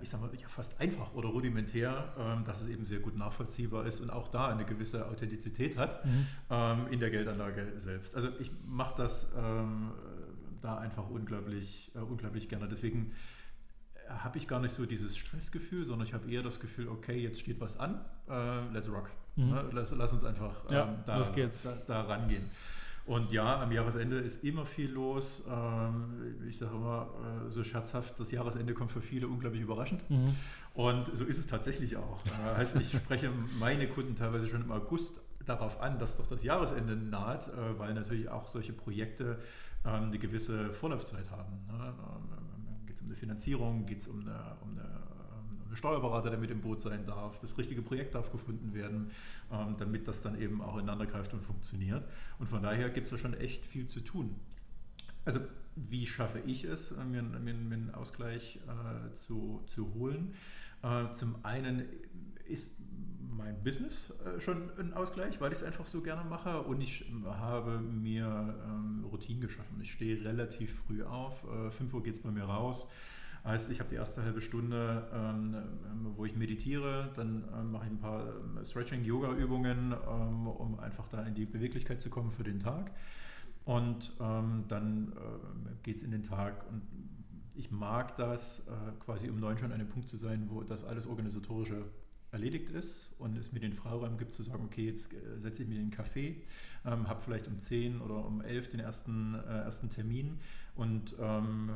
ich 0.03 0.11
sage 0.11 0.25
mal, 0.25 0.31
ja, 0.37 0.49
fast 0.49 0.81
einfach 0.81 1.15
oder 1.15 1.29
rudimentär, 1.29 2.13
ähm, 2.19 2.45
dass 2.45 2.63
es 2.63 2.69
eben 2.69 2.87
sehr 2.87 3.01
gut 3.01 3.17
nachvollziehbar 3.17 3.87
ist 3.87 4.01
und 4.01 4.11
auch 4.11 4.29
da 4.29 4.49
eine 4.49 4.65
gewisse 4.65 5.07
Authentizität 5.07 5.77
hat 5.77 6.05
mhm. 6.05 6.27
Ähm, 6.51 6.87
in 6.91 7.01
der 7.01 7.11
Geldanlage 7.11 7.73
selbst. 7.77 8.15
Also 8.15 8.29
ich 8.39 8.51
mache 8.67 8.95
das 8.97 9.31
da 10.61 10.79
einfach 10.79 11.09
unglaublich, 11.09 11.91
äh, 11.95 11.99
unglaublich 11.99 12.49
gerne. 12.49 12.69
Deswegen 12.69 13.13
äh, 13.95 14.11
habe 14.11 14.39
ich 14.39 14.49
gar 14.49 14.61
nicht 14.61 14.75
so 14.75 14.87
dieses 14.87 15.17
Stressgefühl, 15.17 15.85
sondern 15.85 16.07
ich 16.07 16.15
habe 16.15 16.31
eher 16.31 16.43
das 16.43 16.61
Gefühl, 16.61 16.89
okay, 16.89 17.19
jetzt 17.19 17.41
steht 17.41 17.61
was 17.61 17.79
an, 17.79 18.01
let's 18.73 18.91
rock. 18.91 19.11
Mhm. 19.37 19.51
Ne, 19.51 19.65
lass, 19.73 19.93
lass, 19.93 20.13
uns 20.13 20.25
einfach 20.25 20.71
ja, 20.71 20.97
da, 21.05 21.21
da, 21.21 21.77
da 21.87 22.01
rangehen. 22.03 22.51
Und 23.07 23.31
ja, 23.31 23.63
am 23.63 23.71
Jahresende 23.71 24.19
ist 24.19 24.43
immer 24.43 24.67
viel 24.67 24.91
los. 24.91 25.45
Ähm, 25.49 26.45
ich 26.49 26.59
sage 26.59 26.75
immer 26.75 27.09
äh, 27.47 27.51
so 27.51 27.63
scherzhaft, 27.63 28.19
das 28.19 28.33
Jahresende 28.33 28.75
kommt 28.75 28.91
für 28.91 29.01
viele 29.01 29.29
unglaublich 29.29 29.63
überraschend. 29.63 30.09
Mhm. 30.11 30.35
Und 30.75 31.17
so 31.17 31.25
ist 31.25 31.39
es 31.39 31.47
tatsächlich 31.47 31.97
auch. 31.97 32.21
Das 32.23 32.57
heißt, 32.57 32.77
ich 32.77 32.91
spreche 32.93 33.31
meine 33.59 33.89
Kunden 33.89 34.17
teilweise 34.17 34.49
schon 34.49 34.63
im 34.63 34.73
August 34.73 35.21
darauf 35.47 35.81
an, 35.81 36.01
dass 36.01 36.17
doch 36.17 36.27
das 36.27 36.43
Jahresende 36.43 36.97
naht, 36.97 37.47
äh, 37.49 37.79
weil 37.79 37.95
natürlich 37.95 38.29
auch 38.29 38.49
solche 38.49 38.73
Projekte 38.73 39.39
ähm, 39.85 40.07
eine 40.07 40.19
gewisse 40.19 40.73
Vorlaufzeit 40.73 41.31
haben. 41.31 41.65
Ne? 41.69 41.95
Ähm, 41.97 42.87
geht 42.87 42.97
es 42.97 43.03
um 43.03 43.07
eine 43.07 43.17
Finanzierung, 43.17 43.87
geht 43.87 44.01
es 44.01 44.09
um 44.09 44.21
eine, 44.23 44.57
um 44.63 44.73
eine 44.73 45.06
Steuerberater, 45.77 46.31
der 46.31 46.39
mit 46.39 46.51
im 46.51 46.61
Boot 46.61 46.81
sein 46.81 47.07
darf, 47.07 47.39
das 47.41 47.57
richtige 47.59 47.83
Projekt 47.83 48.15
darf 48.15 48.31
gefunden 48.33 48.75
werden, 48.75 49.11
ähm, 49.53 49.77
damit 49.79 50.09
das 50.09 50.23
dann 50.23 50.41
eben 50.41 50.61
auch 50.61 50.77
ineinander 50.77 51.07
greift 51.07 51.33
und 51.35 51.43
funktioniert. 51.43 52.05
Und 52.39 52.49
von 52.49 52.63
daher 52.63 52.91
gibt 52.91 53.07
es 53.07 53.11
da 53.11 53.19
schon 53.19 53.35
echt 53.35 53.67
viel 53.67 53.87
zu 53.87 54.01
tun. 54.01 54.37
Also 55.25 55.41
wie 55.77 56.07
schaffe 56.07 56.41
ich 56.47 56.65
es, 56.65 56.93
äh, 56.93 57.05
mir, 57.05 57.21
einen 57.21 57.91
Ausgleich 57.95 58.61
äh, 58.67 59.13
zu, 59.13 59.63
zu 59.67 59.93
holen? 59.95 60.35
Äh, 60.83 61.13
zum 61.13 61.37
einen 61.45 61.85
ist 62.47 62.77
mein 63.29 63.63
Business 63.63 64.15
schon 64.39 64.71
ein 64.79 64.95
Ausgleich, 64.95 65.41
weil 65.41 65.53
ich 65.53 65.59
es 65.59 65.65
einfach 65.65 65.85
so 65.85 66.01
gerne 66.01 66.25
mache 66.29 66.63
und 66.63 66.81
ich 66.81 67.05
habe 67.25 67.81
mir 67.81 68.55
ähm, 68.67 69.05
Routinen 69.05 69.43
geschaffen. 69.43 69.79
Ich 69.83 69.93
stehe 69.93 70.25
relativ 70.25 70.83
früh 70.87 71.03
auf, 71.03 71.45
äh, 71.45 71.71
5 71.71 71.93
Uhr 71.93 72.03
geht 72.03 72.15
es 72.15 72.23
bei 72.23 72.31
mir 72.31 72.45
raus. 72.45 72.91
Heißt, 73.47 73.71
ich 73.71 73.79
habe 73.79 73.89
die 73.89 73.95
erste 73.95 74.25
halbe 74.25 74.43
Stunde, 74.43 75.09
ähm, 75.15 75.57
wo 76.17 76.25
ich 76.25 76.35
meditiere, 76.35 77.13
dann 77.15 77.45
ähm, 77.57 77.71
mache 77.71 77.85
ich 77.85 77.93
ein 77.93 78.01
paar 78.01 78.27
ähm, 78.27 78.65
Stretching-Yoga-Übungen, 78.65 79.93
ähm, 79.93 80.49
um 80.49 80.81
einfach 80.81 81.07
da 81.07 81.23
in 81.23 81.35
die 81.37 81.47
Beweglichkeit 81.47 82.01
zu 82.01 82.11
kommen 82.11 82.33
für 82.33 82.43
den 82.43 82.59
Tag. 82.59 82.91
Und 83.65 84.13
ähm, 84.21 84.65
dann 84.67 85.13
äh, 85.13 85.77
geht 85.85 85.97
es 85.97 86.03
in 86.03 86.11
den 86.11 86.25
Tag 86.25 86.67
und 86.69 86.83
ich 87.55 87.71
mag 87.71 88.17
das, 88.17 88.67
äh, 88.67 88.73
quasi 88.99 89.31
um 89.31 89.39
neun 89.39 89.57
schon 89.59 89.71
an 89.71 89.81
einem 89.81 89.89
Punkt 89.89 90.09
zu 90.09 90.17
sein, 90.17 90.47
wo 90.51 90.65
das 90.65 90.83
alles 90.83 91.07
organisatorische 91.07 91.85
erledigt 92.33 92.71
ist 92.71 93.15
und 93.19 93.39
es 93.39 93.53
mir 93.53 93.61
den 93.61 93.73
Freiraum 93.73 94.19
gibt 94.19 94.33
zu 94.33 94.43
sagen, 94.43 94.65
okay, 94.65 94.87
jetzt 94.87 95.13
äh, 95.13 95.39
setze 95.39 95.63
ich 95.63 95.69
in 95.69 95.75
den 95.75 95.91
Café, 95.91 96.37
ähm, 96.85 97.09
habe 97.09 97.21
vielleicht 97.21 97.47
um 97.47 97.59
zehn 97.59 98.01
oder 98.01 98.25
um 98.27 98.41
elf 98.41 98.69
den 98.69 98.81
ersten, 98.81 99.35
äh, 99.35 99.63
ersten 99.63 99.89
Termin 99.89 100.39
und 100.75 101.15
ähm, 101.19 101.71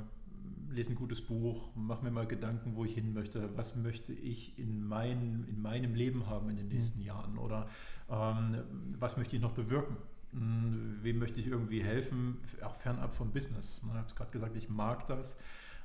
lese 0.71 0.93
ein 0.93 0.97
gutes 0.97 1.21
Buch, 1.21 1.75
mache 1.75 2.05
mir 2.05 2.11
mal 2.11 2.27
Gedanken, 2.27 2.77
wo 2.77 2.85
ich 2.85 2.95
hin 2.95 3.13
möchte, 3.13 3.57
was 3.57 3.77
möchte 3.77 4.13
ich 4.13 4.59
in, 4.59 4.87
mein, 4.87 5.47
in 5.49 5.61
meinem 5.61 5.95
Leben 5.95 6.27
haben 6.27 6.49
in 6.49 6.57
den 6.57 6.67
mhm. 6.67 6.73
nächsten 6.73 7.01
mhm. 7.01 7.07
Jahren 7.07 7.39
oder 7.39 7.69
ähm, 8.09 8.59
was 8.99 9.17
möchte 9.17 9.37
ich 9.37 9.43
noch 9.43 9.53
bewirken. 9.53 9.97
Hm, 10.33 10.99
wem 11.03 11.19
möchte 11.19 11.41
ich 11.41 11.49
irgendwie 11.49 11.83
helfen, 11.83 12.39
auch 12.63 12.75
fernab 12.75 13.13
vom 13.13 13.33
Business. 13.33 13.81
Ich 13.85 13.93
habe 13.93 14.07
es 14.07 14.15
gerade 14.15 14.31
gesagt, 14.31 14.57
ich 14.57 14.69
mag 14.69 15.07
das, 15.09 15.37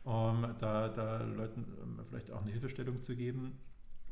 ähm, 0.06 0.48
da, 0.60 0.90
da 0.90 1.24
Leuten 1.24 1.66
ähm, 1.82 2.00
vielleicht 2.08 2.32
auch 2.32 2.42
eine 2.42 2.52
Hilfestellung 2.52 3.02
zu 3.02 3.16
geben. 3.16 3.54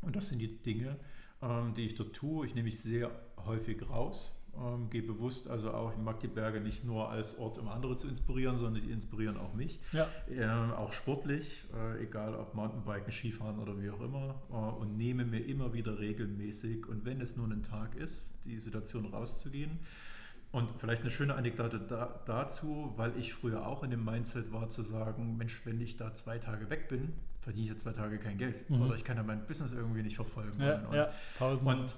Und 0.01 0.15
das 0.15 0.29
sind 0.29 0.39
die 0.39 0.57
Dinge, 0.57 0.97
ähm, 1.41 1.73
die 1.75 1.83
ich 1.83 1.95
dort 1.95 2.13
tue. 2.13 2.47
Ich 2.47 2.55
nehme 2.55 2.65
mich 2.65 2.79
sehr 2.79 3.11
häufig 3.45 3.87
raus, 3.87 4.42
gehe 4.89 5.01
bewusst 5.01 5.49
also 5.49 5.71
auch, 5.71 5.91
ich 5.91 5.97
mag 5.97 6.19
die 6.19 6.27
Berge 6.27 6.61
nicht 6.61 6.83
nur 6.83 7.09
als 7.09 7.37
Ort, 7.37 7.57
um 7.57 7.67
andere 7.67 7.95
zu 7.95 8.07
inspirieren, 8.07 8.57
sondern 8.57 8.83
die 8.83 8.91
inspirieren 8.91 9.37
auch 9.37 9.53
mich. 9.53 9.79
Ja. 9.91 10.75
auch 10.75 10.93
sportlich, 10.93 11.63
äh, 11.75 12.03
egal 12.03 12.35
ob 12.35 12.53
Mountainbiken, 12.53 13.11
Skifahren 13.11 13.59
oder 13.59 13.81
wie 13.81 13.89
auch 13.89 14.01
immer. 14.01 14.35
Äh, 14.51 14.53
und 14.53 14.97
nehme 14.97 15.25
mir 15.25 15.43
immer 15.45 15.73
wieder 15.73 15.99
regelmäßig, 15.99 16.87
und 16.87 17.03
wenn 17.05 17.19
es 17.21 17.35
nur 17.35 17.47
ein 17.47 17.63
Tag 17.63 17.95
ist, 17.95 18.35
die 18.45 18.59
Situation 18.59 19.05
rauszugehen 19.05 19.79
und 20.51 20.71
vielleicht 20.77 21.01
eine 21.01 21.09
schöne 21.09 21.33
Anekdote 21.33 21.79
da, 21.79 22.21
dazu, 22.25 22.93
weil 22.95 23.17
ich 23.17 23.33
früher 23.33 23.65
auch 23.65 23.81
in 23.83 23.89
dem 23.89 24.05
Mindset 24.05 24.53
war 24.53 24.69
zu 24.69 24.83
sagen, 24.83 25.35
Mensch, 25.35 25.65
wenn 25.65 25.81
ich 25.81 25.97
da 25.97 26.13
zwei 26.13 26.37
Tage 26.37 26.69
weg 26.69 26.89
bin, 26.89 27.13
verdiene 27.41 27.65
ich 27.65 27.71
ja 27.71 27.77
zwei 27.77 27.93
Tage 27.93 28.19
kein 28.19 28.37
Geld. 28.37 28.69
Mhm. 28.69 28.83
Oder 28.83 28.95
ich 28.95 29.03
kann 29.03 29.17
ja 29.17 29.23
mein 29.23 29.47
Business 29.47 29.71
irgendwie 29.71 30.03
nicht 30.03 30.15
verfolgen. 30.15 30.61
Ja, 30.61 30.87
und, 30.87 30.95
ja, 30.95 31.09
Pausen. 31.39 31.67
Und 31.67 31.95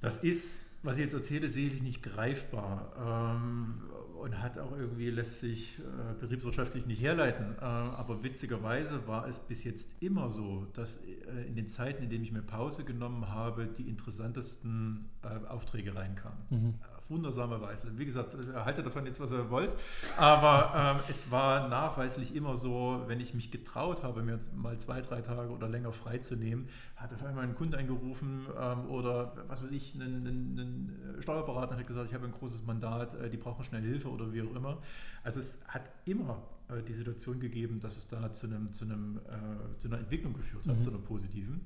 das 0.00 0.24
ist, 0.24 0.64
was 0.82 0.96
ich 0.96 1.04
jetzt 1.04 1.14
erzähle, 1.14 1.48
sicherlich 1.48 1.82
nicht 1.82 2.02
greifbar 2.02 3.36
ähm, 3.36 3.82
und 4.20 4.40
hat 4.42 4.58
auch 4.58 4.76
irgendwie, 4.76 5.10
lässt 5.10 5.40
sich 5.40 5.78
äh, 5.78 6.14
betriebswirtschaftlich 6.20 6.86
nicht 6.86 7.02
herleiten. 7.02 7.56
Äh, 7.58 7.64
aber 7.64 8.22
witzigerweise 8.22 9.06
war 9.06 9.26
es 9.28 9.40
bis 9.40 9.64
jetzt 9.64 10.02
immer 10.02 10.30
so, 10.30 10.66
dass 10.74 10.96
äh, 10.98 11.46
in 11.46 11.56
den 11.56 11.68
Zeiten, 11.68 12.02
in 12.02 12.10
denen 12.10 12.24
ich 12.24 12.32
mir 12.32 12.42
Pause 12.42 12.84
genommen 12.84 13.28
habe, 13.28 13.66
die 13.66 13.88
interessantesten 13.88 15.10
äh, 15.22 15.46
Aufträge 15.46 15.94
reinkamen. 15.94 16.38
Mhm 16.50 16.74
wundersame 17.10 17.60
Weise. 17.60 17.90
Wie 17.98 18.04
gesagt, 18.04 18.34
äh, 18.34 18.54
haltet 18.54 18.86
davon 18.86 19.04
jetzt, 19.06 19.20
was 19.20 19.30
ihr 19.32 19.50
wollt. 19.50 19.74
Aber 20.16 20.72
ähm, 20.74 21.04
es 21.08 21.30
war 21.30 21.68
nachweislich 21.68 22.34
immer 22.34 22.56
so, 22.56 23.02
wenn 23.06 23.20
ich 23.20 23.34
mich 23.34 23.50
getraut 23.50 24.02
habe, 24.02 24.22
mir 24.22 24.38
mal 24.54 24.78
zwei, 24.78 25.00
drei 25.00 25.20
Tage 25.20 25.50
oder 25.50 25.68
länger 25.68 25.92
freizunehmen, 25.92 26.68
hat 26.96 27.12
auf 27.12 27.24
einmal 27.24 27.44
ein 27.44 27.54
Kunde 27.54 27.78
angerufen 27.78 28.46
ähm, 28.58 28.88
oder 28.88 29.32
was 29.48 29.62
weiß 29.62 29.70
ich, 29.72 29.94
einen, 29.94 30.26
einen 30.26 31.16
Steuerberater 31.20 31.76
hat 31.76 31.86
gesagt, 31.86 32.08
ich 32.08 32.14
habe 32.14 32.26
ein 32.26 32.32
großes 32.32 32.64
Mandat, 32.64 33.14
äh, 33.14 33.28
die 33.28 33.36
brauchen 33.36 33.64
schnell 33.64 33.82
Hilfe 33.82 34.08
oder 34.08 34.32
wie 34.32 34.42
auch 34.42 34.54
immer. 34.54 34.78
Also 35.22 35.40
es 35.40 35.58
hat 35.66 35.90
immer 36.04 36.42
äh, 36.68 36.82
die 36.82 36.94
Situation 36.94 37.40
gegeben, 37.40 37.80
dass 37.80 37.96
es 37.96 38.08
da 38.08 38.32
zu, 38.32 38.46
einem, 38.46 38.72
zu, 38.72 38.84
einem, 38.84 39.18
äh, 39.18 39.78
zu 39.78 39.88
einer 39.88 39.98
Entwicklung 39.98 40.34
geführt 40.34 40.66
hat, 40.66 40.76
mhm. 40.76 40.80
zu 40.80 40.90
einer 40.90 40.98
positiven. 40.98 41.60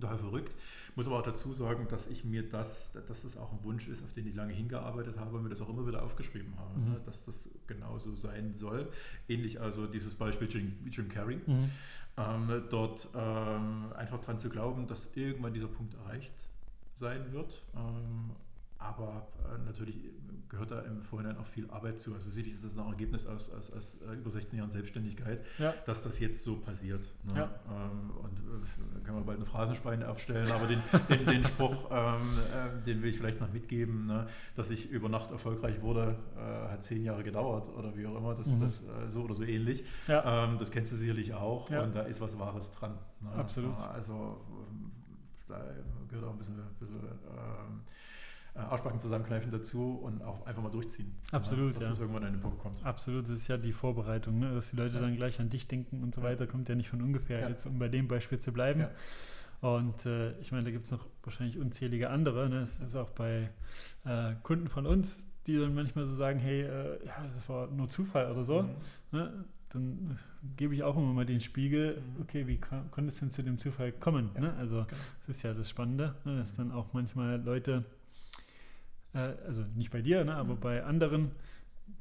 Total 0.00 0.18
verrückt. 0.18 0.54
Muss 0.94 1.06
aber 1.06 1.18
auch 1.18 1.22
dazu 1.22 1.52
sagen, 1.52 1.88
dass 1.88 2.08
ich 2.08 2.24
mir 2.24 2.48
das, 2.48 2.92
dass 2.92 3.22
das 3.22 3.36
auch 3.36 3.52
ein 3.52 3.62
Wunsch 3.62 3.88
ist, 3.88 4.02
auf 4.02 4.12
den 4.12 4.26
ich 4.26 4.34
lange 4.34 4.52
hingearbeitet 4.52 5.18
habe 5.18 5.36
und 5.36 5.42
mir 5.42 5.48
das 5.48 5.60
auch 5.60 5.68
immer 5.68 5.86
wieder 5.86 6.02
aufgeschrieben 6.02 6.54
habe, 6.58 6.78
mhm. 6.78 6.92
ne, 6.92 7.00
dass 7.04 7.24
das 7.24 7.48
genauso 7.66 8.16
sein 8.16 8.54
soll. 8.54 8.90
Ähnlich 9.28 9.60
also 9.60 9.86
dieses 9.86 10.14
Beispiel 10.14 10.48
Jim, 10.50 10.74
Jim 10.90 11.08
Carrey. 11.08 11.38
Mhm. 11.46 11.70
Ähm, 12.18 12.62
dort 12.70 13.08
ähm, 13.14 13.92
einfach 13.94 14.20
dran 14.20 14.38
zu 14.38 14.48
glauben, 14.48 14.86
dass 14.86 15.14
irgendwann 15.16 15.52
dieser 15.52 15.68
Punkt 15.68 15.94
erreicht 15.94 16.32
sein 16.94 17.32
wird. 17.32 17.62
Ähm, 17.74 18.30
aber 18.88 19.26
äh, 19.44 19.58
natürlich 19.64 19.96
gehört 20.48 20.70
da 20.70 20.80
im 20.82 21.02
Vorhinein 21.02 21.36
auch 21.38 21.46
viel 21.46 21.68
Arbeit 21.70 21.98
zu. 21.98 22.14
Also 22.14 22.30
sicherlich 22.30 22.54
ist 22.54 22.64
das 22.64 22.78
ein 22.78 22.86
Ergebnis 22.86 23.26
aus, 23.26 23.52
aus, 23.52 23.72
aus 23.72 23.96
äh, 24.08 24.14
über 24.14 24.30
16 24.30 24.58
Jahren 24.58 24.70
Selbstständigkeit, 24.70 25.44
ja. 25.58 25.74
dass 25.84 26.02
das 26.02 26.18
jetzt 26.20 26.42
so 26.44 26.56
passiert. 26.56 27.12
Ne? 27.32 27.40
Ja. 27.40 27.50
Ähm, 27.68 28.10
und 28.22 28.38
äh, 28.38 29.04
können 29.04 29.18
wir 29.18 29.24
bald 29.24 29.38
eine 29.38 29.44
Phrasenschweine 29.44 30.08
aufstellen, 30.08 30.50
aber 30.50 30.66
den, 30.66 30.80
den, 31.08 31.26
den 31.26 31.44
Spruch, 31.44 31.90
ähm, 31.90 32.38
äh, 32.52 32.84
den 32.84 33.02
will 33.02 33.10
ich 33.10 33.16
vielleicht 33.16 33.40
noch 33.40 33.52
mitgeben, 33.52 34.06
ne? 34.06 34.28
dass 34.54 34.70
ich 34.70 34.90
über 34.90 35.08
Nacht 35.08 35.30
erfolgreich 35.30 35.82
wurde, 35.82 36.16
äh, 36.36 36.70
hat 36.70 36.84
zehn 36.84 37.02
Jahre 37.02 37.24
gedauert 37.24 37.68
oder 37.76 37.96
wie 37.96 38.06
auch 38.06 38.16
immer, 38.16 38.34
das, 38.34 38.46
mhm. 38.46 38.60
das 38.60 38.82
so 39.10 39.22
oder 39.22 39.34
so 39.34 39.44
ähnlich. 39.44 39.84
Ja. 40.06 40.44
Ähm, 40.44 40.58
das 40.58 40.70
kennst 40.70 40.92
du 40.92 40.96
sicherlich 40.96 41.34
auch 41.34 41.70
und 41.70 41.94
da 41.94 42.02
ist 42.02 42.20
was 42.20 42.38
Wahres 42.38 42.70
dran. 42.70 42.94
Ne? 43.20 43.32
Absolut. 43.32 43.78
Also 43.78 44.40
da 45.48 45.60
gehört 46.08 46.24
auch 46.26 46.32
ein 46.32 46.38
bisschen, 46.38 46.56
bisschen 46.78 46.96
ähm, 46.96 47.00
äh, 47.00 48.05
Arschbacken 48.56 49.00
zusammenkneifen 49.00 49.50
dazu 49.50 49.98
und 50.02 50.22
auch 50.22 50.46
einfach 50.46 50.62
mal 50.62 50.70
durchziehen. 50.70 51.14
Absolut, 51.32 51.72
ja. 51.72 51.78
Dass 51.78 51.82
ja. 51.84 51.90
das 51.90 52.00
irgendwann 52.00 52.24
an 52.24 52.32
den 52.32 52.40
Punkt 52.40 52.58
kommt. 52.58 52.84
Absolut, 52.84 53.24
das 53.24 53.32
ist 53.32 53.48
ja 53.48 53.56
die 53.56 53.72
Vorbereitung, 53.72 54.38
ne? 54.38 54.54
dass 54.54 54.70
die 54.70 54.76
Leute 54.76 54.96
ja. 54.96 55.00
dann 55.00 55.16
gleich 55.16 55.40
an 55.40 55.48
dich 55.48 55.68
denken 55.68 56.02
und 56.02 56.14
so 56.14 56.22
weiter, 56.22 56.46
kommt 56.46 56.68
ja 56.68 56.74
nicht 56.74 56.88
von 56.88 57.02
ungefähr, 57.02 57.40
ja. 57.40 57.48
jetzt 57.48 57.66
um 57.66 57.78
bei 57.78 57.88
dem 57.88 58.08
Beispiel 58.08 58.38
zu 58.38 58.52
bleiben. 58.52 58.86
Und 59.60 60.06
äh, 60.06 60.38
ich 60.40 60.52
meine, 60.52 60.64
da 60.64 60.70
gibt 60.70 60.84
es 60.84 60.90
noch 60.90 61.06
wahrscheinlich 61.22 61.58
unzählige 61.58 62.10
andere. 62.10 62.48
Ne? 62.48 62.60
Es 62.60 62.78
ist 62.78 62.94
auch 62.94 63.10
bei 63.10 63.50
äh, 64.04 64.34
Kunden 64.42 64.68
von 64.68 64.86
uns, 64.86 65.26
die 65.46 65.58
dann 65.58 65.74
manchmal 65.74 66.06
so 66.06 66.14
sagen, 66.14 66.38
hey, 66.38 66.62
äh, 66.62 67.06
ja, 67.06 67.26
das 67.34 67.48
war 67.48 67.68
nur 67.68 67.88
Zufall 67.88 68.30
oder 68.30 68.44
so. 68.44 68.62
Mhm. 68.62 68.68
Ne? 69.12 69.44
Dann 69.70 70.18
gebe 70.56 70.74
ich 70.74 70.82
auch 70.82 70.96
immer 70.96 71.12
mal 71.12 71.26
den 71.26 71.40
Spiegel, 71.40 71.96
mhm. 71.96 72.22
okay, 72.22 72.46
wie 72.46 72.58
konnte 72.58 73.08
es 73.08 73.16
denn 73.16 73.30
zu 73.30 73.42
dem 73.42 73.58
Zufall 73.58 73.92
kommen? 73.92 74.30
Ne? 74.38 74.54
Also 74.54 74.76
genau. 74.76 75.00
das 75.26 75.36
ist 75.36 75.42
ja 75.42 75.54
das 75.54 75.68
Spannende, 75.70 76.14
ne? 76.24 76.38
dass 76.38 76.54
dann 76.54 76.70
auch 76.70 76.92
manchmal 76.92 77.40
Leute 77.40 77.84
äh, 79.14 79.34
also 79.46 79.62
nicht 79.74 79.90
bei 79.90 80.02
dir, 80.02 80.24
ne, 80.24 80.34
aber 80.34 80.54
mhm. 80.54 80.60
bei 80.60 80.84
anderen 80.84 81.30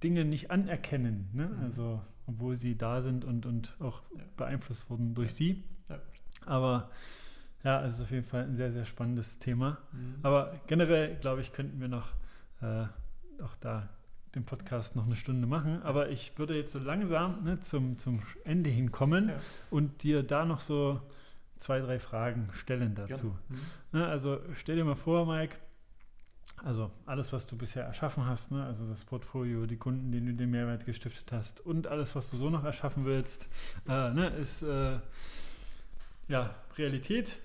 Dinge 0.04 0.26
nicht 0.26 0.52
anerkennen. 0.52 1.30
Ne? 1.34 1.48
Mhm. 1.48 1.64
Also, 1.64 2.02
obwohl 2.28 2.56
sie 2.56 2.78
da 2.78 3.02
sind 3.02 3.24
und, 3.26 3.46
und 3.46 3.76
auch 3.80 4.02
ja. 4.16 4.24
beeinflusst 4.38 4.90
wurden 4.90 5.14
durch 5.14 5.32
ja. 5.32 5.36
sie. 5.36 5.64
Ja. 5.90 6.00
Aber 6.46 6.90
ja, 7.64 7.84
es 7.84 7.96
ist 7.96 8.02
auf 8.02 8.12
jeden 8.12 8.26
Fall 8.26 8.44
ein 8.44 8.56
sehr, 8.56 8.72
sehr 8.72 8.86
spannendes 8.86 9.40
Thema. 9.40 9.78
Mhm. 9.92 10.16
Aber 10.24 10.60
generell, 10.68 11.16
glaube 11.16 11.42
ich, 11.42 11.52
könnten 11.52 11.80
wir 11.80 11.88
noch 11.88 12.10
äh, 12.62 12.86
auch 13.42 13.56
da 13.60 13.90
den 14.36 14.44
Podcast 14.44 14.96
noch 14.96 15.06
eine 15.06 15.16
Stunde 15.16 15.48
machen. 15.48 15.82
Aber 15.84 16.10
ich 16.10 16.38
würde 16.38 16.56
jetzt 16.56 16.72
so 16.74 16.80
langsam 16.80 17.44
ne, 17.44 17.60
zum, 17.62 17.98
zum 17.98 18.22
Ende 18.44 18.70
hinkommen 18.70 19.30
ja. 19.30 19.36
und 19.72 20.04
dir 20.04 20.24
da 20.24 20.46
noch 20.46 20.60
so 20.60 21.02
zwei, 21.56 21.80
drei 21.80 22.00
Fragen 22.00 22.50
stellen 22.52 22.96
dazu. 22.96 23.36
Mhm. 23.50 23.60
Ne, 23.94 24.08
also 24.08 24.40
stell 24.56 24.76
dir 24.76 24.86
mal 24.86 24.96
vor, 24.96 25.26
Mike, 25.26 25.58
also 26.64 26.92
alles, 27.06 27.34
was 27.34 27.46
du 27.48 27.58
bisher 27.58 27.84
erschaffen 27.84 28.26
hast, 28.26 28.52
ne? 28.52 28.64
also 28.66 28.88
das 28.88 29.06
Portfolio, 29.06 29.66
die 29.66 29.78
Kunden, 29.78 30.12
denen 30.12 30.28
du 30.28 30.34
den 30.34 30.52
Mehrwert 30.52 30.86
gestiftet 30.86 31.32
hast 31.32 31.62
und 31.66 31.88
alles, 31.88 32.16
was 32.16 32.30
du 32.32 32.38
so 32.38 32.50
noch 32.50 32.64
erschaffen 32.64 33.06
willst, 33.06 33.48
äh, 33.88 34.12
ne? 34.12 34.30
ist 34.30 34.62
äh, 34.64 35.00
ja 36.28 36.56
Realität 36.78 37.40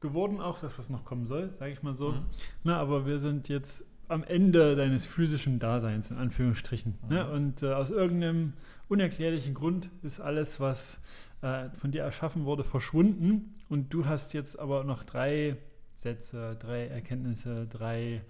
geworden, 0.00 0.40
auch 0.40 0.58
das, 0.60 0.78
was 0.78 0.90
noch 0.90 1.04
kommen 1.04 1.26
soll, 1.26 1.50
sage 1.58 1.72
ich 1.72 1.82
mal 1.82 1.94
so. 1.94 2.12
Mhm. 2.12 2.24
Na, 2.64 2.78
aber 2.78 3.06
wir 3.06 3.18
sind 3.18 3.48
jetzt 3.48 3.84
am 4.08 4.22
Ende 4.24 4.76
deines 4.76 5.06
physischen 5.06 5.58
Daseins, 5.58 6.10
in 6.10 6.18
Anführungsstrichen. 6.18 6.98
Ne? 7.08 7.08
Mhm. 7.08 7.14
Ne? 7.14 7.30
Und 7.30 7.62
äh, 7.62 7.72
aus 7.72 7.90
irgendeinem 7.90 8.52
unerklärlichen 8.88 9.54
Grund 9.54 9.90
ist 10.02 10.20
alles, 10.20 10.60
was 10.60 11.00
äh, 11.42 11.70
von 11.70 11.90
dir 11.90 12.02
erschaffen 12.02 12.44
wurde, 12.44 12.64
verschwunden. 12.64 13.54
Und 13.68 13.92
du 13.92 14.06
hast 14.06 14.32
jetzt 14.32 14.58
aber 14.58 14.84
noch 14.84 15.02
drei 15.02 15.56
Sätze, 15.96 16.56
drei 16.60 16.86
Erkenntnisse, 16.88 17.66
drei 17.66 18.22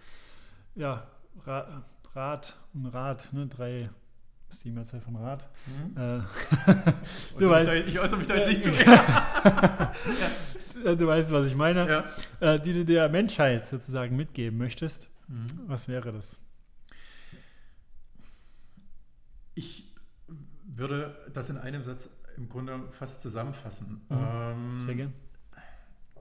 ja, 0.75 1.07
Rat 1.45 2.55
und 2.73 2.87
Rat, 2.87 3.29
ne, 3.33 3.47
drei 3.47 3.91
ist 4.49 4.65
die 4.65 4.71
Mehrzahl 4.71 5.01
von 5.01 5.17
Rat. 5.17 5.49
Mhm. 5.67 5.97
Äh, 5.97 6.17
Und 6.17 6.25
du 7.41 7.51
weißt, 7.51 7.69
da- 7.69 7.75
ich 7.75 7.99
äußere 7.99 8.19
mich 8.19 8.29
da 8.29 8.37
jetzt 8.37 8.49
nicht 8.49 8.63
zu. 8.63 8.71
äh, 10.85 10.97
du 10.97 11.07
weißt, 11.07 11.33
was 11.33 11.49
ich 11.49 11.57
meine. 11.57 11.89
ja. 12.41 12.55
Äh, 12.55 12.61
die 12.61 12.73
du 12.73 12.85
der 12.85 13.09
Menschheit 13.09 13.67
sozusagen 13.67 14.15
mitgeben 14.17 14.57
möchtest. 14.59 15.09
Mhm. 15.29 15.47
Was 15.67 15.89
wäre 15.89 16.13
das? 16.13 16.41
Ich 19.55 19.93
würde 20.67 21.17
das 21.33 21.51
in 21.51 21.57
einem 21.59 21.83
Satz 21.83 22.09
im 22.37 22.49
Grunde 22.49 22.79
fast 22.91 23.23
zusammenfassen. 23.23 24.03
Mhm. 24.09 24.17
Ähm, 24.19 24.83
Sehr 24.83 24.95
gern. 24.95 25.13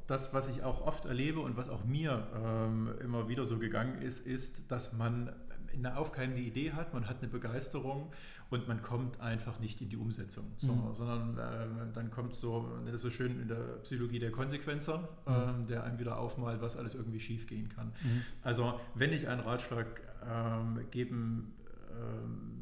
Das, 0.08 0.34
was 0.34 0.48
ich 0.50 0.64
auch 0.64 0.86
oft 0.86 1.06
erlebe 1.06 1.40
und 1.40 1.58
was 1.58 1.70
auch 1.70 1.84
mir 1.84 2.28
ähm, 2.44 2.90
immer 3.02 3.28
wieder 3.28 3.46
so 3.46 3.58
gegangen 3.58 4.02
ist, 4.02 4.26
ist, 4.26 4.72
dass 4.72 4.94
man 4.94 5.32
eine 5.74 5.98
aufkeimende 5.98 6.42
Idee 6.42 6.72
hat, 6.72 6.94
man 6.94 7.10
hat 7.10 7.18
eine 7.22 7.28
Begeisterung 7.30 8.12
und 8.50 8.66
man 8.68 8.82
kommt 8.82 9.20
einfach 9.20 9.60
nicht 9.60 9.82
in 9.82 9.90
die 9.90 9.98
Umsetzung, 9.98 10.46
so, 10.58 10.72
Mhm. 10.72 10.94
sondern 10.94 11.30
ähm, 11.38 11.94
dann 11.94 12.10
kommt 12.12 12.34
so, 12.34 12.72
das 12.86 12.96
ist 12.96 13.02
so 13.02 13.10
schön 13.10 13.42
in 13.42 13.48
der 13.50 13.80
Psychologie 13.84 14.20
der 14.20 14.32
Konsequenzer, 14.32 15.00
Mhm. 15.26 15.34
ähm, 15.34 15.68
der 15.68 15.84
einem 15.84 16.00
wieder 16.00 16.18
aufmalt, 16.18 16.62
was 16.62 16.78
alles 16.78 16.96
irgendwie 16.96 17.20
schief 17.20 17.46
gehen 17.48 17.68
kann. 17.68 17.88
Mhm. 18.04 18.22
Also 18.42 18.80
wenn 18.94 19.12
ich 19.12 19.28
einen 19.28 19.42
Ratschlag 19.42 20.02
ähm, 20.26 20.80
geben 20.92 21.54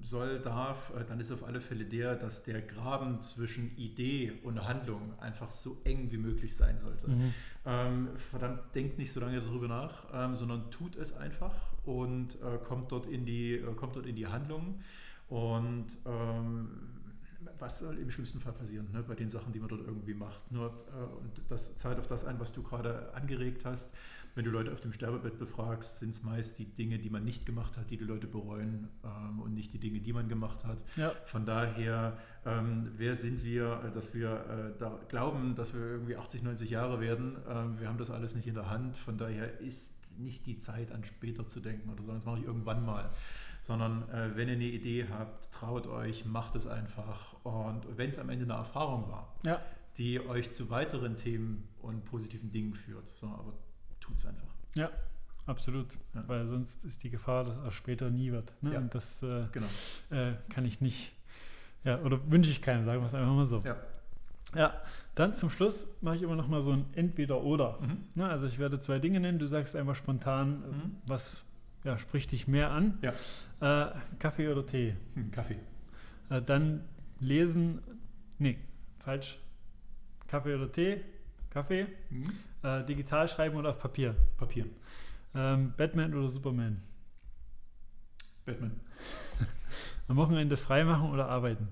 soll, 0.01 0.39
darf, 0.39 0.91
äh, 0.95 1.03
dann 1.05 1.19
ist 1.19 1.31
auf 1.31 1.43
alle 1.43 1.61
Fälle 1.61 1.85
der, 1.85 2.15
dass 2.15 2.43
der 2.43 2.61
Graben 2.61 3.21
zwischen 3.21 3.75
Idee 3.77 4.33
und 4.43 4.67
Handlung 4.67 5.13
einfach 5.19 5.51
so 5.51 5.77
eng 5.85 6.11
wie 6.11 6.17
möglich 6.17 6.55
sein 6.55 6.77
sollte. 6.77 7.09
Mhm. 7.09 7.33
Ähm, 7.65 8.09
verdammt, 8.17 8.75
denkt 8.75 8.97
nicht 8.97 9.11
so 9.11 9.19
lange 9.19 9.41
darüber 9.41 9.67
nach, 9.67 10.05
ähm, 10.13 10.35
sondern 10.35 10.69
tut 10.71 10.95
es 10.95 11.15
einfach 11.15 11.55
und 11.85 12.35
äh, 12.41 12.57
kommt, 12.57 12.91
dort 12.91 13.07
in 13.07 13.25
die, 13.25 13.55
äh, 13.55 13.73
kommt 13.75 13.95
dort 13.95 14.05
in 14.05 14.15
die 14.15 14.27
Handlung. 14.27 14.81
Und 15.29 15.87
ähm, 16.05 16.69
was 17.59 17.79
soll 17.79 17.97
im 17.97 18.11
schlimmsten 18.11 18.39
Fall 18.39 18.53
passieren 18.53 18.89
ne, 18.91 19.03
bei 19.03 19.15
den 19.15 19.29
Sachen, 19.29 19.53
die 19.53 19.59
man 19.59 19.69
dort 19.69 19.81
irgendwie 19.81 20.13
macht? 20.13 20.51
Nur, 20.51 20.67
äh, 20.67 21.21
und 21.21 21.41
das 21.49 21.77
zahlt 21.77 21.97
auf 21.97 22.07
das 22.07 22.25
ein, 22.25 22.39
was 22.39 22.53
du 22.53 22.61
gerade 22.61 23.13
angeregt 23.13 23.65
hast. 23.65 23.93
Wenn 24.35 24.45
du 24.45 24.51
Leute 24.51 24.71
auf 24.71 24.81
dem 24.81 24.91
Sterbebett 24.93 25.37
befragst, 25.37 25.99
sind 25.99 26.09
es 26.09 26.23
meist 26.23 26.57
die 26.57 26.65
Dinge, 26.65 26.97
die 26.97 27.09
man 27.11 27.23
nicht 27.23 27.45
gemacht 27.45 27.77
hat, 27.77 27.91
die 27.91 27.97
die 27.97 28.03
Leute 28.03 28.25
bereuen 28.25 28.87
ähm, 29.03 29.39
und 29.39 29.53
nicht 29.53 29.71
die 29.73 29.77
Dinge, 29.79 29.99
die 29.99 30.11
man 30.11 30.27
gemacht 30.27 30.63
hat. 30.65 30.79
Ja. 30.95 31.11
Von 31.25 31.45
daher, 31.45 32.17
ähm, 32.45 32.91
wer 32.97 33.15
sind 33.15 33.43
wir, 33.43 33.83
äh, 33.85 33.91
dass 33.91 34.13
wir 34.15 34.29
äh, 34.75 34.79
da 34.79 34.99
glauben, 35.07 35.53
dass 35.55 35.73
wir 35.75 35.81
irgendwie 35.81 36.15
80, 36.15 36.41
90 36.41 36.69
Jahre 36.71 36.99
werden? 36.99 37.37
Ähm, 37.47 37.79
wir 37.79 37.87
haben 37.87 37.99
das 37.99 38.09
alles 38.09 38.33
nicht 38.33 38.47
in 38.47 38.55
der 38.55 38.69
Hand. 38.71 38.97
Von 38.97 39.17
daher 39.19 39.59
ist 39.59 39.93
nicht 40.17 40.45
die 40.47 40.57
Zeit, 40.57 40.91
an 40.91 41.03
später 41.03 41.45
zu 41.45 41.59
denken 41.59 41.89
oder 41.91 42.03
so, 42.03 42.11
das 42.11 42.25
mache 42.25 42.39
ich 42.39 42.45
irgendwann 42.45 42.83
mal. 42.85 43.09
Sondern 43.61 44.09
äh, 44.09 44.35
wenn 44.35 44.47
ihr 44.49 44.55
eine 44.55 44.65
Idee 44.65 45.07
habt, 45.09 45.51
traut 45.53 45.87
euch, 45.87 46.25
macht 46.25 46.55
es 46.55 46.65
einfach. 46.67 47.33
Und 47.43 47.85
wenn 47.97 48.09
es 48.09 48.17
am 48.19 48.29
Ende 48.29 48.45
eine 48.45 48.53
Erfahrung 48.55 49.09
war, 49.09 49.35
Ja. 49.45 49.61
die 49.97 50.19
euch 50.19 50.51
zu 50.53 50.69
weiteren 50.71 51.15
Themen 51.17 51.67
und 51.81 52.03
positiven 52.05 52.51
Dingen 52.51 52.73
führt, 52.73 53.07
so, 53.15 53.27
aber 53.27 53.53
tut 54.03 54.15
es 54.17 54.25
einfach. 54.25 54.47
Ja, 54.75 54.89
absolut. 55.45 55.87
Ja. 56.13 56.23
Weil 56.27 56.45
sonst 56.47 56.83
ist 56.83 57.03
die 57.03 57.09
Gefahr, 57.09 57.43
dass 57.45 57.57
es 57.67 57.73
später 57.73 58.09
nie 58.09 58.31
wird. 58.31 58.53
Ne? 58.61 58.73
Ja. 58.73 58.79
Und 58.79 58.93
das 58.93 59.23
äh, 59.23 59.45
Genau. 59.51 59.67
äh, 60.11 60.33
kann 60.49 60.65
ich 60.65 60.81
nicht, 60.81 61.13
ja, 61.83 61.99
oder 62.01 62.19
wünsche 62.31 62.51
ich 62.51 62.61
keinem, 62.61 62.85
sagen 62.85 63.01
wir 63.01 63.05
es 63.05 63.13
einfach 63.13 63.33
mal 63.33 63.45
so. 63.45 63.59
Ja. 63.59 63.77
Ja, 64.55 64.81
dann 65.15 65.33
zum 65.33 65.49
Schluss 65.49 65.87
mache 66.01 66.17
ich 66.17 66.21
immer 66.21 66.35
noch 66.35 66.47
mal 66.47 66.61
so 66.61 66.73
ein 66.73 66.85
Entweder-Oder. 66.93 67.79
Mhm. 67.81 67.97
Ne? 68.13 68.29
Also 68.29 68.45
ich 68.45 68.59
werde 68.59 68.77
zwei 68.77 68.99
Dinge 68.99 69.19
nennen, 69.19 69.39
du 69.39 69.47
sagst 69.47 69.75
einfach 69.75 69.95
spontan, 69.95 70.63
äh, 70.63 70.67
Mhm. 70.67 70.95
was 71.07 71.45
ja, 71.83 71.97
spricht 71.97 72.31
dich 72.31 72.47
mehr 72.47 72.71
an. 72.71 72.99
Ja. 73.01 73.13
Äh, 73.89 73.95
Kaffee 74.19 74.47
oder 74.49 74.65
Tee? 74.65 74.95
Hm, 75.15 75.31
Kaffee. 75.31 75.57
Äh, 76.29 76.41
dann 76.41 76.83
lesen, 77.19 77.81
nee, 78.37 78.57
falsch. 78.99 79.37
Kaffee 80.27 80.55
oder 80.55 80.71
Tee? 80.71 81.01
Kaffee. 81.49 81.87
Mhm. 82.09 82.31
Äh, 82.63 82.85
digital 82.85 83.27
schreiben 83.27 83.57
oder 83.57 83.71
auf 83.71 83.79
Papier? 83.79 84.15
Papier. 84.37 84.65
Ähm, 85.35 85.73
Batman 85.75 86.13
oder 86.13 86.29
Superman? 86.29 86.81
Batman. 88.45 88.79
Am 90.07 90.15
Wochenende 90.15 90.55
freimachen 90.55 91.11
oder 91.11 91.27
arbeiten? 91.27 91.67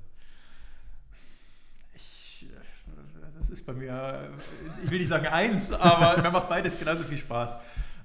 Ich, 1.94 2.48
äh, 2.50 3.40
das 3.40 3.50
ist 3.50 3.66
bei 3.66 3.74
mir, 3.74 3.92
äh, 3.92 4.84
ich 4.84 4.92
will 4.92 5.00
nicht 5.00 5.10
sagen 5.10 5.28
eins, 5.28 5.72
aber 5.72 6.22
mir 6.22 6.32
macht 6.32 6.50
beides 6.50 6.78
genauso 6.78 7.06
viel 7.06 7.18
Spaß. 7.18 7.56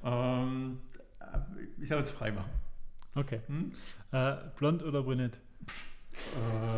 Ähm, 0.04 0.78
ich 1.80 1.88
sage 1.88 2.00
jetzt 2.00 2.12
frei 2.12 2.30
machen. 2.30 2.50
Okay. 3.16 3.40
Hm? 3.46 3.72
Äh, 4.12 4.36
blond 4.56 4.82
oder 4.84 5.02
brünett? 5.02 5.40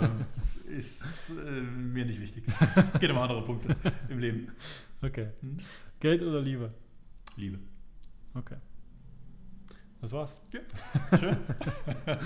Ähm, 0.03 0.25
ist 0.67 1.03
äh, 1.31 1.61
mir 1.61 2.05
nicht 2.05 2.21
wichtig. 2.21 2.45
Geht 3.01 3.11
um 3.11 3.19
andere 3.19 3.43
Punkte 3.43 3.77
im 4.09 4.19
Leben. 4.19 4.53
Okay. 5.03 5.29
Hm? 5.41 5.59
Geld 6.01 6.23
oder 6.23 6.41
Liebe? 6.41 6.71
Liebe. 7.37 7.59
Okay. 8.35 8.57
Das 10.01 10.13
war's. 10.13 10.43
Schön. 10.51 10.63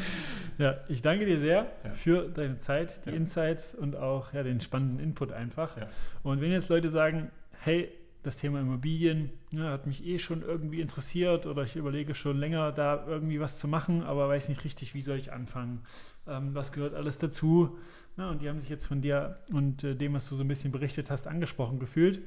Ja, 0.58 0.74
ich 0.88 1.00
danke 1.00 1.24
dir 1.24 1.38
sehr 1.38 1.72
Ja. 1.84 1.90
für 1.92 2.28
deine 2.28 2.58
Zeit, 2.58 3.04
die 3.06 3.10
Ja. 3.10 3.16
Insights 3.16 3.74
und 3.74 3.96
auch 3.96 4.32
ja, 4.34 4.42
den 4.42 4.60
spannenden 4.60 5.00
Input 5.00 5.32
einfach. 5.32 5.76
Ja. 5.78 5.88
Und 6.22 6.40
wenn 6.42 6.52
jetzt 6.52 6.68
Leute 6.68 6.90
sagen, 6.90 7.30
hey, 7.60 7.90
das 8.22 8.36
Thema 8.36 8.60
Immobilien 8.60 9.30
ne, 9.50 9.70
hat 9.70 9.86
mich 9.86 10.04
eh 10.06 10.18
schon 10.18 10.42
irgendwie 10.42 10.80
interessiert 10.82 11.46
oder 11.46 11.62
ich 11.62 11.74
überlege 11.74 12.14
schon 12.14 12.38
länger, 12.38 12.70
da 12.70 13.04
irgendwie 13.06 13.40
was 13.40 13.58
zu 13.58 13.66
machen, 13.66 14.02
aber 14.02 14.28
weiß 14.28 14.48
nicht 14.50 14.62
richtig, 14.64 14.94
wie 14.94 15.00
soll 15.02 15.16
ich 15.18 15.32
anfangen, 15.32 15.80
ähm, 16.28 16.54
was 16.54 16.70
gehört 16.72 16.94
alles 16.94 17.16
dazu. 17.18 17.78
Ne, 18.18 18.28
und 18.28 18.42
die 18.42 18.48
haben 18.50 18.60
sich 18.60 18.68
jetzt 18.68 18.84
von 18.84 19.00
dir 19.00 19.38
und 19.50 19.82
äh, 19.82 19.96
dem, 19.96 20.12
was 20.12 20.28
du 20.28 20.36
so 20.36 20.44
ein 20.44 20.48
bisschen 20.48 20.70
berichtet 20.70 21.10
hast, 21.10 21.26
angesprochen 21.26 21.78
gefühlt. 21.78 22.20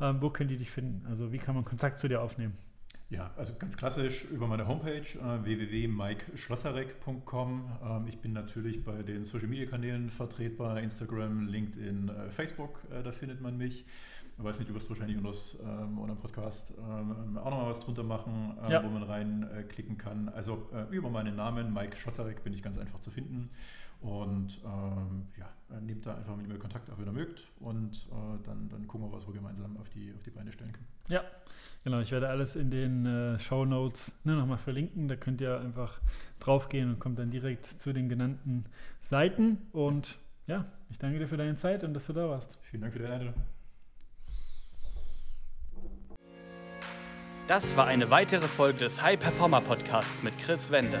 Ähm, 0.00 0.22
wo 0.22 0.30
können 0.30 0.48
die 0.48 0.56
dich 0.56 0.70
finden? 0.70 1.04
Also 1.06 1.32
wie 1.32 1.38
kann 1.38 1.54
man 1.54 1.64
Kontakt 1.64 1.98
zu 1.98 2.08
dir 2.08 2.22
aufnehmen? 2.22 2.56
Ja, 3.10 3.32
also 3.36 3.54
ganz 3.58 3.76
klassisch 3.76 4.24
über 4.26 4.46
meine 4.46 4.68
Homepage 4.68 5.00
äh, 5.00 5.44
www.mikeschlosserek.com. 5.44 7.72
Ähm, 7.82 8.06
ich 8.06 8.20
bin 8.20 8.32
natürlich 8.32 8.84
bei 8.84 9.02
den 9.02 9.24
Social 9.24 9.48
Media 9.48 9.66
Kanälen 9.68 10.10
vertretbar, 10.10 10.78
Instagram, 10.80 11.48
LinkedIn, 11.48 12.08
äh, 12.10 12.30
Facebook, 12.30 12.80
äh, 12.90 13.02
da 13.02 13.10
findet 13.12 13.40
man 13.40 13.56
mich. 13.56 13.86
Ich 14.36 14.44
weiß 14.44 14.58
nicht, 14.60 14.70
du 14.70 14.74
wirst 14.74 14.88
wahrscheinlich 14.88 15.16
unter, 15.16 15.58
ähm, 15.64 15.98
Podcast 16.16 16.72
ähm, 16.78 17.36
auch 17.38 17.50
nochmal 17.50 17.70
was 17.70 17.80
drunter 17.80 18.04
machen, 18.04 18.56
äh, 18.68 18.72
Ja. 18.72 18.84
wo 18.84 18.88
man 18.88 19.02
reinklicken 19.02 19.68
klicken 19.68 19.98
kann. 19.98 20.28
Also 20.28 20.68
über 20.92 21.10
meinen 21.10 21.34
Namen, 21.34 21.74
Mike 21.74 21.96
Schlossarek, 21.96 22.44
bin 22.44 22.52
ich 22.52 22.62
ganz 22.62 22.78
einfach 22.78 23.00
zu 23.00 23.10
finden. 23.10 23.50
Und 24.00 24.60
ähm, 24.64 25.26
ja, 25.36 25.48
nehmt 25.80 26.06
da 26.06 26.16
einfach 26.16 26.36
mit 26.36 26.48
mir 26.48 26.58
Kontakt 26.58 26.90
auf, 26.90 26.98
wenn 26.98 27.06
ihr 27.06 27.12
mögt. 27.12 27.44
Und 27.60 28.06
äh, 28.10 28.44
dann, 28.44 28.68
dann 28.68 28.86
gucken 28.86 29.08
wir, 29.08 29.12
was 29.12 29.26
wir 29.26 29.34
gemeinsam 29.34 29.76
auf 29.76 29.88
die, 29.90 30.12
auf 30.14 30.22
die 30.22 30.30
Beine 30.30 30.52
stellen 30.52 30.72
können. 30.72 30.86
Ja, 31.08 31.22
genau. 31.84 32.00
Ich 32.00 32.10
werde 32.10 32.28
alles 32.28 32.56
in 32.56 32.70
den 32.70 33.06
äh, 33.06 33.38
Show 33.38 33.64
Notes 33.64 34.18
ne, 34.24 34.34
nochmal 34.34 34.58
verlinken. 34.58 35.08
Da 35.08 35.16
könnt 35.16 35.40
ihr 35.40 35.60
einfach 35.60 36.00
draufgehen 36.40 36.90
und 36.90 36.98
kommt 36.98 37.18
dann 37.18 37.30
direkt 37.30 37.66
zu 37.66 37.92
den 37.92 38.08
genannten 38.08 38.64
Seiten. 39.00 39.58
Und 39.72 40.18
ja, 40.46 40.64
ich 40.90 40.98
danke 40.98 41.18
dir 41.18 41.26
für 41.26 41.36
deine 41.36 41.56
Zeit 41.56 41.84
und 41.84 41.94
dass 41.94 42.06
du 42.06 42.12
da 42.12 42.28
warst. 42.28 42.58
Vielen 42.62 42.82
Dank 42.82 42.92
für 42.92 43.00
die 43.00 43.06
Einladung. 43.06 43.34
Das 47.46 47.78
war 47.78 47.86
eine 47.86 48.10
weitere 48.10 48.46
Folge 48.46 48.80
des 48.80 49.02
High 49.02 49.18
Performer 49.18 49.62
Podcasts 49.62 50.22
mit 50.22 50.36
Chris 50.36 50.70
Wende. 50.70 51.00